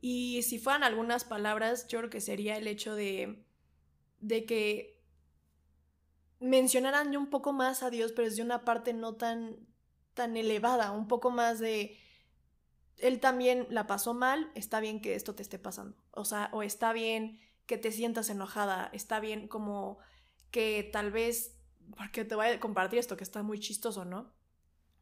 Y 0.00 0.42
si 0.42 0.58
fueran 0.58 0.84
algunas 0.84 1.24
palabras, 1.24 1.88
yo 1.88 1.98
creo 2.00 2.10
que 2.10 2.20
sería 2.20 2.58
el 2.58 2.66
hecho 2.66 2.94
de, 2.94 3.46
de 4.20 4.44
que 4.44 5.00
mencionaran 6.40 7.10
yo 7.10 7.18
un 7.18 7.30
poco 7.30 7.54
más 7.54 7.82
a 7.82 7.88
Dios, 7.88 8.12
pero 8.12 8.28
desde 8.28 8.42
una 8.42 8.66
parte 8.66 8.92
no 8.92 9.14
tan, 9.14 9.66
tan 10.14 10.36
elevada, 10.36 10.92
un 10.92 11.08
poco 11.08 11.30
más 11.30 11.58
de, 11.58 11.98
él 12.98 13.20
también 13.20 13.66
la 13.70 13.86
pasó 13.86 14.14
mal, 14.14 14.50
está 14.54 14.80
bien 14.80 15.00
que 15.00 15.14
esto 15.14 15.34
te 15.34 15.42
esté 15.42 15.58
pasando, 15.58 15.96
o 16.10 16.24
sea, 16.24 16.50
o 16.52 16.62
está 16.62 16.92
bien 16.92 17.40
que 17.66 17.78
te 17.78 17.92
sientas 17.92 18.30
enojada, 18.30 18.90
está 18.92 19.20
bien 19.20 19.48
como 19.48 19.98
que 20.50 20.88
tal 20.92 21.10
vez, 21.10 21.58
porque 21.96 22.24
te 22.24 22.34
voy 22.34 22.46
a 22.46 22.60
compartir 22.60 22.98
esto 22.98 23.16
que 23.16 23.24
está 23.24 23.42
muy 23.42 23.58
chistoso, 23.58 24.04
¿no? 24.04 24.32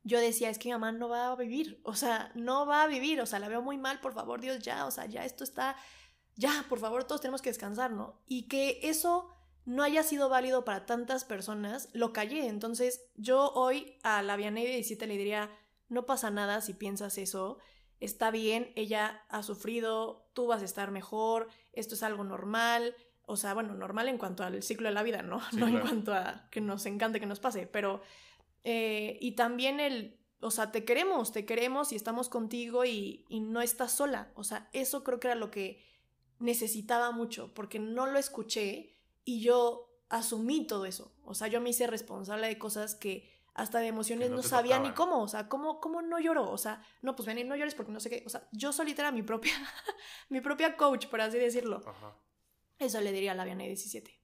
Yo 0.05 0.19
decía, 0.19 0.51
es 0.51 0.59
que 0.59 0.69
mi 0.69 0.73
mamá 0.73 0.91
no 0.93 1.09
va 1.09 1.31
a 1.31 1.37
vivir, 1.37 1.81
o 1.85 1.95
sea, 1.95 2.33
no 2.35 2.67
va 2.67 2.83
a 2.83 2.87
vivir, 2.87 3.21
o 3.21 3.27
sea, 3.27 3.39
la 3.39 3.49
veo 3.49 3.63
muy 3.63 3.79
mal, 3.79 4.01
por 4.01 4.15
favor, 4.15 4.41
Dios, 4.41 4.61
ya, 4.61 4.87
o 4.87 4.91
sea, 4.91 5.07
ya 5.07 5.25
esto 5.25 5.45
está, 5.45 5.77
ya, 6.35 6.65
por 6.69 6.79
favor, 6.79 7.05
todos 7.05 7.21
tenemos 7.21 7.43
que 7.43 7.51
descansar, 7.51 7.93
¿no? 7.93 8.21
Y 8.27 8.49
que 8.49 8.81
eso 8.83 9.31
no 9.65 9.83
haya 9.83 10.03
sido 10.03 10.29
válido 10.29 10.65
para 10.65 10.87
tantas 10.87 11.25
personas, 11.25 11.89
lo 11.93 12.13
callé. 12.13 12.47
Entonces, 12.47 13.05
yo 13.17 13.53
hoy 13.53 13.99
a 14.03 14.23
la 14.23 14.37
Vianey 14.37 14.65
de 14.65 14.73
17 14.73 15.07
le 15.07 15.17
diría, 15.17 15.51
no 15.89 16.07
pasa 16.07 16.31
nada 16.31 16.61
si 16.61 16.75
piensas 16.75 17.19
eso, 17.19 17.59
está 18.01 18.31
bien, 18.31 18.73
ella 18.75 19.25
ha 19.29 19.43
sufrido, 19.43 20.29
tú 20.33 20.47
vas 20.47 20.63
a 20.63 20.65
estar 20.65 20.91
mejor, 20.91 21.49
esto 21.73 21.95
es 21.95 22.03
algo 22.03 22.25
normal, 22.25 22.97
o 23.27 23.37
sea, 23.37 23.55
bueno, 23.55 23.75
normal 23.75 24.09
en 24.09 24.19
cuanto 24.19 24.43
al 24.43 24.63
ciclo 24.63 24.89
de 24.89 24.95
la 24.95 25.05
vida, 25.05 25.23
¿no? 25.23 25.41
no 25.53 25.69
en 25.69 25.81
cuanto 25.81 26.13
a 26.13 26.49
que 26.51 26.61
nos 26.61 26.87
encante 26.87 27.21
que 27.21 27.27
nos 27.27 27.41
pase, 27.41 27.67
pero... 27.67 28.03
Eh, 28.65 29.19
y 29.21 29.33
también 29.33 29.81
el, 29.81 30.21
o 30.41 30.53
sea, 30.53 30.71
te 30.71 30.85
queremos, 30.85 31.33
te 31.33 31.45
queremos 31.45 31.93
y 31.93 31.97
estamos 31.97 32.29
contigo 32.29 32.85
y, 32.85 33.25
y 33.29 33.41
no 33.41 33.61
estás 33.61 33.91
sola. 33.91 34.31
O 34.37 34.45
sea, 34.45 34.69
eso 34.73 35.03
creo 35.03 35.19
que 35.19 35.27
era 35.27 35.35
lo 35.35 35.51
que 35.51 35.85
necesitaba 36.39 37.11
mucho, 37.11 37.53
porque 37.55 37.81
no 37.81 38.07
lo 38.07 38.21
escuché 38.21 38.93
y 39.25 39.43
yo 39.43 39.89
asumí 40.09 40.67
todo 40.67 40.87
eso. 40.87 41.13
O 41.25 41.35
sea, 41.35 41.49
yo 41.49 41.61
me 41.61 41.71
hice 41.71 41.87
responsable 41.87 42.47
de 42.47 42.59
cosas 42.59 42.95
que 42.95 43.33
hasta 43.55 43.81
de 43.81 43.89
emociones 43.89 44.31
no, 44.31 44.43
sabía 44.43 44.79
ni 44.79 44.93
cómo. 44.93 45.23
O 45.23 45.29
sea, 45.29 45.49
¿cómo, 45.49 45.81
¿cómo 45.81 46.03
no 46.03 46.19
lloro? 46.19 46.51
O 46.51 46.59
sea, 46.59 46.85
no, 47.03 47.15
pues 47.15 47.27
ven 47.27 47.47
no 47.47 47.57
llores 47.57 47.75
porque 47.75 47.93
no 47.93 48.01
sé 48.01 48.11
qué. 48.11 48.23
O 48.27 48.31
sea, 48.31 48.49
yo 48.53 48.73
solita 48.73 49.03
era 49.03 49.13
mi 49.13 49.23
propia, 49.23 49.53
mi 50.29 50.41
propia 50.41 50.77
coach, 50.77 51.07
por 51.07 51.21
así 51.21 51.39
decirlo. 51.39 51.83
Eso 52.79 53.01
le 53.01 53.13
diría 53.13 53.33
a 53.33 53.35
la 53.35 53.45
Vianey 53.45 53.69
17. 53.69 54.19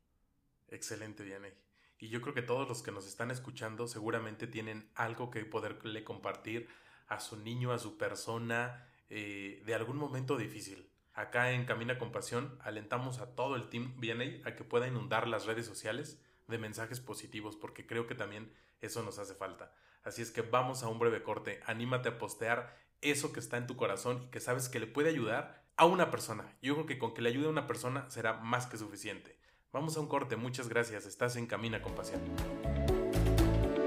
Excelente, 0.68 1.24
Vianey. 1.24 1.52
Y 1.98 2.08
yo 2.08 2.20
creo 2.20 2.34
que 2.34 2.42
todos 2.42 2.68
los 2.68 2.82
que 2.82 2.92
nos 2.92 3.06
están 3.06 3.30
escuchando 3.30 3.88
seguramente 3.88 4.46
tienen 4.46 4.90
algo 4.94 5.30
que 5.30 5.44
poderle 5.44 6.04
compartir 6.04 6.68
a 7.08 7.20
su 7.20 7.36
niño, 7.36 7.72
a 7.72 7.78
su 7.78 7.96
persona, 7.96 8.88
eh, 9.10 9.62
de 9.64 9.74
algún 9.74 9.96
momento 9.96 10.36
difícil. 10.36 10.90
Acá 11.18 11.50
en 11.50 11.64
Camina 11.64 11.98
con 11.98 12.12
Pasión 12.12 12.56
alentamos 12.62 13.18
a 13.18 13.34
todo 13.34 13.56
el 13.56 13.68
team 13.68 13.92
VNA 13.96 14.48
a 14.48 14.54
que 14.54 14.62
pueda 14.62 14.86
inundar 14.86 15.26
las 15.26 15.46
redes 15.46 15.66
sociales 15.66 16.22
de 16.46 16.58
mensajes 16.58 17.00
positivos 17.00 17.56
porque 17.56 17.88
creo 17.88 18.06
que 18.06 18.14
también 18.14 18.54
eso 18.82 19.02
nos 19.02 19.18
hace 19.18 19.34
falta. 19.34 19.74
Así 20.04 20.22
es 20.22 20.30
que 20.30 20.42
vamos 20.42 20.84
a 20.84 20.88
un 20.88 21.00
breve 21.00 21.24
corte, 21.24 21.60
anímate 21.66 22.10
a 22.10 22.18
postear 22.18 22.76
eso 23.00 23.32
que 23.32 23.40
está 23.40 23.56
en 23.56 23.66
tu 23.66 23.74
corazón 23.74 24.22
y 24.22 24.26
que 24.28 24.38
sabes 24.38 24.68
que 24.68 24.78
le 24.78 24.86
puede 24.86 25.08
ayudar 25.08 25.64
a 25.76 25.86
una 25.86 26.12
persona. 26.12 26.56
Yo 26.62 26.74
creo 26.74 26.86
que 26.86 26.98
con 26.98 27.14
que 27.14 27.22
le 27.22 27.30
ayude 27.30 27.46
a 27.46 27.50
una 27.50 27.66
persona 27.66 28.08
será 28.10 28.34
más 28.34 28.66
que 28.66 28.78
suficiente. 28.78 29.40
Vamos 29.72 29.96
a 29.96 30.00
un 30.00 30.06
corte, 30.06 30.36
muchas 30.36 30.68
gracias, 30.68 31.04
estás 31.04 31.34
en 31.34 31.48
Camina 31.48 31.82
con 31.82 31.96
Pasión. 31.96 32.20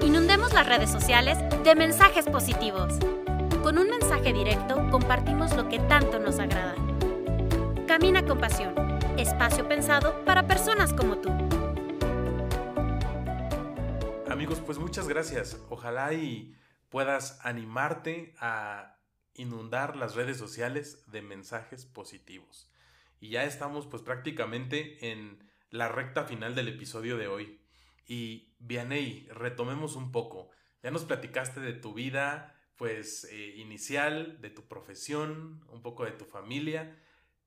Inundemos 0.02 0.52
las 0.52 0.68
redes 0.68 0.92
sociales 0.92 1.38
de 1.64 1.76
mensajes 1.76 2.26
positivos. 2.26 2.96
Con 3.64 3.78
un 3.78 3.90
mensaje 3.90 4.34
directo 4.34 4.86
compartimos 4.92 5.56
lo 5.56 5.70
que 5.70 5.80
tanto 5.80 6.20
nos 6.20 6.38
agrada. 6.38 6.91
Camina 7.92 8.26
con 8.26 8.40
pasión, 8.40 8.74
espacio 9.18 9.68
pensado 9.68 10.24
para 10.24 10.48
personas 10.48 10.94
como 10.94 11.20
tú. 11.20 11.30
Amigos, 14.32 14.62
pues 14.66 14.78
muchas 14.78 15.10
gracias. 15.10 15.62
Ojalá 15.70 16.14
y 16.14 16.56
puedas 16.88 17.46
animarte 17.46 18.34
a 18.40 18.98
inundar 19.34 19.98
las 19.98 20.16
redes 20.16 20.38
sociales 20.38 21.04
de 21.12 21.22
mensajes 21.22 21.86
positivos. 21.86 22.72
Y 23.20 23.32
ya 23.32 23.44
estamos 23.44 23.88
pues 23.88 24.02
prácticamente 24.02 25.12
en 25.12 25.52
la 25.70 25.90
recta 25.90 26.24
final 26.24 26.56
del 26.56 26.70
episodio 26.70 27.18
de 27.18 27.28
hoy. 27.28 27.60
Y 28.08 28.56
Vianey, 28.60 29.28
retomemos 29.32 29.98
un 29.98 30.14
poco. 30.14 30.50
Ya 30.82 30.92
nos 30.92 31.04
platicaste 31.04 31.60
de 31.60 31.74
tu 31.74 31.94
vida, 31.94 32.56
pues 32.78 33.26
eh, 33.26 33.56
inicial, 33.58 34.40
de 34.40 34.50
tu 34.50 34.66
profesión, 34.70 35.66
un 35.68 35.82
poco 35.82 36.06
de 36.06 36.12
tu 36.12 36.24
familia, 36.24 36.98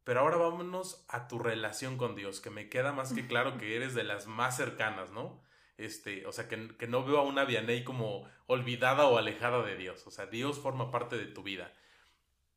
pero 0.05 0.21
ahora 0.21 0.37
vámonos 0.37 1.05
a 1.09 1.29
tu 1.29 1.39
relación 1.39 1.97
con 1.97 2.15
Dios, 2.15 2.41
que 2.41 2.51
me 2.51 2.69
queda 2.69 2.93
más 2.93 3.13
que 3.13 3.27
claro 3.27 3.57
que 3.59 3.77
eres 3.77 3.95
de 3.95 4.05
las 4.05 4.27
más 4.27 4.57
cercanas, 4.57 5.11
¿no? 5.11 5.43
Este, 5.77 6.25
o 6.27 6.33
sea, 6.33 6.49
que, 6.49 6.77
que 6.77 6.87
no 6.87 7.05
veo 7.05 7.19
a 7.19 7.23
una 7.23 7.45
Vianey 7.45 7.83
como 7.83 8.29
olvidada 8.47 9.07
o 9.07 9.19
alejada 9.19 9.65
de 9.65 9.77
Dios. 9.77 10.07
O 10.07 10.11
sea, 10.11 10.27
Dios 10.27 10.59
forma 10.61 10.91
parte 10.93 11.17
de 11.17 11.27
tu 11.27 11.43
vida. 11.43 11.73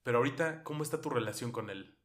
Pero 0.03 0.19
ahorita, 0.19 0.63
¿cómo 0.63 0.83
está 0.83 1.01
tu 1.01 1.09
relación 1.09 1.51
con 1.51 1.69
Él? 1.69 1.97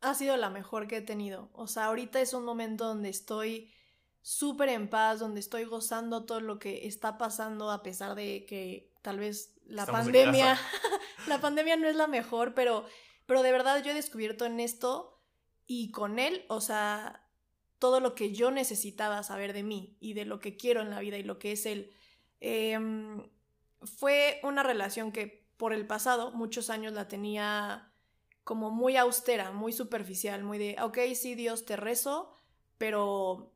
Ha 0.00 0.14
sido 0.14 0.36
la 0.36 0.50
mejor 0.50 0.86
que 0.86 0.98
he 0.98 1.02
tenido. 1.02 1.50
O 1.52 1.66
sea, 1.66 1.86
ahorita 1.86 2.20
es 2.20 2.34
un 2.34 2.44
momento 2.44 2.86
donde 2.86 3.08
estoy 3.08 3.72
súper 4.22 4.68
en 4.70 4.88
paz, 4.88 5.20
donde 5.20 5.40
estoy 5.40 5.64
gozando 5.64 6.24
todo 6.24 6.40
lo 6.40 6.58
que 6.58 6.86
está 6.86 7.18
pasando, 7.18 7.70
a 7.70 7.82
pesar 7.82 8.14
de 8.14 8.44
que 8.46 8.92
tal 9.02 9.18
vez 9.18 9.54
la 9.66 9.86
pandemia, 9.86 10.58
la 11.28 11.40
pandemia 11.40 11.76
no 11.76 11.86
es 11.86 11.96
la 11.96 12.06
mejor, 12.06 12.54
pero, 12.54 12.86
pero 13.26 13.42
de 13.42 13.52
verdad 13.52 13.82
yo 13.82 13.90
he 13.90 13.94
descubierto 13.94 14.44
en 14.46 14.60
esto 14.60 15.20
y 15.66 15.90
con 15.90 16.18
él, 16.18 16.44
o 16.48 16.60
sea, 16.60 17.26
todo 17.78 18.00
lo 18.00 18.14
que 18.14 18.32
yo 18.32 18.50
necesitaba 18.50 19.22
saber 19.22 19.52
de 19.52 19.62
mí 19.62 19.96
y 20.00 20.14
de 20.14 20.24
lo 20.24 20.38
que 20.38 20.56
quiero 20.56 20.80
en 20.80 20.90
la 20.90 21.00
vida 21.00 21.18
y 21.18 21.22
lo 21.22 21.38
que 21.38 21.52
es 21.52 21.66
él. 21.66 21.92
Em, 22.40 23.28
fue 23.82 24.40
una 24.42 24.62
relación 24.62 25.12
que 25.12 25.46
por 25.56 25.72
el 25.72 25.86
pasado, 25.86 26.32
muchos 26.32 26.70
años 26.70 26.92
la 26.92 27.08
tenía 27.08 27.92
como 28.44 28.70
muy 28.70 28.96
austera, 28.96 29.50
muy 29.50 29.72
superficial, 29.72 30.44
muy 30.44 30.58
de, 30.58 30.76
ok, 30.80 30.98
sí, 31.14 31.34
Dios, 31.34 31.64
te 31.64 31.76
rezo, 31.76 32.32
pero 32.78 33.52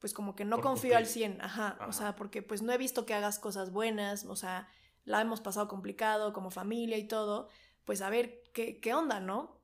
pues 0.00 0.12
como 0.12 0.36
que 0.36 0.44
no 0.44 0.60
confío 0.60 0.98
al 0.98 1.06
100, 1.06 1.40
ajá, 1.40 1.78
o 1.88 1.92
sea, 1.92 2.14
porque 2.14 2.42
pues 2.42 2.60
no 2.60 2.70
he 2.72 2.76
visto 2.76 3.06
que 3.06 3.14
hagas 3.14 3.38
cosas 3.38 3.72
buenas, 3.72 4.26
o 4.26 4.36
sea, 4.36 4.68
la 5.06 5.22
hemos 5.22 5.40
pasado 5.40 5.66
complicado 5.66 6.34
como 6.34 6.50
familia 6.50 6.98
y 6.98 7.08
todo, 7.08 7.48
pues 7.86 8.02
a 8.02 8.10
ver 8.10 8.43
qué, 8.54 8.80
qué 8.80 8.94
onda, 8.94 9.20
¿no? 9.20 9.60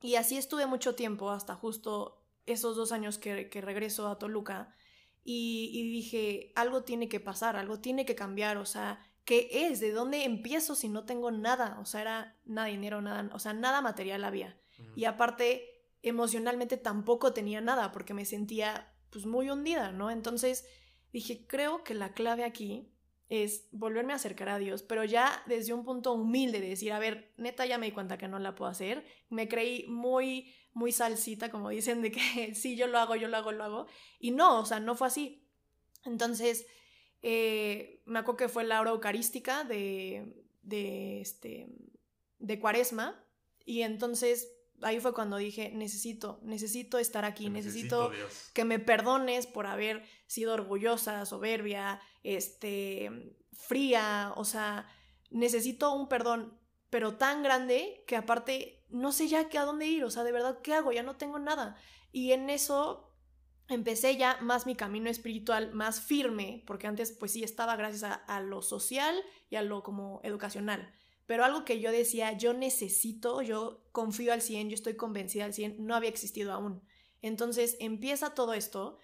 Y 0.00 0.14
así 0.14 0.38
estuve 0.38 0.64
mucho 0.64 0.94
tiempo, 0.94 1.30
hasta 1.30 1.54
justo 1.54 2.22
esos 2.46 2.76
dos 2.76 2.92
años 2.92 3.18
que, 3.18 3.50
que 3.50 3.60
regreso 3.60 4.08
a 4.08 4.18
Toluca, 4.18 4.74
y, 5.22 5.70
y, 5.74 5.90
dije, 5.90 6.52
algo 6.54 6.82
tiene 6.82 7.10
que 7.10 7.20
pasar, 7.20 7.56
algo 7.56 7.80
tiene 7.80 8.06
que 8.06 8.14
cambiar, 8.14 8.56
o 8.56 8.64
sea, 8.64 9.06
¿qué 9.26 9.50
es? 9.52 9.78
¿De 9.80 9.92
dónde 9.92 10.24
empiezo 10.24 10.74
si 10.74 10.88
no 10.88 11.04
tengo 11.04 11.30
nada? 11.30 11.78
O 11.80 11.84
sea, 11.84 12.00
era 12.00 12.40
nada 12.46 12.68
dinero, 12.68 13.02
nada, 13.02 13.28
o 13.34 13.38
sea, 13.38 13.52
nada 13.52 13.82
material 13.82 14.24
había. 14.24 14.58
Y 14.96 15.04
aparte, 15.04 15.80
emocionalmente 16.02 16.78
tampoco 16.78 17.34
tenía 17.34 17.60
nada, 17.60 17.92
porque 17.92 18.14
me 18.14 18.24
sentía 18.24 18.94
pues 19.10 19.26
muy 19.26 19.50
hundida, 19.50 19.92
¿no? 19.92 20.10
Entonces 20.10 20.66
dije, 21.12 21.46
creo 21.46 21.84
que 21.84 21.94
la 21.94 22.14
clave 22.14 22.44
aquí 22.44 22.90
es 23.30 23.68
volverme 23.70 24.12
a 24.12 24.16
acercar 24.16 24.48
a 24.48 24.58
Dios, 24.58 24.82
pero 24.82 25.04
ya 25.04 25.42
desde 25.46 25.72
un 25.72 25.84
punto 25.84 26.12
humilde 26.12 26.60
de 26.60 26.68
decir, 26.68 26.92
a 26.92 26.98
ver, 26.98 27.32
neta 27.36 27.64
ya 27.64 27.78
me 27.78 27.86
di 27.86 27.92
cuenta 27.92 28.18
que 28.18 28.26
no 28.26 28.40
la 28.40 28.56
puedo 28.56 28.68
hacer, 28.68 29.06
me 29.28 29.48
creí 29.48 29.86
muy, 29.86 30.52
muy 30.72 30.90
salsita, 30.90 31.48
como 31.48 31.70
dicen, 31.70 32.02
de 32.02 32.10
que 32.10 32.54
sí, 32.56 32.76
yo 32.76 32.88
lo 32.88 32.98
hago, 32.98 33.14
yo 33.14 33.28
lo 33.28 33.36
hago, 33.36 33.52
lo 33.52 33.62
hago, 33.62 33.86
y 34.18 34.32
no, 34.32 34.58
o 34.58 34.66
sea, 34.66 34.80
no 34.80 34.96
fue 34.96 35.06
así. 35.06 35.46
Entonces, 36.04 36.66
eh, 37.22 38.02
me 38.04 38.18
acuerdo 38.18 38.36
que 38.38 38.48
fue 38.48 38.64
la 38.64 38.80
hora 38.80 38.90
eucarística 38.90 39.62
de, 39.62 40.44
de, 40.62 41.20
este, 41.20 41.68
de 42.40 42.58
cuaresma, 42.58 43.24
y 43.64 43.82
entonces 43.82 44.52
ahí 44.82 45.00
fue 45.00 45.12
cuando 45.12 45.36
dije, 45.36 45.70
necesito, 45.74 46.40
necesito 46.42 46.98
estar 46.98 47.24
aquí, 47.24 47.50
necesito, 47.50 48.10
que 48.52 48.64
me 48.64 48.78
perdones 48.78 49.46
por 49.46 49.66
haber 49.66 50.04
sido 50.26 50.54
orgullosa, 50.54 51.24
soberbia, 51.26 52.00
este, 52.22 53.36
fría, 53.52 54.32
o 54.36 54.44
sea, 54.44 54.88
necesito 55.30 55.92
un 55.92 56.08
perdón, 56.08 56.58
pero 56.90 57.16
tan 57.16 57.42
grande 57.42 58.04
que 58.06 58.16
aparte 58.16 58.84
no 58.88 59.12
sé 59.12 59.28
ya 59.28 59.48
qué 59.48 59.58
a 59.58 59.64
dónde 59.64 59.86
ir, 59.86 60.04
o 60.04 60.10
sea, 60.10 60.24
de 60.24 60.32
verdad, 60.32 60.58
¿qué 60.62 60.74
hago? 60.74 60.92
Ya 60.92 61.02
no 61.02 61.16
tengo 61.16 61.38
nada. 61.38 61.76
Y 62.12 62.32
en 62.32 62.50
eso 62.50 63.14
empecé 63.68 64.16
ya 64.16 64.38
más 64.40 64.66
mi 64.66 64.74
camino 64.74 65.08
espiritual, 65.08 65.72
más 65.72 66.00
firme, 66.00 66.64
porque 66.66 66.88
antes 66.88 67.12
pues 67.12 67.32
sí 67.32 67.44
estaba 67.44 67.76
gracias 67.76 68.02
a, 68.02 68.14
a 68.14 68.40
lo 68.40 68.62
social 68.62 69.14
y 69.48 69.56
a 69.56 69.62
lo 69.62 69.82
como 69.82 70.20
educacional 70.24 70.92
pero 71.30 71.44
algo 71.44 71.64
que 71.64 71.78
yo 71.78 71.92
decía, 71.92 72.32
yo 72.32 72.54
necesito, 72.54 73.40
yo 73.40 73.84
confío 73.92 74.32
al 74.32 74.42
100, 74.42 74.68
yo 74.68 74.74
estoy 74.74 74.96
convencida 74.96 75.44
al 75.44 75.54
100, 75.54 75.76
no 75.78 75.94
había 75.94 76.10
existido 76.10 76.52
aún. 76.52 76.82
Entonces 77.22 77.76
empieza 77.78 78.34
todo 78.34 78.52
esto 78.52 78.98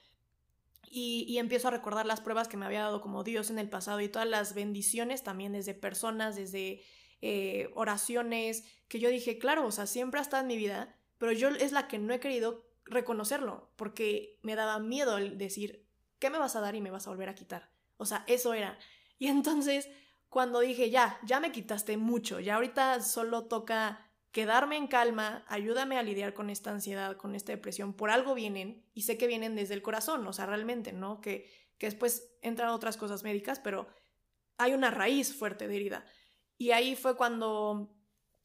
y, 0.91 1.39
empiezo 1.39 1.69
a 1.69 1.71
recordar 1.71 2.05
las 2.05 2.21
pruebas 2.21 2.49
que 2.49 2.57
me 2.57 2.67
había 2.67 2.81
dado 2.81 3.01
como 3.01 3.23
Dios 3.23 3.49
en 3.51 3.61
el 3.61 3.69
pasado 3.69 4.01
y 4.01 4.09
todas 4.09 4.27
las 4.27 4.55
bendiciones 4.55 5.23
también 5.23 5.53
desde 5.53 5.73
personas, 5.73 6.35
desde 6.35 6.83
eh, 7.23 7.71
oraciones, 7.77 8.65
que 8.89 8.99
yo 8.99 9.09
dije, 9.09 9.39
claro, 9.39 9.65
o 9.65 9.71
sea, 9.71 9.87
siempre 9.87 10.19
ha 10.19 10.23
estado 10.25 10.41
en 10.41 10.49
mi 10.49 10.57
vida, 10.57 10.99
pero 11.19 11.31
yo 11.31 11.51
es 11.51 11.71
la 11.71 11.87
que 11.87 11.99
no 11.99 12.13
he 12.13 12.19
querido 12.19 12.67
reconocerlo, 12.87 13.71
porque 13.77 14.41
me 14.43 14.57
daba 14.57 14.81
miedo 14.81 15.19
el 15.19 15.39
decir, 15.39 15.87
¿qué 16.19 16.31
me 16.31 16.39
vas 16.39 16.57
a 16.57 16.61
dar 16.61 16.75
y 16.75 16.81
me 16.81 16.91
vas 16.91 17.07
a 17.07 17.11
volver 17.11 17.29
a 17.29 17.37
quitar? 17.37 17.71
O 17.99 18.05
sea, 18.05 18.25
eso 18.27 18.53
era. 18.53 18.81
Y 19.17 19.29
entonces 19.29 19.89
cuando 20.37 20.61
dije, 20.61 20.91
ya, 20.91 21.19
ya 21.25 21.41
me 21.41 21.51
quitaste 21.51 21.97
mucho, 21.97 22.41
ya 22.41 22.57
ahorita 22.57 23.01
solo 23.01 23.47
toca 23.47 24.07
quedarme 24.33 24.77
en 24.77 24.87
calma, 24.87 25.47
ayúdame 25.49 25.97
a 25.97 26.03
lidiar 26.03 26.35
con 26.35 26.51
esta 26.51 26.71
ansiedad, 26.71 27.17
con 27.17 27.35
esta 27.35 27.53
depresión, 27.53 27.95
por 27.95 28.11
algo 28.11 28.35
vienen 28.35 28.85
y 28.93 29.05
sé 29.05 29.17
que 29.17 29.29
vienen 29.29 29.57
desde 29.57 29.73
el 29.73 29.81
corazón, 29.81 30.27
o 30.27 30.35
sea, 30.35 30.45
realmente, 30.45 30.93
¿no? 30.93 31.23
Que, 31.23 31.51
que 31.79 31.87
después 31.87 32.37
entran 32.43 32.69
otras 32.69 32.99
cosas 32.99 33.23
médicas, 33.23 33.61
pero 33.61 33.87
hay 34.59 34.75
una 34.75 34.91
raíz 34.91 35.35
fuerte 35.35 35.69
de 35.69 35.77
herida. 35.77 36.05
Y 36.59 36.73
ahí 36.73 36.97
fue 36.97 37.17
cuando 37.17 37.97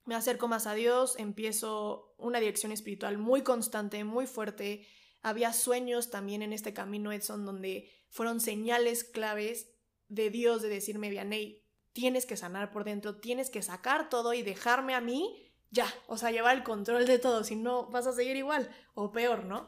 me 0.05 0.15
acerco 0.15 0.47
más 0.47 0.67
a 0.67 0.75
Dios, 0.75 1.19
empiezo 1.19 2.15
una 2.17 2.39
dirección 2.39 2.71
espiritual 2.71 3.17
muy 3.17 3.41
constante, 3.41 4.05
muy 4.05 4.27
fuerte. 4.27 4.87
Había 5.21 5.51
sueños 5.51 6.09
también 6.09 6.41
en 6.41 6.53
este 6.53 6.73
camino, 6.73 7.11
Edson, 7.11 7.45
donde 7.45 7.91
fueron 8.07 8.39
señales 8.39 9.03
claves 9.03 9.73
de 10.07 10.29
Dios 10.29 10.61
de 10.61 10.69
decirme, 10.69 11.09
Vianey, 11.09 11.60
tienes 11.93 12.25
que 12.25 12.37
sanar 12.37 12.71
por 12.71 12.83
dentro, 12.83 13.19
tienes 13.19 13.49
que 13.49 13.61
sacar 13.61 14.09
todo 14.09 14.33
y 14.33 14.43
dejarme 14.43 14.95
a 14.95 15.01
mí 15.01 15.51
ya, 15.71 15.87
o 16.07 16.17
sea, 16.17 16.31
llevar 16.31 16.57
el 16.57 16.63
control 16.63 17.07
de 17.07 17.17
todo, 17.17 17.43
si 17.43 17.55
no 17.55 17.87
vas 17.87 18.05
a 18.05 18.11
seguir 18.11 18.35
igual 18.35 18.69
o 18.93 19.11
peor, 19.11 19.45
¿no? 19.45 19.67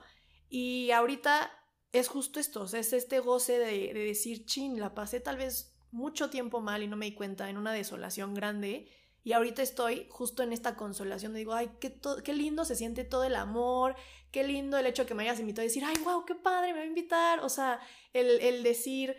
Y 0.50 0.92
ahorita 0.92 1.50
es 1.94 2.10
justo 2.10 2.40
esto, 2.40 2.66
es 2.66 2.92
este 2.92 3.20
goce 3.20 3.58
de, 3.58 3.94
decir, 3.94 4.46
chin, 4.46 4.80
la 4.80 4.94
pasé 4.94 5.22
tal 5.22 5.38
vez 5.38 5.78
mucho 5.92 6.30
tiempo 6.30 6.60
mal 6.60 6.84
y 6.84 6.88
no 6.88 6.98
me 6.98 7.06
di 7.06 7.14
cuenta, 7.14 7.50
en 7.50 7.58
una 7.58 7.72
desolación 7.72 8.34
grande, 8.34 8.90
y 9.24 9.32
ahorita 9.32 9.62
estoy 9.62 10.06
justo 10.10 10.44
en 10.44 10.52
esta 10.52 10.76
consolación, 10.76 11.34
digo, 11.34 11.54
ay, 11.54 11.72
qué, 11.80 12.34
lindo 12.34 12.66
se 12.66 12.76
siente 12.76 13.06
todo 13.06 13.24
el 13.24 13.38
amor, 13.38 13.96
qué 14.32 14.44
lindo 14.44 14.78
el 14.78 14.86
hecho 14.86 15.06
que 15.06 15.14
me 15.14 15.24
hayas 15.24 15.40
invitado 15.40 15.64
a 15.64 15.70
decir, 15.70 15.86
ay, 15.86 15.96
wow, 16.04 16.26
qué 16.26 16.36
padre, 16.36 16.74
me 16.74 16.80
va 16.80 16.84
a 16.84 16.88
invitar, 16.88 17.40
o 17.40 17.48
sea, 17.48 17.80
el 18.12 18.64
decir, 18.64 19.16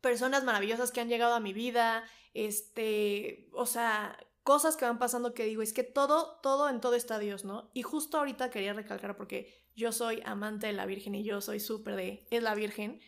personas 0.00 0.44
maravillosas 0.44 0.92
que 0.92 1.00
han 1.00 1.08
llegado 1.08 1.34
a 1.34 1.40
mi 1.40 1.52
vida, 1.52 2.04
este, 2.34 3.48
o 3.52 3.66
sea, 3.66 4.18
cosas 4.42 4.76
que 4.76 4.84
van 4.84 4.98
pasando 4.98 5.34
que 5.34 5.44
digo, 5.44 5.62
es 5.62 5.72
que 5.72 5.84
todo, 5.84 6.38
todo 6.42 6.68
en 6.68 6.80
todo 6.80 6.94
está 6.94 7.18
Dios, 7.18 7.44
¿no? 7.44 7.70
Y 7.74 7.82
justo 7.82 8.18
ahorita 8.18 8.50
quería 8.50 8.72
recalcar 8.72 9.16
porque 9.16 9.54
yo 9.76 9.92
soy 9.92 10.22
amante 10.24 10.66
de 10.66 10.72
la 10.72 10.86
Virgen 10.86 11.14
y 11.14 11.24
yo 11.24 11.40
soy 11.40 11.60
súper 11.60 11.96
de, 11.96 12.26
es 12.30 12.42
la 12.42 12.54
Virgen, 12.54 13.00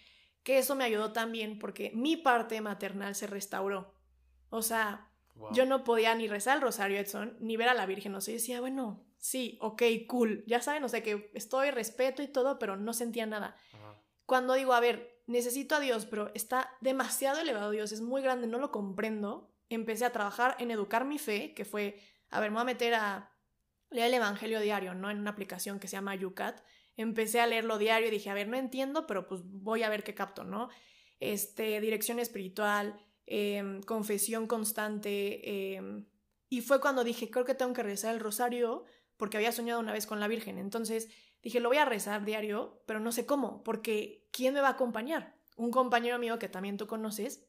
que 0.43 0.59
eso 0.59 0.75
me 0.75 0.85
ayudó 0.85 1.13
también 1.13 1.59
porque 1.59 1.93
mi 1.95 2.17
parte 2.17 2.61
maternal 2.61 3.15
se 3.15 3.27
restauró. 3.27 3.95
O 4.51 4.63
sea, 4.63 5.11
yo 5.53 5.65
no 5.67 5.85
podía 5.85 6.15
ni 6.15 6.29
rezar 6.29 6.57
el 6.57 6.63
rosario 6.63 6.99
Edson, 6.99 7.37
ni 7.41 7.57
ver 7.57 7.69
a 7.69 7.75
la 7.75 7.87
Virgen, 7.87 8.15
o 8.15 8.21
sea, 8.21 8.33
yo 8.33 8.39
decía, 8.39 8.61
bueno, 8.61 9.05
sí, 9.19 9.59
ok, 9.61 9.83
cool, 10.07 10.45
ya 10.47 10.61
saben, 10.61 10.85
o 10.85 10.89
sea, 10.89 11.03
que 11.03 11.31
estoy, 11.35 11.71
respeto 11.71 12.23
y 12.23 12.29
todo, 12.29 12.59
pero 12.59 12.77
no 12.77 12.93
sentía 12.93 13.27
nada. 13.27 13.57
Cuando 14.27 14.55
digo, 14.55 14.73
a 14.73 14.81
ver, 14.81 15.12
necesito 15.27 15.77
a 15.77 15.81
Dios, 15.81 16.07
pero 16.07 16.31
está 16.35 16.71
demasiado 16.81 17.41
elevado 17.41 17.71
Dios, 17.71 17.93
es 17.93 18.01
muy 18.01 18.23
grande, 18.23 18.47
no 18.47 18.59
lo 18.59 18.71
comprendo. 18.71 19.51
Empecé 19.69 20.05
a 20.05 20.13
trabajar 20.13 20.57
en 20.59 20.71
educar 20.71 21.05
mi 21.05 21.19
fe, 21.19 21.55
que 21.55 21.65
fue, 21.65 21.99
a 22.31 22.41
ver, 22.41 22.51
me 22.51 22.57
voy 22.57 22.63
a 22.63 22.67
meter 22.67 22.95
a 22.95 23.33
leer 23.91 24.09
el 24.09 24.15
Evangelio 24.15 24.61
diario, 24.61 24.95
¿no? 24.95 25.11
En 25.11 25.19
una 25.19 25.31
aplicación 25.31 25.79
que 25.79 25.89
se 25.89 25.97
llama 25.97 26.15
Yucat. 26.15 26.63
Empecé 26.97 27.41
a 27.41 27.47
leerlo 27.47 27.79
diario 27.79 28.09
y 28.09 28.11
dije, 28.11 28.31
a 28.31 28.35
ver, 28.35 28.49
no 28.49 28.57
entiendo, 28.57 29.07
pero 29.07 29.27
pues 29.27 29.43
voy 29.45 29.83
a 29.83 29.89
ver 29.89 30.03
qué 30.03 30.15
capto, 30.15 30.45
¿no? 30.45 30.69
Este, 31.21 31.81
dirección 31.81 32.19
espiritual, 32.19 33.01
em, 33.27 33.83
confesión 33.83 34.47
constante. 34.47 35.77
Em, 35.77 36.07
y 36.49 36.61
fue 36.61 36.81
cuando 36.81 37.05
dije, 37.05 37.31
creo 37.31 37.45
que 37.45 37.55
tengo 37.55 37.73
que 37.73 37.83
rezar 37.83 38.15
el 38.15 38.21
rosario 38.21 38.85
porque 39.17 39.37
había 39.37 39.53
soñado 39.53 39.81
una 39.81 39.93
vez 39.93 40.07
con 40.07 40.21
la 40.21 40.29
Virgen. 40.29 40.59
Entonces 40.59 41.09
dije, 41.43 41.61
lo 41.61 41.69
voy 41.69 41.79
a 41.79 41.85
rezar 41.85 42.25
diario, 42.25 42.83
pero 42.87 43.01
no 43.01 43.13
sé 43.13 43.27
cómo, 43.27 43.63
porque 43.63 44.29
¿quién 44.33 44.55
me 44.55 44.61
va 44.61 44.69
a 44.69 44.73
acompañar? 44.73 45.37
Un 45.57 45.71
compañero 45.71 46.19
mío 46.19 46.39
que 46.39 46.49
también 46.49 46.77
tú 46.77 46.87
conoces, 46.87 47.47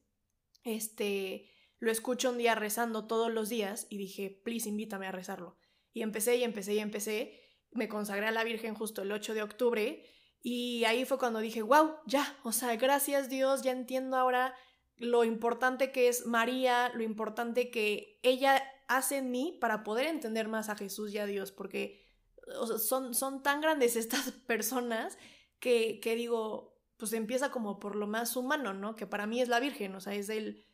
este, 0.63 1.49
lo 1.79 1.91
escucho 1.91 2.29
un 2.29 2.37
día 2.37 2.55
rezando 2.55 3.07
todos 3.07 3.31
los 3.31 3.49
días 3.49 3.87
y 3.89 3.97
dije, 3.97 4.41
please, 4.43 4.69
invítame 4.69 5.07
a 5.07 5.11
rezarlo. 5.11 5.57
Y 5.93 6.01
empecé 6.01 6.37
y 6.37 6.43
empecé 6.43 6.73
y 6.73 6.79
empecé. 6.79 7.39
Me 7.71 7.87
consagré 7.87 8.27
a 8.27 8.31
la 8.31 8.43
Virgen 8.43 8.73
justo 8.73 9.01
el 9.01 9.11
8 9.11 9.33
de 9.33 9.43
octubre 9.43 10.03
y 10.41 10.83
ahí 10.83 11.05
fue 11.05 11.17
cuando 11.17 11.39
dije, 11.39 11.61
wow, 11.61 11.95
ya, 12.05 12.37
o 12.43 12.51
sea, 12.51 12.75
gracias 12.75 13.29
Dios, 13.29 13.63
ya 13.63 13.71
entiendo 13.71 14.17
ahora 14.17 14.53
lo 14.97 15.23
importante 15.23 15.91
que 15.91 16.07
es 16.07 16.25
María, 16.25 16.89
lo 16.93 17.03
importante 17.03 17.71
que 17.71 18.19
ella 18.23 18.61
hace 18.87 19.17
en 19.17 19.31
mí 19.31 19.57
para 19.59 19.83
poder 19.83 20.07
entender 20.07 20.47
más 20.47 20.69
a 20.69 20.75
Jesús 20.75 21.13
y 21.13 21.17
a 21.17 21.25
Dios, 21.25 21.51
porque 21.51 22.02
son, 22.77 23.13
son 23.13 23.43
tan 23.43 23.61
grandes 23.61 23.95
estas 23.95 24.31
personas 24.47 25.17
que, 25.59 25.99
que 25.99 26.15
digo, 26.15 26.77
pues 26.97 27.13
empieza 27.13 27.51
como 27.51 27.79
por 27.79 27.95
lo 27.95 28.07
más 28.07 28.35
humano, 28.35 28.73
¿no? 28.73 28.95
Que 28.95 29.07
para 29.07 29.27
mí 29.27 29.41
es 29.41 29.49
la 29.49 29.59
Virgen, 29.59 29.95
o 29.95 30.01
sea, 30.01 30.13
es 30.13 30.29
el, 30.29 30.65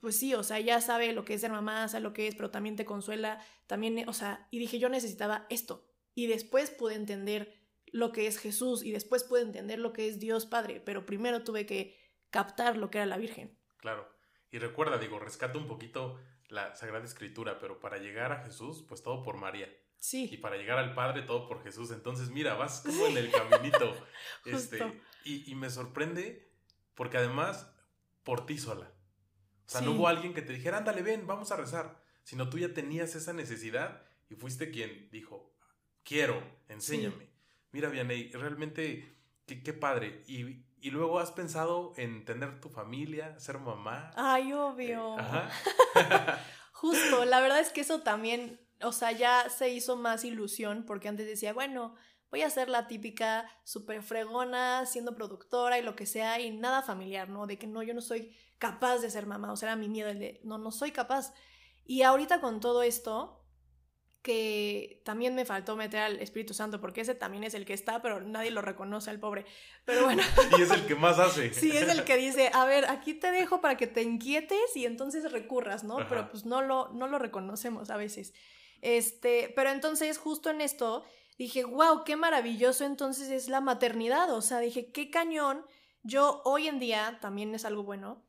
pues 0.00 0.18
sí, 0.18 0.34
o 0.34 0.42
sea, 0.42 0.60
ya 0.60 0.80
sabe 0.80 1.12
lo 1.12 1.24
que 1.24 1.34
es 1.34 1.40
ser 1.40 1.50
mamá, 1.50 1.88
sabe 1.88 2.02
lo 2.02 2.12
que 2.12 2.28
es, 2.28 2.34
pero 2.34 2.50
también 2.50 2.76
te 2.76 2.84
consuela, 2.84 3.40
también, 3.66 4.08
o 4.08 4.12
sea, 4.12 4.48
y 4.50 4.58
dije, 4.58 4.78
yo 4.78 4.88
necesitaba 4.88 5.46
esto. 5.48 5.88
Y 6.14 6.26
después 6.26 6.70
pude 6.70 6.94
entender 6.94 7.54
lo 7.86 8.12
que 8.12 8.26
es 8.26 8.38
Jesús 8.38 8.84
y 8.84 8.92
después 8.92 9.24
pude 9.24 9.42
entender 9.42 9.78
lo 9.78 9.92
que 9.92 10.08
es 10.08 10.18
Dios 10.18 10.46
Padre, 10.46 10.80
pero 10.80 11.06
primero 11.06 11.42
tuve 11.42 11.64
que 11.64 11.96
captar 12.30 12.76
lo 12.76 12.90
que 12.90 12.98
era 12.98 13.06
la 13.06 13.16
Virgen. 13.16 13.58
Claro. 13.78 14.08
Y 14.50 14.58
recuerda, 14.58 14.98
digo, 14.98 15.18
rescata 15.18 15.58
un 15.58 15.66
poquito 15.66 16.20
la 16.48 16.74
Sagrada 16.74 17.04
Escritura, 17.04 17.58
pero 17.58 17.80
para 17.80 17.98
llegar 17.98 18.32
a 18.32 18.44
Jesús, 18.44 18.84
pues 18.86 19.02
todo 19.02 19.22
por 19.22 19.36
María. 19.36 19.68
Sí. 19.98 20.28
Y 20.30 20.36
para 20.36 20.56
llegar 20.56 20.78
al 20.78 20.94
Padre, 20.94 21.22
todo 21.22 21.48
por 21.48 21.62
Jesús. 21.62 21.90
Entonces, 21.90 22.30
mira, 22.30 22.54
vas 22.54 22.80
como 22.80 23.06
en 23.06 23.16
el 23.16 23.30
caminito. 23.30 23.94
este, 24.44 25.00
y, 25.24 25.50
y, 25.50 25.54
me 25.54 25.70
sorprende 25.70 26.50
porque 26.94 27.16
además, 27.16 27.70
por 28.22 28.46
ti 28.46 28.58
sola. 28.58 28.92
O 29.66 29.70
sea, 29.70 29.80
no 29.80 29.92
hubo 29.92 30.08
alguien 30.08 30.34
que 30.34 30.42
te 30.42 30.52
dijera, 30.52 30.78
ándale, 30.78 31.02
ven, 31.02 31.26
vamos 31.26 31.50
a 31.50 31.56
rezar. 31.56 32.02
Sino 32.22 32.50
tú 32.50 32.58
ya 32.58 32.74
tenías 32.74 33.14
esa 33.14 33.32
necesidad 33.32 34.02
y 34.28 34.34
fuiste 34.34 34.70
quien 34.70 35.10
dijo, 35.10 35.54
quiero, 36.02 36.42
enséñame 36.68 37.34
mira, 37.74 37.88
Vianey, 37.88 38.30
realmente, 38.30 39.16
qué, 39.46 39.72
padre. 39.72 40.22
Y, 40.28 40.90
luego 40.90 41.18
has 41.18 41.32
pensado 41.32 41.92
en 41.96 42.24
tener 42.24 42.60
tu 42.60 42.68
familia, 42.68 43.38
ser 43.40 43.58
mamá. 43.58 44.12
Ay, 44.14 44.52
obvio. 44.52 45.16
Justo, 46.72 47.24
la 47.24 47.40
verdad 47.40 47.58
es 47.58 47.70
que 47.70 47.80
eso 47.80 48.02
también, 48.02 48.60
o 48.84 48.92
sea, 48.92 49.12
ya 49.12 49.48
se 49.50 49.70
hizo 49.70 49.96
más 49.96 50.24
ilusión 50.24 50.84
porque 50.86 51.08
antes 51.08 51.26
decía, 51.26 51.52
bueno, 51.52 51.94
voy 52.30 52.42
a 52.42 52.50
ser 52.50 52.68
la 52.68 52.88
típica 52.88 53.48
super 53.64 54.02
fregona, 54.02 54.86
siendo 54.86 55.14
productora 55.14 55.78
y 55.78 55.82
lo 55.82 55.94
que 55.94 56.06
sea, 56.06 56.40
y 56.40 56.50
nada 56.50 56.82
familiar, 56.82 57.28
¿no? 57.28 57.46
De 57.46 57.58
que 57.58 57.66
no, 57.66 57.82
yo 57.82 57.94
no 57.94 58.00
soy 58.00 58.34
capaz 58.58 58.98
de 58.98 59.10
ser 59.10 59.26
mamá, 59.26 59.52
o 59.52 59.56
sea, 59.56 59.68
era 59.68 59.76
mi 59.76 59.88
miedo 59.88 60.08
el 60.08 60.18
de, 60.18 60.40
no, 60.42 60.58
no 60.58 60.70
soy 60.70 60.90
capaz. 60.90 61.32
Y 61.84 62.02
ahorita 62.02 62.40
con 62.40 62.60
todo 62.60 62.82
esto, 62.82 63.44
que 64.24 65.02
también 65.04 65.34
me 65.34 65.44
faltó 65.44 65.76
meter 65.76 66.00
al 66.00 66.18
Espíritu 66.18 66.54
Santo, 66.54 66.80
porque 66.80 67.02
ese 67.02 67.14
también 67.14 67.44
es 67.44 67.52
el 67.52 67.66
que 67.66 67.74
está, 67.74 68.00
pero 68.00 68.20
nadie 68.22 68.50
lo 68.50 68.62
reconoce 68.62 69.10
al 69.10 69.20
pobre. 69.20 69.44
Pero 69.84 70.04
bueno. 70.04 70.22
y 70.58 70.62
es 70.62 70.70
el 70.70 70.86
que 70.86 70.94
más 70.94 71.18
hace. 71.18 71.52
sí, 71.52 71.70
es 71.70 71.88
el 71.88 72.04
que 72.04 72.16
dice, 72.16 72.50
a 72.54 72.64
ver, 72.64 72.86
aquí 72.86 73.12
te 73.12 73.30
dejo 73.30 73.60
para 73.60 73.76
que 73.76 73.86
te 73.86 74.02
inquietes 74.02 74.74
y 74.74 74.86
entonces 74.86 75.30
recurras, 75.30 75.84
¿no? 75.84 75.98
Pero 76.08 76.30
pues 76.30 76.46
no 76.46 76.62
lo, 76.62 76.88
no 76.94 77.06
lo 77.06 77.18
reconocemos 77.18 77.90
a 77.90 77.98
veces. 77.98 78.32
Este, 78.84 79.50
pero 79.56 79.70
entonces 79.70 80.18
justo 80.18 80.50
en 80.50 80.60
esto 80.60 81.04
dije, 81.38 81.64
wow, 81.64 82.04
qué 82.04 82.16
maravilloso 82.16 82.84
entonces 82.84 83.30
es 83.30 83.48
la 83.48 83.62
maternidad. 83.62 84.30
O 84.30 84.42
sea, 84.42 84.60
dije, 84.60 84.92
qué 84.92 85.10
cañón. 85.10 85.64
Yo 86.02 86.42
hoy 86.44 86.68
en 86.68 86.78
día, 86.78 87.18
también 87.22 87.54
es 87.54 87.64
algo 87.64 87.82
bueno, 87.82 88.22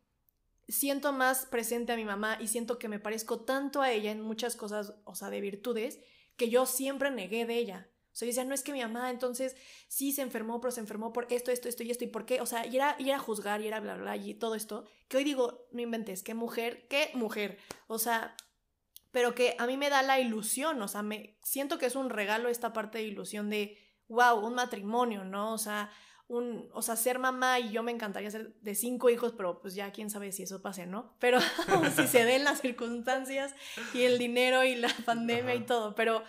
siento 0.69 1.11
más 1.11 1.45
presente 1.45 1.91
a 1.91 1.97
mi 1.97 2.05
mamá 2.05 2.37
y 2.39 2.47
siento 2.47 2.79
que 2.79 2.87
me 2.87 2.99
parezco 3.01 3.41
tanto 3.41 3.81
a 3.81 3.91
ella 3.91 4.11
en 4.11 4.21
muchas 4.21 4.55
cosas, 4.55 4.93
o 5.03 5.13
sea, 5.13 5.29
de 5.29 5.41
virtudes, 5.41 5.99
que 6.37 6.49
yo 6.49 6.65
siempre 6.65 7.11
negué 7.11 7.45
de 7.45 7.57
ella. 7.57 7.89
O 8.13 8.15
sea, 8.15 8.25
yo 8.25 8.29
decía, 8.29 8.45
no 8.45 8.55
es 8.55 8.63
que 8.63 8.71
mi 8.71 8.81
mamá 8.81 9.11
entonces 9.11 9.57
sí 9.89 10.13
se 10.13 10.21
enfermó, 10.21 10.61
pero 10.61 10.71
se 10.71 10.79
enfermó 10.79 11.11
por 11.11 11.27
esto, 11.31 11.51
esto, 11.51 11.67
esto 11.67 11.83
y 11.83 11.91
esto, 11.91 12.05
y 12.05 12.07
por 12.07 12.25
qué. 12.25 12.39
O 12.39 12.45
sea, 12.45 12.65
y 12.65 12.77
era, 12.77 12.95
y 12.97 13.09
era 13.09 13.19
juzgar, 13.19 13.59
y 13.59 13.67
era 13.67 13.81
bla, 13.81 13.97
bla, 13.97 14.15
y 14.15 14.35
todo 14.35 14.55
esto. 14.55 14.85
Que 15.09 15.17
hoy 15.17 15.25
digo, 15.25 15.67
no 15.73 15.81
inventes, 15.81 16.23
qué 16.23 16.33
mujer, 16.33 16.87
qué 16.87 17.11
mujer. 17.13 17.57
O 17.87 17.99
sea, 17.99 18.37
pero 19.16 19.34
que 19.34 19.55
a 19.59 19.66
mí 19.66 19.78
me 19.78 19.89
da 19.89 20.03
la 20.03 20.20
ilusión, 20.20 20.82
o 20.82 20.89
sea, 20.89 21.01
me 21.01 21.38
siento 21.41 21.78
que 21.78 21.86
es 21.86 21.95
un 21.95 22.09
regalo 22.09 22.49
esta 22.49 22.74
parte 22.74 22.97
de 22.97 23.05
ilusión 23.05 23.49
de, 23.49 23.78
wow, 24.09 24.45
un 24.45 24.55
matrimonio, 24.55 25.24
¿no? 25.24 25.53
O 25.53 25.57
sea, 25.57 25.89
un, 26.28 26.68
o 26.74 26.82
sea, 26.82 26.97
ser 26.97 27.18
mamá 27.18 27.61
y 27.61 27.72
yo 27.72 27.82
me 27.82 27.93
encantaría 27.93 28.30
ser 28.30 28.55
de 28.59 28.76
cinco 28.76 29.09
hijos, 29.09 29.32
pero 29.32 29.61
pues 29.61 29.74
ya 29.74 29.93
quién 29.93 30.09
sabe 30.09 30.34
si 30.34 30.43
eso 30.43 30.61
pase, 30.61 30.86
¿no? 30.86 31.16
Pero 31.20 31.39
si 31.95 32.07
se 32.09 32.26
den 32.26 32.43
las 32.43 32.59
circunstancias 32.59 33.55
y 33.93 34.01
el 34.01 34.18
dinero 34.18 34.66
y 34.66 34.76
la 34.76 34.93
pandemia 35.05 35.55
y 35.55 35.66
todo, 35.66 35.95
pero 35.95 36.22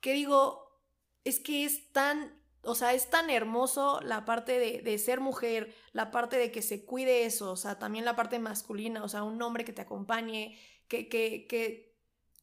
que 0.00 0.12
digo, 0.12 0.82
es 1.22 1.38
que 1.38 1.64
es 1.64 1.92
tan, 1.92 2.42
o 2.64 2.74
sea, 2.74 2.92
es 2.92 3.08
tan 3.08 3.30
hermoso 3.30 4.00
la 4.02 4.24
parte 4.24 4.58
de, 4.58 4.82
de 4.82 4.98
ser 4.98 5.20
mujer, 5.20 5.76
la 5.92 6.10
parte 6.10 6.38
de 6.38 6.50
que 6.50 6.60
se 6.60 6.84
cuide 6.84 7.24
eso, 7.24 7.52
o 7.52 7.56
sea, 7.56 7.78
también 7.78 8.04
la 8.04 8.16
parte 8.16 8.40
masculina, 8.40 9.04
o 9.04 9.08
sea, 9.08 9.22
un 9.22 9.40
hombre 9.42 9.64
que 9.64 9.72
te 9.72 9.82
acompañe, 9.82 10.58
que, 10.88 11.08
que, 11.08 11.46
que, 11.46 11.91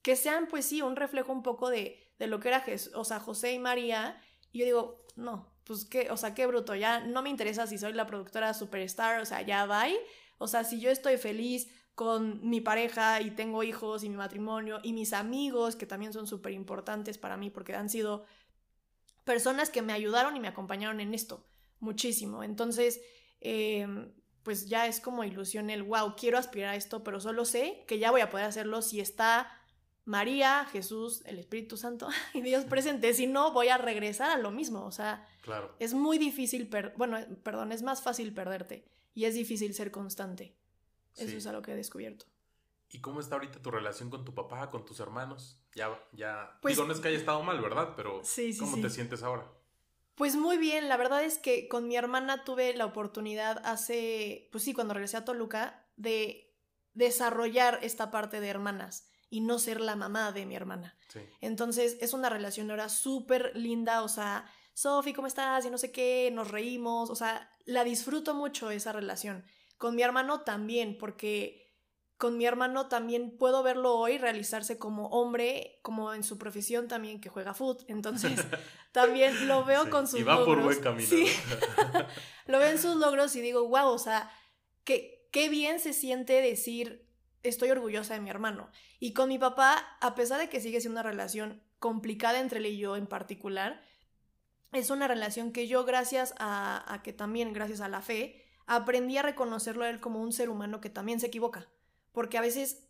que 0.09 0.15
sean, 0.15 0.47
pues 0.47 0.65
sí, 0.65 0.81
un 0.81 0.95
reflejo 0.95 1.31
un 1.31 1.43
poco 1.43 1.69
de, 1.69 1.99
de 2.17 2.25
lo 2.25 2.39
que 2.39 2.47
era, 2.47 2.65
o 2.95 3.05
sea, 3.05 3.19
José 3.19 3.53
y 3.53 3.59
María, 3.59 4.19
y 4.51 4.57
yo 4.57 4.65
digo, 4.65 5.05
no, 5.15 5.53
pues 5.65 5.85
qué, 5.85 6.09
o 6.09 6.17
sea, 6.17 6.33
qué 6.33 6.47
bruto, 6.47 6.73
ya 6.73 7.01
no 7.01 7.21
me 7.21 7.29
interesa 7.29 7.67
si 7.67 7.77
soy 7.77 7.93
la 7.93 8.07
productora 8.07 8.55
superstar, 8.55 9.21
o 9.21 9.25
sea, 9.25 9.43
ya 9.43 9.67
va. 9.67 9.85
O 10.39 10.47
sea, 10.47 10.63
si 10.63 10.79
yo 10.79 10.89
estoy 10.89 11.17
feliz 11.17 11.69
con 11.93 12.49
mi 12.49 12.59
pareja 12.59 13.21
y 13.21 13.29
tengo 13.29 13.61
hijos 13.61 14.03
y 14.03 14.09
mi 14.09 14.15
matrimonio 14.15 14.79
y 14.81 14.93
mis 14.93 15.13
amigos, 15.13 15.75
que 15.75 15.85
también 15.85 16.11
son 16.11 16.25
súper 16.25 16.53
importantes 16.53 17.19
para 17.19 17.37
mí 17.37 17.51
porque 17.51 17.75
han 17.75 17.87
sido 17.87 18.25
personas 19.25 19.69
que 19.69 19.83
me 19.83 19.93
ayudaron 19.93 20.35
y 20.35 20.39
me 20.39 20.47
acompañaron 20.47 21.01
en 21.01 21.13
esto 21.13 21.45
muchísimo. 21.79 22.43
Entonces, 22.43 22.99
em, 23.41 24.11
pues 24.41 24.67
ya 24.67 24.87
es 24.87 25.01
como 25.01 25.23
ilusión 25.23 25.69
el, 25.69 25.83
wow, 25.83 26.15
quiero 26.17 26.39
aspirar 26.39 26.73
a 26.73 26.75
esto, 26.75 27.03
pero 27.03 27.19
solo 27.19 27.45
sé 27.45 27.83
que 27.87 27.99
ya 27.99 28.09
voy 28.09 28.21
a 28.21 28.31
poder 28.31 28.47
hacerlo 28.47 28.81
si 28.81 29.01
está 29.01 29.55
María, 30.09 30.65
Jesús, 30.65 31.21
el 31.25 31.37
Espíritu 31.37 31.77
Santo 31.77 32.09
y 32.33 32.41
Dios 32.41 32.65
presente, 32.65 33.13
si 33.13 33.27
no 33.27 33.51
voy 33.51 33.67
a 33.69 33.77
regresar 33.77 34.31
a 34.31 34.37
lo 34.37 34.49
mismo, 34.49 34.83
o 34.83 34.91
sea, 34.91 35.23
claro. 35.41 35.75
es 35.77 35.93
muy 35.93 36.17
difícil, 36.17 36.67
bueno, 36.97 37.19
perdón, 37.43 37.71
es 37.71 37.83
más 37.83 38.01
fácil 38.01 38.33
perderte 38.33 38.89
y 39.13 39.25
es 39.25 39.35
difícil 39.35 39.75
ser 39.75 39.91
constante. 39.91 40.55
Eso 41.15 41.37
es 41.37 41.45
algo 41.45 41.61
que 41.61 41.73
he 41.73 41.75
descubierto. 41.75 42.25
¿Y 42.89 43.01
cómo 43.01 43.19
está 43.19 43.35
ahorita 43.35 43.61
tu 43.61 43.69
relación 43.69 44.09
con 44.09 44.25
tu 44.25 44.33
papá, 44.33 44.69
con 44.71 44.83
tus 44.83 44.99
hermanos? 44.99 45.59
Ya, 45.75 45.89
ya, 46.13 46.57
pues, 46.61 46.75
digo, 46.75 46.87
no 46.87 46.93
es 46.93 46.99
que 46.99 47.09
haya 47.09 47.17
estado 47.17 47.43
mal, 47.43 47.61
¿verdad? 47.61 47.93
Pero 47.95 48.23
¿cómo 48.57 48.81
te 48.81 48.89
sientes 48.89 49.21
ahora? 49.21 49.45
Pues 50.15 50.35
muy 50.35 50.57
bien, 50.57 50.89
la 50.89 50.97
verdad 50.97 51.23
es 51.23 51.37
que 51.37 51.67
con 51.67 51.87
mi 51.87 51.95
hermana 51.95 52.43
tuve 52.45 52.73
la 52.73 52.85
oportunidad 52.87 53.61
hace, 53.63 54.49
pues 54.51 54.63
sí, 54.63 54.73
cuando 54.73 54.95
regresé 54.95 55.17
a 55.17 55.25
Toluca, 55.25 55.85
de 55.97 56.51
desarrollar 56.95 57.79
esta 57.83 58.09
parte 58.09 58.41
de 58.41 58.47
hermanas 58.47 59.09
y 59.29 59.41
no 59.41 59.59
ser 59.59 59.79
la 59.79 59.95
mamá 59.95 60.31
de 60.31 60.45
mi 60.45 60.55
hermana. 60.55 60.97
Entonces 61.41 61.97
es 62.01 62.13
una 62.13 62.29
relación 62.29 62.69
ahora 62.71 62.89
súper 62.89 63.51
linda, 63.55 64.03
o 64.03 64.09
sea, 64.09 64.45
Sofi, 64.73 65.13
¿cómo 65.13 65.27
estás? 65.27 65.65
Y 65.65 65.69
no 65.69 65.77
sé 65.77 65.91
qué, 65.91 66.31
nos 66.31 66.51
reímos, 66.51 67.09
o 67.09 67.15
sea, 67.15 67.51
la 67.65 67.83
disfruto 67.83 68.33
mucho 68.33 68.71
esa 68.71 68.93
relación. 68.93 69.43
Con 69.77 69.95
mi 69.95 70.03
hermano 70.03 70.41
también, 70.41 70.97
porque 70.97 71.69
con 72.19 72.37
mi 72.37 72.45
hermano 72.45 72.87
también 72.87 73.37
puedo 73.37 73.63
verlo 73.63 73.95
hoy 73.95 74.17
realizarse 74.17 74.77
como 74.77 75.07
hombre, 75.07 75.79
como 75.83 76.13
en 76.13 76.23
su 76.23 76.37
profesión 76.37 76.87
también 76.87 77.21
que 77.21 77.29
juega 77.29 77.53
fútbol. 77.53 77.85
Entonces, 77.87 78.33
también 78.91 79.47
lo 79.47 79.63
veo 79.63 79.89
con 79.89 80.07
sus 80.07 80.19
y 80.19 80.23
va 80.23 80.43
por 80.43 80.61
buen 80.61 80.81
camino. 80.81 81.07
Sí. 81.07 81.27
lo 82.45 82.59
veo 82.59 82.69
en 82.69 82.79
sus 82.79 82.97
logros 82.97 83.35
y 83.35 83.41
digo, 83.41 83.67
wow, 83.67 83.87
o 83.87 83.99
sea, 83.99 84.29
que, 84.83 85.29
qué 85.31 85.47
bien 85.47 85.79
se 85.79 85.93
siente 85.93 86.41
decir, 86.41 87.08
estoy 87.43 87.69
orgullosa 87.71 88.13
de 88.13 88.21
mi 88.21 88.29
hermano. 88.29 88.69
Y 88.99 89.13
con 89.13 89.29
mi 89.29 89.37
papá, 89.37 89.97
a 90.01 90.15
pesar 90.15 90.39
de 90.39 90.49
que 90.49 90.61
sigue 90.61 90.81
siendo 90.81 90.99
una 90.99 91.09
relación 91.09 91.61
complicada 91.79 92.39
entre 92.39 92.59
él 92.59 92.67
y 92.67 92.77
yo 92.77 92.95
en 92.95 93.07
particular, 93.07 93.81
es 94.71 94.89
una 94.89 95.07
relación 95.07 95.51
que 95.51 95.67
yo 95.67 95.85
gracias 95.85 96.35
a, 96.37 97.01
que 97.03 97.13
también, 97.13 97.53
gracias 97.53 97.81
a 97.81 97.89
la 97.89 98.01
fe, 98.01 98.45
aprendí 98.67 99.17
a 99.17 99.23
reconocerlo 99.23 99.83
a 99.83 99.89
él 99.89 99.99
como 99.99 100.21
un 100.21 100.31
ser 100.31 100.49
humano 100.49 100.81
que 100.81 100.89
también 100.89 101.19
se 101.19 101.27
equivoca. 101.27 101.69
Porque 102.11 102.37
a 102.37 102.41
veces 102.41 102.87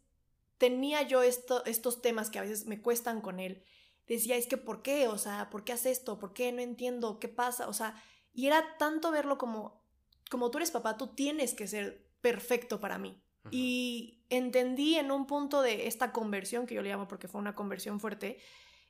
tenía 0.57 1.01
yo 1.03 1.21
esto, 1.21 1.63
estos 1.65 2.01
temas 2.01 2.29
que 2.29 2.39
a 2.39 2.43
veces 2.43 2.65
me 2.65 2.81
cuestan 2.81 3.21
con 3.21 3.39
él. 3.39 3.63
Decía, 4.07 4.35
es 4.35 4.47
que 4.47 4.57
¿por 4.57 4.81
qué? 4.81 5.07
O 5.07 5.17
sea, 5.17 5.49
¿por 5.49 5.63
qué 5.63 5.73
hace 5.73 5.91
esto? 5.91 6.19
¿Por 6.19 6.33
qué? 6.33 6.51
No 6.51 6.61
entiendo, 6.61 7.19
¿qué 7.19 7.29
pasa? 7.29 7.69
O 7.69 7.73
sea, 7.73 7.95
y 8.33 8.47
era 8.47 8.77
tanto 8.77 9.11
verlo 9.11 9.37
como, 9.37 9.81
como 10.29 10.51
tú 10.51 10.57
eres 10.57 10.71
papá, 10.71 10.97
tú 10.97 11.07
tienes 11.15 11.53
que 11.53 11.67
ser 11.67 12.09
perfecto 12.21 12.79
para 12.79 12.97
mí. 12.97 13.21
Y 13.51 14.18
entendí 14.29 14.95
en 14.95 15.11
un 15.11 15.25
punto 15.25 15.61
de 15.61 15.87
esta 15.87 16.11
conversión, 16.11 16.65
que 16.65 16.75
yo 16.75 16.81
le 16.81 16.89
llamo 16.89 17.07
porque 17.07 17.27
fue 17.27 17.41
una 17.41 17.55
conversión 17.55 17.99
fuerte, 17.99 18.39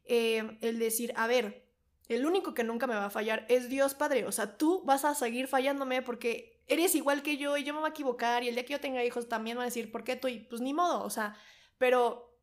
eh, 0.06 0.58
el 0.62 0.80
decir, 0.80 1.14
a 1.16 1.28
ver, 1.28 1.66
el 2.08 2.26
único 2.26 2.54
que 2.54 2.64
nunca 2.64 2.88
me 2.88 2.96
va 2.96 3.06
a 3.06 3.10
fallar 3.12 3.46
es 3.50 3.70
Dios 3.70 3.94
Padre. 3.94 4.26
O 4.26 4.32
sea, 4.32 4.58
tú 4.58 4.82
vas 4.84 5.06
a 5.06 5.14
seguir 5.14 5.48
fallándome 5.48 6.02
porque 6.02 6.60
eres 6.68 6.96
igual 6.96 7.22
que 7.22 7.38
yo 7.38 7.56
y 7.58 7.64
yo 7.64 7.74
me 7.74 7.80
voy 7.80 7.90
a 7.90 7.92
equivocar 7.92 8.44
y 8.44 8.48
el 8.48 8.56
día 8.56 8.66
que 8.66 8.74
yo 8.74 8.80
tenga 8.80 9.04
hijos 9.04 9.30
también 9.30 9.58
van 9.58 9.64
a 9.64 9.66
decir, 9.66 9.92
¿por 9.92 10.04
qué 10.04 10.16
tú? 10.16 10.28
Y 10.28 10.40
pues 10.40 10.62
ni 10.62 10.74
modo, 10.74 11.04
o 11.04 11.10
sea, 11.10 11.36
pero, 11.78 12.36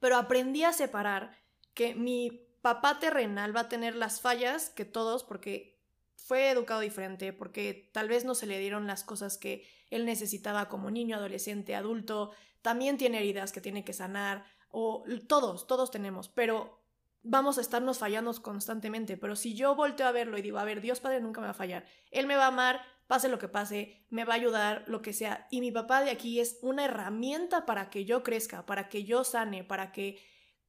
pero 0.00 0.16
aprendí 0.16 0.64
a 0.64 0.72
separar 0.72 1.36
que 1.72 1.94
mi 1.94 2.46
papá 2.60 2.98
terrenal 2.98 3.56
va 3.56 3.60
a 3.62 3.68
tener 3.68 3.94
las 3.94 4.20
fallas 4.20 4.70
que 4.70 4.84
todos, 4.84 5.24
porque 5.24 5.78
fue 6.16 6.50
educado 6.50 6.80
diferente, 6.80 7.32
porque 7.32 7.90
tal 7.92 8.08
vez 8.08 8.24
no 8.24 8.34
se 8.34 8.46
le 8.46 8.58
dieron 8.58 8.86
las 8.86 9.04
cosas 9.04 9.38
que 9.38 9.66
él 9.90 10.04
necesitaba 10.04 10.68
como 10.68 10.90
niño, 10.90 11.16
adolescente, 11.16 11.74
adulto, 11.74 12.32
también 12.62 12.96
tiene 12.96 13.18
heridas 13.18 13.52
que 13.52 13.60
tiene 13.60 13.84
que 13.84 13.92
sanar, 13.92 14.44
o 14.70 15.04
todos, 15.28 15.66
todos 15.66 15.90
tenemos, 15.90 16.28
pero 16.28 16.82
vamos 17.22 17.58
a 17.58 17.60
estarnos 17.60 17.98
fallando 17.98 18.32
constantemente, 18.40 19.16
pero 19.16 19.36
si 19.36 19.54
yo 19.54 19.74
volteo 19.74 20.06
a 20.06 20.12
verlo 20.12 20.38
y 20.38 20.42
digo, 20.42 20.58
a 20.58 20.64
ver, 20.64 20.80
Dios 20.80 21.00
Padre 21.00 21.20
nunca 21.20 21.40
me 21.40 21.46
va 21.46 21.52
a 21.52 21.54
fallar, 21.54 21.84
Él 22.10 22.26
me 22.26 22.36
va 22.36 22.44
a 22.44 22.48
amar, 22.48 22.80
pase 23.06 23.28
lo 23.28 23.38
que 23.38 23.48
pase, 23.48 24.04
me 24.10 24.24
va 24.24 24.34
a 24.34 24.36
ayudar, 24.36 24.84
lo 24.86 25.02
que 25.02 25.12
sea. 25.12 25.46
Y 25.50 25.60
mi 25.60 25.72
papá 25.72 26.02
de 26.02 26.10
aquí 26.10 26.40
es 26.40 26.58
una 26.62 26.84
herramienta 26.84 27.66
para 27.66 27.90
que 27.90 28.04
yo 28.04 28.22
crezca, 28.22 28.66
para 28.66 28.88
que 28.88 29.04
yo 29.04 29.24
sane, 29.24 29.64
para 29.64 29.92
que 29.92 30.20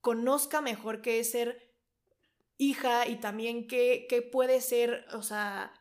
conozca 0.02 0.62
mejor 0.62 1.02
qué 1.02 1.20
es 1.20 1.32
ser 1.32 1.76
hija 2.58 3.08
y 3.08 3.18
también 3.18 3.68
qué, 3.68 4.08
qué 4.10 4.22
puede 4.22 4.62
ser, 4.62 5.06
o 5.14 5.22
sea, 5.22 5.74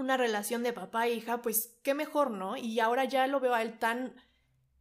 una 0.00 0.16
relación 0.16 0.62
de 0.62 0.72
papá 0.72 1.06
e 1.06 1.14
hija, 1.14 1.42
pues 1.42 1.78
qué 1.82 1.94
mejor, 1.94 2.30
¿no? 2.30 2.56
Y 2.56 2.80
ahora 2.80 3.04
ya 3.04 3.26
lo 3.26 3.40
veo 3.40 3.54
a 3.54 3.62
él 3.62 3.78
tan... 3.78 4.14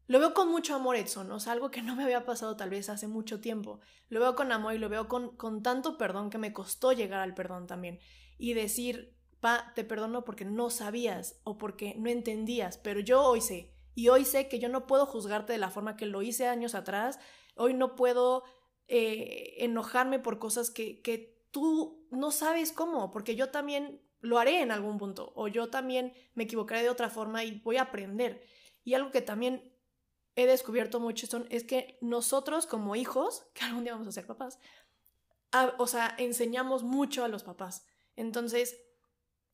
Lo 0.08 0.20
veo 0.20 0.34
con 0.34 0.50
mucho 0.50 0.74
amor, 0.74 0.96
Edson, 0.96 1.32
o 1.32 1.40
sea, 1.40 1.54
algo 1.54 1.70
que 1.70 1.84
no 1.84 1.96
me 1.96 2.04
había 2.04 2.26
pasado 2.26 2.56
tal 2.56 2.72
vez 2.72 2.90
hace 2.90 3.08
mucho 3.08 3.42
tiempo. 3.42 3.80
Lo 4.08 4.20
veo 4.20 4.36
con 4.36 4.52
amor 4.52 4.74
y 4.74 4.80
lo 4.80 4.90
veo 4.90 5.08
con, 5.08 5.36
con 5.38 5.62
tanto 5.62 6.00
perdón 6.00 6.32
que 6.32 6.40
me 6.40 6.52
costó 6.52 6.94
llegar 6.94 7.20
al 7.20 7.36
perdón 7.36 7.68
también. 7.68 8.00
Y 8.40 8.54
decir, 8.54 9.16
pa, 9.40 9.72
te 9.76 9.84
perdono 9.84 10.26
porque 10.26 10.46
no 10.46 10.72
sabías 10.72 11.40
o 11.44 11.60
porque 11.60 11.94
no 11.98 12.10
entendías, 12.10 12.80
pero 12.80 13.00
yo 13.00 13.22
hoy 13.22 13.42
sé. 13.42 13.72
Y 13.94 14.10
hoy 14.10 14.26
sé 14.26 14.48
que 14.48 14.60
yo 14.60 14.70
no 14.70 14.88
puedo 14.88 15.06
juzgarte 15.06 15.54
de 15.54 15.60
la 15.60 15.70
forma 15.70 15.96
que 15.96 16.06
lo 16.06 16.22
hice 16.22 16.48
años 16.48 16.74
atrás. 16.74 17.20
Hoy 17.56 17.74
no 17.74 17.96
puedo 17.96 18.44
eh, 18.88 19.56
enojarme 19.60 20.20
por 20.20 20.40
cosas 20.40 20.72
que, 20.72 21.02
que 21.02 21.40
tú 21.52 22.08
no 22.12 22.32
sabes 22.32 22.72
cómo, 22.72 23.12
porque 23.12 23.36
yo 23.36 23.50
también 23.50 24.02
lo 24.22 24.38
haré 24.38 24.62
en 24.62 24.72
algún 24.72 24.98
punto, 24.98 25.32
o 25.36 25.48
yo 25.48 25.70
también 25.70 26.14
me 26.34 26.44
equivocaré 26.44 26.84
de 26.84 26.90
otra 26.90 27.10
forma 27.10 27.44
y 27.44 27.60
voy 27.62 27.78
a 27.78 27.84
aprender. 27.84 28.44
Y 28.84 28.94
algo 28.94 29.12
que 29.12 29.22
también 29.22 29.74
he 30.36 30.46
descubierto 30.46 31.00
mucho 31.00 31.28
son, 31.28 31.48
es 31.50 31.64
que 31.64 31.98
nosotros 32.02 32.66
como 32.66 32.96
hijos, 32.96 33.46
que 33.54 33.66
algún 33.66 33.84
día 33.84 33.94
vamos 33.94 34.08
a 34.08 34.12
ser 34.12 34.26
papás, 34.26 34.60
o 35.78 35.88
sea, 35.88 36.14
enseñamos 36.20 36.84
mucho 36.84 37.24
a 37.24 37.28
los 37.28 37.44
papás. 37.44 37.84
Entonces, 38.16 38.78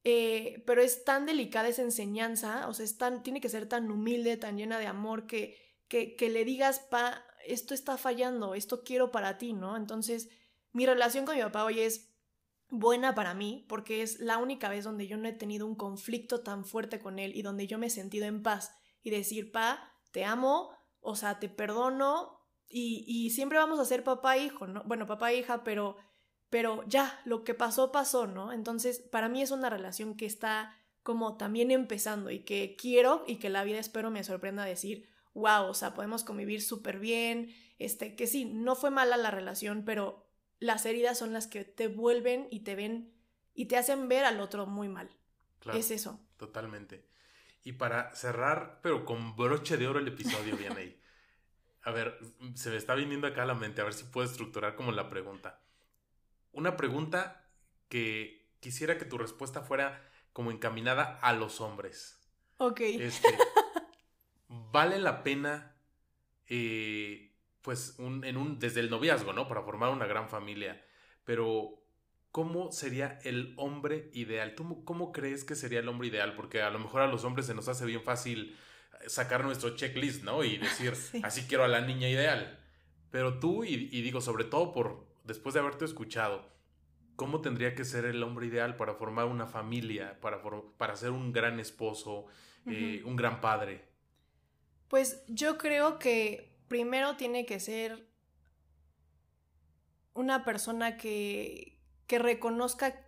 eh, 0.03 0.63
pero 0.68 0.82
es 0.82 1.05
tan 1.05 1.26
delicada 1.26 1.70
esa 1.70 1.84
enseñanza, 1.84 2.68
o 2.68 2.74
sea, 2.74 2.84
es 2.84 2.97
tan, 2.97 3.24
tiene 3.24 3.39
que 3.39 3.49
ser 3.49 3.68
tan 3.68 3.89
humilde, 3.89 4.36
tan 4.38 4.57
llena 4.57 4.78
de 4.78 4.88
amor, 4.88 5.26
que, 5.26 5.57
que, 5.88 6.16
que 6.16 6.30
le 6.30 6.43
digas, 6.43 6.80
pa, 6.80 7.26
esto 7.45 7.74
está 7.74 7.97
fallando, 7.97 8.55
esto 8.55 8.84
quiero 8.84 9.11
para 9.11 9.38
ti, 9.38 9.53
¿no? 9.53 9.78
Entonces, 9.78 10.30
mi 10.74 10.86
relación 10.86 11.26
con 11.26 11.36
mi 11.36 11.41
papá 11.41 11.63
hoy 11.63 11.80
es 11.80 12.14
buena 12.70 13.16
para 13.16 13.34
mí 13.34 13.66
porque 13.70 14.01
es 14.01 14.20
la 14.20 14.38
única 14.38 14.70
vez 14.70 14.84
donde 14.84 15.07
yo 15.07 15.18
no 15.18 15.28
he 15.28 15.34
tenido 15.34 15.68
un 15.68 15.76
conflicto 15.76 16.41
tan 16.41 16.66
fuerte 16.66 16.99
con 16.99 17.20
él 17.20 17.36
y 17.36 17.41
donde 17.41 17.68
yo 17.68 17.78
me 17.78 17.88
he 17.88 17.91
sentido 17.91 18.26
en 18.26 18.43
paz 18.43 18.76
y 19.03 19.09
decir, 19.09 19.51
pa, 19.51 19.91
te 20.11 20.26
amo, 20.26 20.72
o 20.99 21.16
sea, 21.16 21.39
te 21.39 21.49
perdono 21.49 22.39
y, 22.68 23.05
y 23.07 23.30
siempre 23.30 23.59
vamos 23.59 23.80
a 23.80 23.86
ser 23.86 24.03
papá 24.03 24.38
e 24.38 24.45
hijo, 24.45 24.68
¿no? 24.68 24.84
Bueno, 24.86 25.05
papá 25.05 25.32
e 25.32 25.38
hija, 25.38 25.63
pero 25.63 25.97
pero 26.49 26.84
ya, 26.88 27.20
lo 27.26 27.43
que 27.43 27.53
pasó, 27.53 27.91
pasó, 27.91 28.28
¿no? 28.28 28.53
Entonces, 28.53 28.99
para 28.99 29.30
mí 29.30 29.41
es 29.41 29.51
una 29.51 29.70
relación 29.70 30.16
que 30.16 30.26
está 30.26 30.74
como 31.03 31.38
también 31.38 31.70
empezando 31.70 32.32
y 32.32 32.45
que 32.45 32.76
quiero 32.78 33.24
y 33.28 33.38
que 33.38 33.49
la 33.49 33.63
vida 33.63 33.80
espero 33.80 34.09
me 34.09 34.24
sorprenda 34.24 34.63
decir, 34.63 35.07
wow, 35.34 35.66
o 35.66 35.74
sea, 35.74 35.93
podemos 35.93 36.24
convivir 36.24 36.61
súper 36.61 36.99
bien, 36.99 37.53
este, 37.78 38.16
que 38.16 38.26
sí, 38.26 38.45
no 38.45 38.76
fue 38.76 38.89
mala 38.89 39.18
la 39.18 39.32
relación, 39.32 39.84
pero 39.86 40.24
las 40.59 40.85
heridas 40.85 41.17
son 41.17 41.33
las 41.33 41.47
que 41.47 41.63
te 41.65 41.87
vuelven 41.87 42.47
y 42.51 42.61
te 42.61 42.75
ven 42.75 43.13
y 43.53 43.65
te 43.65 43.77
hacen 43.77 44.07
ver 44.07 44.25
al 44.25 44.39
otro 44.39 44.65
muy 44.65 44.89
mal. 44.89 45.09
es 45.73 45.91
eso. 45.91 46.19
Totalmente. 46.37 47.07
Y 47.63 47.73
para 47.73 48.13
cerrar, 48.15 48.79
pero 48.83 49.05
con 49.05 49.35
broche 49.35 49.77
de 49.77 49.87
oro 49.87 49.99
el 49.99 50.07
episodio, 50.07 50.55
bien 50.57 50.77
ahí. 50.77 50.99
A 51.81 51.91
ver, 51.91 52.19
se 52.55 52.69
me 52.69 52.77
está 52.77 52.95
viniendo 52.95 53.27
acá 53.27 53.43
a 53.43 53.47
la 53.47 53.53
mente, 53.53 53.81
a 53.81 53.85
ver 53.85 53.93
si 53.93 54.05
puedo 54.05 54.27
estructurar 54.27 54.75
como 54.75 54.91
la 54.91 55.09
pregunta 55.09 55.61
una 56.55 56.77
pregunta 56.77 57.45
que 57.89 58.49
quisiera 58.61 58.97
que 58.97 59.05
tu 59.05 59.17
respuesta 59.17 59.61
fuera 59.61 60.01
como 60.33 60.51
encaminada 60.51 61.19
a 61.21 61.33
los 61.33 61.61
hombres. 61.61 62.19
Ok. 62.57 62.79
Este, 62.81 63.27
¿Vale 64.47 64.99
la 64.99 65.21
pena, 65.21 65.75
eh, 66.47 67.34
pues, 67.66 67.97
en 67.99 68.38
un, 68.38 68.59
desde 68.59 68.80
el 68.80 68.89
noviazgo, 68.89 69.34
¿no? 69.34 69.47
Para 69.47 69.63
formar 69.63 69.89
una 69.89 70.05
gran 70.05 70.30
familia. 70.30 70.82
Pero, 71.26 71.84
¿cómo 72.32 72.72
sería 72.72 73.20
el 73.24 73.53
hombre 73.57 74.09
ideal? 74.13 74.55
¿Tú 74.55 74.86
cómo 74.86 75.11
crees 75.11 75.43
que 75.43 75.55
sería 75.55 75.80
el 75.80 75.89
hombre 75.89 76.07
ideal? 76.07 76.36
Porque 76.36 76.61
a 76.61 76.70
lo 76.70 76.80
mejor 76.80 77.01
a 77.01 77.07
los 77.07 77.26
hombres 77.26 77.47
se 77.47 77.53
nos 77.53 77.68
hace 77.68 77.86
bien 77.86 78.03
fácil 78.03 78.55
sacar 79.07 79.43
nuestro 79.43 79.76
checklist, 79.76 80.24
¿no? 80.24 80.43
Y 80.43 80.57
decir, 80.57 80.93
así 81.24 81.47
quiero 81.47 81.66
a 81.66 81.68
la 81.68 81.82
niña 81.82 82.07
ideal. 82.07 82.59
Pero 83.11 83.39
tú, 83.39 83.63
y 83.63 84.01
digo, 84.01 84.22
sobre 84.22 84.43
todo 84.43 84.74
por 84.74 85.05
después 85.26 85.53
de 85.53 85.59
haberte 85.59 85.86
escuchado, 85.86 86.47
¿cómo 87.16 87.41
tendría 87.41 87.76
que 87.76 87.84
ser 87.84 88.05
el 88.05 88.22
hombre 88.24 88.47
ideal 88.47 88.76
para 88.76 88.93
formar 88.95 89.26
una 89.26 89.47
familia, 89.47 90.20
para, 90.22 90.41
para 90.78 90.95
ser 90.95 91.11
un 91.11 91.32
gran 91.32 91.59
esposo, 91.59 92.28
eh, 92.68 93.01
un 93.05 93.16
gran 93.16 93.41
padre? 93.41 93.86
Pues 94.88 95.24
yo 95.28 95.57
creo 95.57 95.99
que 95.99 96.54
primero 96.68 97.18
tiene 97.18 97.45
que 97.45 97.59
ser 97.59 98.09
una 100.13 100.45
persona 100.45 100.97
que, 100.97 101.82
que 102.07 102.20
reconozca 102.20 103.05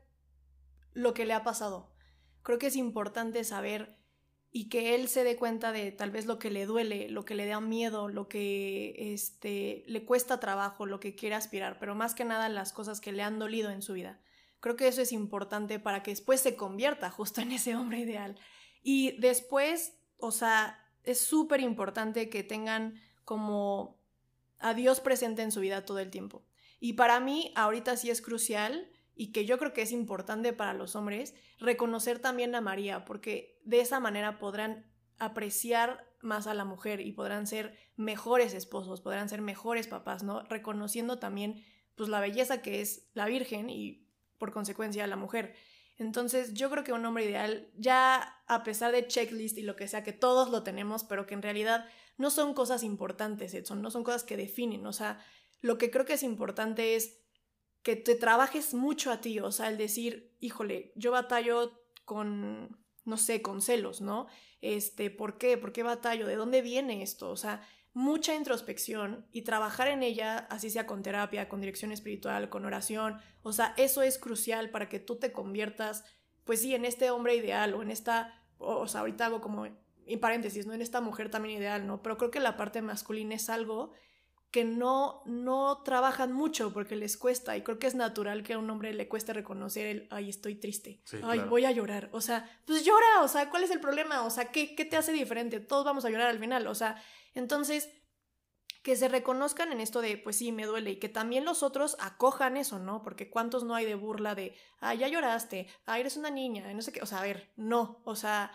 lo 0.93 1.13
que 1.13 1.25
le 1.25 1.33
ha 1.33 1.43
pasado. 1.43 1.93
Creo 2.43 2.59
que 2.59 2.67
es 2.67 2.75
importante 2.75 3.43
saber 3.43 3.97
y 4.51 4.69
que 4.69 4.95
él 4.95 5.07
se 5.07 5.23
dé 5.23 5.35
cuenta 5.35 5.71
de 5.71 5.91
tal 5.91 6.11
vez 6.11 6.25
lo 6.25 6.39
que 6.39 6.49
le 6.49 6.65
duele, 6.65 7.09
lo 7.09 7.25
que 7.25 7.35
le 7.35 7.45
da 7.45 7.59
miedo, 7.59 8.07
lo 8.07 8.27
que 8.27 9.13
este, 9.13 9.83
le 9.87 10.05
cuesta 10.05 10.39
trabajo, 10.39 10.85
lo 10.85 10.99
que 10.99 11.15
quiere 11.15 11.35
aspirar, 11.35 11.77
pero 11.79 11.95
más 11.95 12.15
que 12.15 12.25
nada 12.25 12.49
las 12.49 12.73
cosas 12.73 12.99
que 12.99 13.11
le 13.11 13.23
han 13.23 13.39
dolido 13.39 13.69
en 13.69 13.81
su 13.81 13.93
vida. 13.93 14.19
Creo 14.59 14.75
que 14.75 14.87
eso 14.87 15.01
es 15.01 15.11
importante 15.11 15.79
para 15.79 16.01
que 16.01 16.11
después 16.11 16.41
se 16.41 16.55
convierta 16.55 17.11
justo 17.11 17.41
en 17.41 17.51
ese 17.51 17.75
hombre 17.75 17.99
ideal. 17.99 18.39
Y 18.81 19.19
después, 19.19 19.99
o 20.17 20.31
sea, 20.31 20.83
es 21.03 21.19
súper 21.19 21.61
importante 21.61 22.29
que 22.29 22.43
tengan 22.43 22.99
como 23.27 23.99
a 24.57 24.73
Dios 24.73 25.01
presente 25.01 25.41
en 25.41 25.51
su 25.51 25.59
vida 25.59 25.83
todo 25.83 25.99
el 25.99 26.09
tiempo. 26.11 26.45
Y 26.79 26.93
para 26.93 27.19
mí, 27.19 27.51
ahorita 27.57 27.97
sí 27.97 28.09
es 28.09 28.21
crucial 28.21 28.89
y 29.15 29.33
que 29.33 29.45
yo 29.45 29.57
creo 29.57 29.73
que 29.73 29.81
es 29.81 29.91
importante 29.91 30.53
para 30.53 30.73
los 30.73 30.95
hombres 30.95 31.35
reconocer 31.59 32.19
también 32.19 32.55
a 32.55 32.61
María, 32.61 33.03
porque 33.03 33.59
de 33.65 33.81
esa 33.81 33.99
manera 33.99 34.39
podrán 34.39 34.89
apreciar 35.19 36.09
más 36.21 36.47
a 36.47 36.53
la 36.53 36.63
mujer 36.63 37.01
y 37.01 37.11
podrán 37.11 37.47
ser 37.47 37.77
mejores 37.97 38.53
esposos, 38.53 39.01
podrán 39.01 39.27
ser 39.27 39.41
mejores 39.41 39.89
papás, 39.89 40.23
¿no? 40.23 40.43
Reconociendo 40.43 41.19
también 41.19 41.65
pues 41.95 42.07
la 42.07 42.21
belleza 42.21 42.61
que 42.61 42.79
es 42.79 43.09
la 43.13 43.25
Virgen 43.25 43.69
y 43.69 44.07
por 44.37 44.53
consecuencia 44.53 45.05
la 45.05 45.17
mujer. 45.17 45.53
Entonces 45.97 46.53
yo 46.53 46.69
creo 46.69 46.83
que 46.83 46.93
un 46.93 47.05
hombre 47.05 47.25
ideal, 47.25 47.69
ya 47.75 48.41
a 48.47 48.63
pesar 48.63 48.91
de 48.91 49.07
checklist 49.07 49.57
y 49.57 49.63
lo 49.63 49.75
que 49.75 49.87
sea, 49.87 50.03
que 50.03 50.13
todos 50.13 50.49
lo 50.49 50.63
tenemos, 50.63 51.03
pero 51.03 51.25
que 51.25 51.33
en 51.33 51.41
realidad 51.41 51.85
no 52.17 52.29
son 52.29 52.53
cosas 52.53 52.83
importantes, 52.83 53.53
Edson, 53.53 53.81
no 53.81 53.91
son 53.91 54.03
cosas 54.03 54.23
que 54.23 54.37
definen, 54.37 54.85
o 54.85 54.93
sea, 54.93 55.19
lo 55.61 55.77
que 55.77 55.89
creo 55.89 56.05
que 56.05 56.13
es 56.13 56.23
importante 56.23 56.95
es 56.95 57.19
que 57.81 57.95
te 57.95 58.15
trabajes 58.15 58.73
mucho 58.73 59.11
a 59.11 59.21
ti, 59.21 59.39
o 59.39 59.51
sea, 59.51 59.69
el 59.69 59.77
decir, 59.77 60.35
híjole, 60.39 60.91
yo 60.95 61.11
batallo 61.11 61.81
con, 62.05 62.77
no 63.05 63.17
sé, 63.17 63.41
con 63.41 63.61
celos, 63.61 64.01
¿no? 64.01 64.27
Este, 64.61 65.09
¿por 65.09 65.37
qué? 65.37 65.57
¿Por 65.57 65.71
qué 65.71 65.83
batallo? 65.83 66.27
¿De 66.27 66.35
dónde 66.35 66.61
viene 66.61 67.01
esto? 67.01 67.29
O 67.29 67.37
sea, 67.37 67.61
mucha 67.97 68.35
introspección 68.35 69.25
y 69.31 69.41
trabajar 69.41 69.87
en 69.87 70.03
ella, 70.03 70.45
así 70.51 70.69
sea 70.69 70.85
con 70.85 71.01
terapia, 71.01 71.49
con 71.49 71.61
dirección 71.61 71.91
espiritual, 71.91 72.47
con 72.47 72.63
oración, 72.63 73.17
o 73.41 73.51
sea, 73.51 73.73
eso 73.75 74.03
es 74.03 74.19
crucial 74.19 74.69
para 74.69 74.87
que 74.87 74.99
tú 74.99 75.15
te 75.15 75.31
conviertas, 75.31 76.03
pues 76.43 76.61
sí, 76.61 76.75
en 76.75 76.85
este 76.85 77.09
hombre 77.09 77.35
ideal 77.35 77.73
o 77.73 77.81
en 77.81 77.89
esta, 77.89 78.39
o, 78.59 78.87
sea, 78.87 78.99
ahorita 78.99 79.25
hago 79.25 79.41
como 79.41 79.65
en 79.65 80.19
paréntesis, 80.19 80.67
¿no? 80.67 80.75
En 80.75 80.83
esta 80.83 81.01
mujer 81.01 81.31
también 81.31 81.57
ideal, 81.57 81.87
¿no? 81.87 82.03
Pero 82.03 82.19
creo 82.19 82.29
que 82.29 82.39
la 82.39 82.55
parte 82.55 82.83
masculina 82.83 83.33
es 83.33 83.49
algo 83.49 83.93
que 84.51 84.63
no, 84.63 85.23
no 85.25 85.81
trabajan 85.81 86.31
mucho 86.31 86.71
porque 86.73 86.95
les 86.95 87.17
cuesta 87.17 87.57
y 87.57 87.63
creo 87.63 87.79
que 87.79 87.87
es 87.87 87.95
natural 87.95 88.43
que 88.43 88.53
a 88.53 88.59
un 88.59 88.69
hombre 88.69 88.93
le 88.93 89.07
cueste 89.07 89.33
reconocer 89.33 89.87
el, 89.87 90.07
ay, 90.11 90.29
estoy 90.29 90.53
triste, 90.53 91.01
ay, 91.23 91.39
voy 91.49 91.65
a 91.65 91.71
llorar, 91.71 92.09
o 92.13 92.21
sea, 92.21 92.47
pues 92.65 92.85
llora, 92.85 93.23
o 93.23 93.27
sea, 93.27 93.49
¿cuál 93.49 93.63
es 93.63 93.71
el 93.71 93.79
problema? 93.79 94.23
O 94.23 94.29
sea, 94.29 94.51
¿qué, 94.51 94.75
¿qué 94.75 94.85
te 94.85 94.97
hace 94.97 95.13
diferente? 95.13 95.59
Todos 95.59 95.83
vamos 95.83 96.05
a 96.05 96.11
llorar 96.11 96.27
al 96.27 96.37
final, 96.37 96.67
o 96.67 96.75
sea, 96.75 97.01
entonces, 97.37 97.89
que 98.81 98.95
se 98.95 99.09
reconozcan 99.09 99.71
en 99.71 99.79
esto 99.79 100.01
de, 100.01 100.17
pues 100.17 100.37
sí, 100.37 100.51
me 100.51 100.65
duele 100.65 100.91
y 100.91 100.95
que 100.95 101.09
también 101.09 101.45
los 101.45 101.61
otros 101.61 101.95
acojan 101.99 102.57
eso, 102.57 102.79
¿no? 102.79 103.03
Porque 103.03 103.29
cuántos 103.29 103.63
no 103.63 103.75
hay 103.75 103.85
de 103.85 103.95
burla 103.95 104.33
de, 104.33 104.55
ay, 104.79 104.99
ya 104.99 105.07
lloraste, 105.07 105.67
ay, 105.85 106.01
eres 106.01 106.17
una 106.17 106.31
niña, 106.31 106.73
no 106.73 106.81
sé 106.81 106.91
qué, 106.91 107.01
o 107.01 107.05
sea, 107.05 107.19
a 107.19 107.23
ver, 107.23 107.51
no, 107.55 108.01
o 108.05 108.15
sea, 108.15 108.51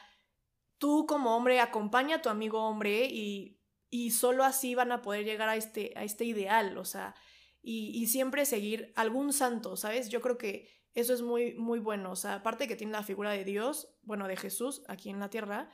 tú 0.78 1.06
como 1.06 1.36
hombre 1.36 1.60
acompaña 1.60 2.16
a 2.16 2.22
tu 2.22 2.28
amigo 2.28 2.66
hombre 2.66 3.06
y, 3.06 3.60
y 3.88 4.10
solo 4.10 4.42
así 4.42 4.74
van 4.74 4.90
a 4.90 5.02
poder 5.02 5.24
llegar 5.24 5.48
a 5.48 5.56
este, 5.56 5.92
a 5.96 6.02
este 6.02 6.24
ideal, 6.24 6.76
o 6.76 6.84
sea, 6.84 7.14
y, 7.62 7.90
y, 7.94 8.08
siempre 8.08 8.46
seguir 8.46 8.92
algún 8.96 9.32
santo, 9.32 9.76
¿sabes? 9.76 10.08
Yo 10.08 10.20
creo 10.20 10.38
que 10.38 10.68
eso 10.94 11.14
es 11.14 11.22
muy, 11.22 11.54
muy 11.54 11.78
bueno, 11.78 12.10
o 12.10 12.16
sea, 12.16 12.36
aparte 12.36 12.66
que 12.66 12.74
tiene 12.74 12.94
la 12.94 13.04
figura 13.04 13.30
de 13.30 13.44
Dios, 13.44 13.94
bueno, 14.02 14.26
de 14.26 14.36
Jesús 14.36 14.82
aquí 14.88 15.10
en 15.10 15.20
la 15.20 15.30
tierra, 15.30 15.70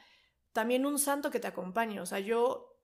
también 0.53 0.85
un 0.85 0.99
santo 0.99 1.31
que 1.31 1.41
te 1.41 1.47
acompañe, 1.47 2.01
o 2.01 2.07
sea, 2.07 2.19
yo, 2.19 2.78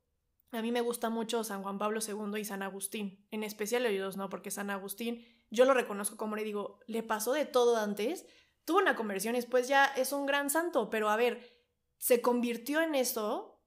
a 0.56 0.62
mí 0.62 0.72
me 0.72 0.80
gusta 0.80 1.10
mucho 1.10 1.44
San 1.44 1.62
Juan 1.62 1.78
Pablo 1.78 2.00
II 2.06 2.40
y 2.40 2.44
San 2.44 2.62
Agustín, 2.62 3.26
en 3.30 3.42
especial 3.42 3.86
ellos, 3.86 4.16
¿no? 4.16 4.28
Porque 4.28 4.50
San 4.50 4.70
Agustín, 4.70 5.24
yo 5.50 5.64
lo 5.64 5.74
reconozco 5.74 6.16
como 6.16 6.36
le 6.36 6.44
digo, 6.44 6.80
le 6.86 7.02
pasó 7.02 7.32
de 7.32 7.46
todo 7.46 7.76
antes, 7.76 8.26
tuvo 8.64 8.78
una 8.78 8.96
conversión 8.96 9.34
después 9.34 9.68
ya 9.68 9.86
es 9.86 10.12
un 10.12 10.26
gran 10.26 10.50
santo, 10.50 10.90
pero 10.90 11.10
a 11.10 11.16
ver, 11.16 11.54
se 11.98 12.20
convirtió 12.20 12.80
en 12.80 12.94
eso 12.94 13.62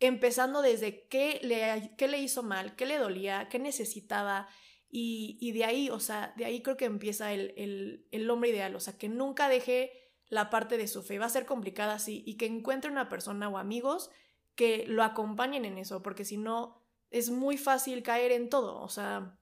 empezando 0.00 0.62
desde 0.62 1.06
qué 1.08 1.40
le, 1.42 1.94
qué 1.96 2.08
le 2.08 2.18
hizo 2.18 2.42
mal, 2.42 2.76
qué 2.76 2.86
le 2.86 2.98
dolía, 2.98 3.48
qué 3.50 3.58
necesitaba. 3.58 4.48
Y, 4.90 5.36
y, 5.40 5.52
de 5.52 5.64
ahí, 5.64 5.90
o 5.90 6.00
sea, 6.00 6.32
de 6.36 6.46
ahí 6.46 6.62
creo 6.62 6.76
que 6.76 6.86
empieza 6.86 7.32
el, 7.32 7.52
el, 7.56 8.06
el, 8.10 8.30
hombre 8.30 8.50
ideal, 8.50 8.74
o 8.74 8.80
sea, 8.80 8.96
que 8.96 9.08
nunca 9.08 9.48
deje 9.48 9.92
la 10.28 10.48
parte 10.48 10.78
de 10.78 10.88
su 10.88 11.02
fe. 11.02 11.18
Va 11.18 11.26
a 11.26 11.30
ser 11.30 11.44
complicada, 11.44 11.98
sí, 11.98 12.22
y 12.26 12.36
que 12.36 12.46
encuentre 12.46 12.90
una 12.90 13.08
persona 13.08 13.48
o 13.48 13.58
amigos 13.58 14.10
que 14.58 14.86
lo 14.88 15.04
acompañen 15.04 15.64
en 15.64 15.78
eso, 15.78 16.02
porque 16.02 16.24
si 16.24 16.36
no, 16.36 16.82
es 17.12 17.30
muy 17.30 17.56
fácil 17.56 18.02
caer 18.02 18.32
en 18.32 18.50
todo. 18.50 18.80
O 18.80 18.88
sea, 18.88 19.38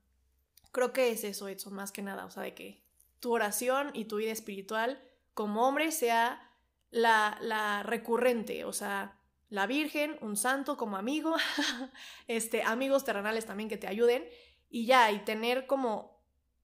creo 0.73 0.93
que 0.93 1.09
es 1.11 1.25
eso, 1.25 1.49
Edson, 1.49 1.73
más 1.73 1.91
que 1.91 2.03
nada, 2.03 2.27
o 2.27 2.31
sea, 2.31 2.43
de 2.43 2.53
que 2.53 2.85
tu 3.19 3.33
oración 3.33 3.93
y 3.95 4.05
tu 4.05 4.17
vida 4.17 4.31
espiritual 4.31 5.03
como 5.33 5.67
hombre 5.67 5.91
sea 5.91 6.53
la, 6.91 7.39
la 7.41 7.83
recurrente, 7.83 8.67
o 8.67 8.75
sea, 8.75 9.19
la 9.49 9.67
Virgen, 9.67 10.19
un 10.21 10.37
santo 10.37 10.77
como 10.77 10.99
amigo, 10.99 11.35
este, 12.29 12.63
amigos 12.63 13.07
terrenales 13.07 13.47
también 13.47 13.71
que 13.71 13.79
te 13.79 13.87
ayuden 13.87 14.23
y 14.69 14.85
ya, 14.85 15.11
y 15.13 15.25
tener 15.25 15.67
como 15.67 16.23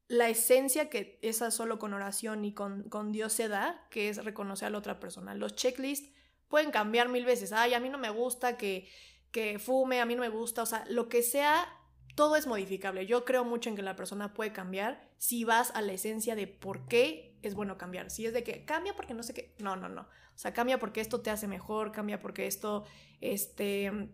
la 0.09 0.29
esencia 0.29 0.91
que 0.91 1.19
esa 1.23 1.51
solo 1.51 1.79
con 1.79 1.95
oración 1.95 2.45
y 2.45 2.53
con, 2.53 2.83
con 2.91 3.13
Dios 3.13 3.33
se 3.33 3.49
da, 3.49 3.87
que 3.89 4.11
es 4.11 4.23
reconocer 4.23 4.67
a 4.67 4.71
la 4.71 4.79
otra 4.79 5.01
persona. 5.01 5.35
Los 5.35 5.57
checklists 5.57 6.13
pueden 6.53 6.71
cambiar 6.71 7.09
mil 7.09 7.25
veces. 7.25 7.51
Ay, 7.51 7.73
a 7.73 7.81
mí 7.81 7.89
no 7.89 7.97
me 7.97 8.11
gusta 8.11 8.59
que, 8.59 8.87
que 9.31 9.59
fume, 9.59 10.03
a 10.03 10.05
mí 10.05 10.15
no 10.15 10.21
me 10.21 10.29
gusta, 10.29 10.63
o 10.63 10.67
sea, 10.67 10.85
lo 10.87 11.09
que 11.09 11.23
sea, 11.23 11.67
todo 12.15 12.37
es 12.37 12.47
modificable. 12.47 13.07
Yo 13.07 13.25
creo 13.25 13.43
mucho 13.43 13.71
en 13.71 13.77
que 13.77 13.81
la 13.81 13.97
persona 13.97 14.35
puede 14.35 14.53
cambiar 14.53 15.09
si 15.17 15.45
vas 15.45 15.71
a 15.75 15.81
la 15.81 15.95
esencia 15.95 16.35
de 16.35 16.47
por 16.47 16.89
qué 16.89 17.39
es 17.41 17.55
bueno 17.55 17.79
cambiar. 17.79 18.11
Si 18.11 18.27
es 18.27 18.35
de 18.35 18.45
que 18.45 18.67
cambia 18.67 18.95
porque 18.95 19.15
no 19.15 19.23
sé 19.23 19.33
qué. 19.33 19.55
No, 19.61 19.77
no, 19.77 19.89
no. 19.89 20.03
O 20.03 20.39
sea, 20.39 20.53
cambia 20.53 20.79
porque 20.79 21.01
esto 21.01 21.23
te 21.23 21.31
hace 21.31 21.49
mejor, 21.49 21.91
cambia 21.91 22.21
porque 22.21 22.47
esto 22.47 22.85
este, 23.23 24.11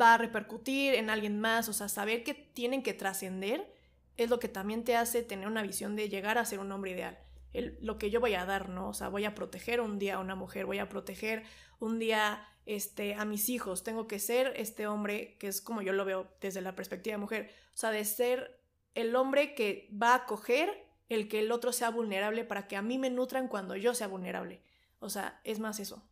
va 0.00 0.14
a 0.14 0.18
repercutir 0.18 0.94
en 0.94 1.10
alguien 1.10 1.40
más. 1.40 1.68
O 1.68 1.72
sea, 1.72 1.88
saber 1.88 2.22
que 2.22 2.34
tienen 2.34 2.84
que 2.84 2.94
trascender 2.94 3.74
es 4.16 4.30
lo 4.30 4.38
que 4.38 4.48
también 4.48 4.84
te 4.84 4.94
hace 4.94 5.24
tener 5.24 5.48
una 5.48 5.62
visión 5.62 5.96
de 5.96 6.08
llegar 6.08 6.38
a 6.38 6.44
ser 6.44 6.60
un 6.60 6.70
hombre 6.70 6.92
ideal. 6.92 7.18
El, 7.52 7.78
lo 7.80 7.98
que 7.98 8.10
yo 8.10 8.20
voy 8.20 8.34
a 8.34 8.44
dar, 8.44 8.68
¿no? 8.68 8.88
O 8.88 8.94
sea, 8.94 9.08
voy 9.08 9.24
a 9.24 9.34
proteger 9.34 9.80
un 9.80 9.98
día 9.98 10.16
a 10.16 10.18
una 10.20 10.34
mujer, 10.34 10.66
voy 10.66 10.78
a 10.78 10.88
proteger 10.88 11.44
un 11.78 11.98
día 11.98 12.46
este, 12.66 13.14
a 13.14 13.24
mis 13.24 13.48
hijos, 13.48 13.82
tengo 13.82 14.06
que 14.06 14.18
ser 14.18 14.52
este 14.56 14.86
hombre, 14.86 15.36
que 15.38 15.48
es 15.48 15.60
como 15.60 15.82
yo 15.82 15.92
lo 15.92 16.04
veo 16.04 16.28
desde 16.40 16.60
la 16.60 16.76
perspectiva 16.76 17.14
de 17.14 17.18
mujer, 17.18 17.50
o 17.74 17.76
sea, 17.76 17.90
de 17.90 18.04
ser 18.04 18.60
el 18.94 19.16
hombre 19.16 19.54
que 19.54 19.88
va 20.00 20.12
a 20.12 20.16
acoger 20.16 20.86
el 21.08 21.28
que 21.28 21.40
el 21.40 21.50
otro 21.50 21.72
sea 21.72 21.90
vulnerable 21.90 22.44
para 22.44 22.68
que 22.68 22.76
a 22.76 22.82
mí 22.82 22.96
me 22.98 23.10
nutran 23.10 23.48
cuando 23.48 23.76
yo 23.76 23.94
sea 23.94 24.06
vulnerable. 24.06 24.62
O 25.00 25.10
sea, 25.10 25.40
es 25.44 25.58
más 25.58 25.80
eso. 25.80 26.02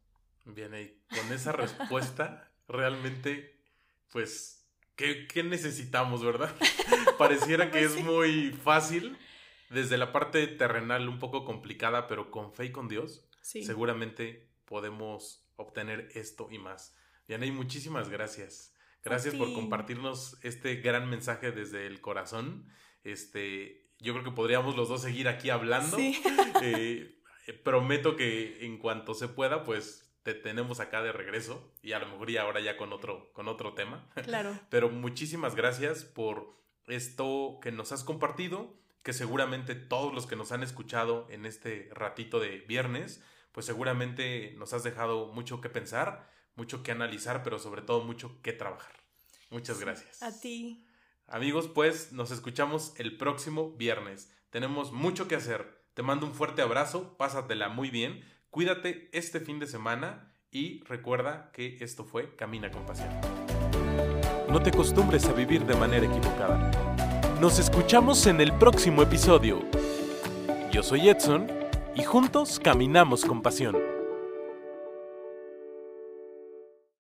Bien, 0.45 0.75
y 0.75 1.15
con 1.15 1.33
esa 1.33 1.53
respuesta, 1.53 2.51
realmente, 2.69 3.55
pues, 4.11 4.67
¿qué, 4.97 5.29
¿qué, 5.29 5.43
necesitamos, 5.45 6.25
verdad? 6.25 6.53
Pareciera 7.19 7.71
que 7.71 7.85
es 7.85 8.03
muy 8.03 8.51
fácil, 8.51 9.17
desde 9.71 9.99
la 9.99 10.13
parte 10.13 10.47
terrenal 10.47 11.09
un 11.09 11.19
poco 11.19 11.45
complicada, 11.45 12.07
pero 12.07 12.31
con 12.31 12.53
fe 12.53 12.67
y 12.67 12.73
con 12.73 12.89
Dios, 12.89 13.29
sí. 13.43 13.65
seguramente 13.65 14.49
podemos 14.65 15.47
obtener 15.57 16.09
esto 16.15 16.49
y 16.51 16.59
más. 16.59 16.97
Vianey, 17.27 17.51
muchísimas 17.51 18.09
gracias. 18.09 18.75
Gracias 19.05 19.35
por 19.35 19.53
compartirnos 19.53 20.39
este 20.43 20.77
gran 20.77 21.09
mensaje 21.09 21.53
desde 21.53 21.87
el 21.87 22.01
corazón. 22.01 22.69
Este, 23.05 23.89
yo 23.99 24.13
creo 24.13 24.25
que 24.25 24.31
podríamos 24.33 24.77
los 24.77 24.89
dos 24.89 25.03
seguir 25.03 25.29
aquí 25.29 25.51
hablando. 25.51 25.97
Sí. 25.97 26.21
Eh, 26.61 27.15
prometo 27.63 28.17
que 28.17 28.67
en 28.67 28.79
cuanto 28.79 29.15
se 29.15 29.29
pueda, 29.29 29.63
pues 29.63 30.11
te 30.23 30.35
tenemos 30.35 30.81
acá 30.81 31.03
de 31.03 31.13
regreso 31.13 31.73
y 31.83 31.93
a 31.93 31.99
lo 31.99 32.09
mejor 32.09 32.31
ya 32.31 32.43
ahora 32.43 32.61
ya 32.61 32.77
con 32.77 32.93
otro, 32.93 33.33
con 33.33 33.49
otro 33.49 33.75
tema. 33.75 34.09
Claro. 34.25 34.59
Pero 34.71 34.91
muchísimas 34.91 35.55
gracias 35.55 36.05
por 36.05 36.53
esto 36.87 37.59
que 37.63 37.71
nos 37.71 37.93
has 37.93 38.03
compartido, 38.03 38.75
que 39.09 39.15
seguramente 39.15 39.75
todos 39.75 40.13
los 40.13 40.27
que 40.27 40.37
nos 40.37 40.53
han 40.53 40.63
escuchado 40.63 41.27
en 41.31 41.47
este 41.47 41.89
ratito 41.95 42.41
de 42.41 42.59
viernes, 42.69 43.23
pues 43.53 43.65
seguramente 43.65 44.55
nos 44.59 44.75
has 44.75 44.83
dejado 44.83 45.33
mucho 45.33 45.63
que 45.63 45.71
pensar, 45.71 46.31
mucho 46.57 46.83
que 46.83 46.93
analizar, 46.93 47.43
pero 47.43 47.59
sobre 47.59 47.81
todo 47.81 48.05
mucho 48.05 48.43
que 48.43 48.53
trabajar. 48.53 48.93
Muchas 49.49 49.81
gracias. 49.81 50.23
A 50.23 50.39
ti. 50.39 50.85
Amigos, 51.27 51.69
pues 51.69 52.13
nos 52.13 52.31
escuchamos 52.31 52.93
el 52.99 53.17
próximo 53.17 53.71
viernes. 53.79 54.31
Tenemos 54.51 54.93
mucho 54.93 55.27
que 55.27 55.37
hacer. 55.37 55.83
Te 55.95 56.03
mando 56.03 56.27
un 56.27 56.35
fuerte 56.35 56.61
abrazo, 56.61 57.17
pásatela 57.17 57.71
muy 57.71 57.89
bien, 57.89 58.23
cuídate 58.51 59.09
este 59.15 59.41
fin 59.41 59.59
de 59.59 59.69
semana 59.69 60.35
y 60.51 60.85
recuerda 60.85 61.51
que 61.55 61.79
esto 61.81 62.05
fue 62.05 62.37
Camina 62.37 62.71
con 62.71 62.85
Pasión. 62.85 63.09
No 64.51 64.63
te 64.63 64.69
acostumbres 64.69 65.25
a 65.25 65.33
vivir 65.33 65.65
de 65.65 65.77
manera 65.77 66.05
equivocada. 66.05 66.88
Nos 67.41 67.61
escuchamos 67.61 68.27
en 68.27 68.41
el 68.41 68.53
próximo 68.53 69.01
episodio. 69.01 69.61
Yo 70.73 70.83
soy 70.83 71.09
Edson 71.09 71.47
y 71.95 72.03
juntos 72.03 72.59
caminamos 72.59 73.25
con 73.25 73.43
pasión. 73.43 73.88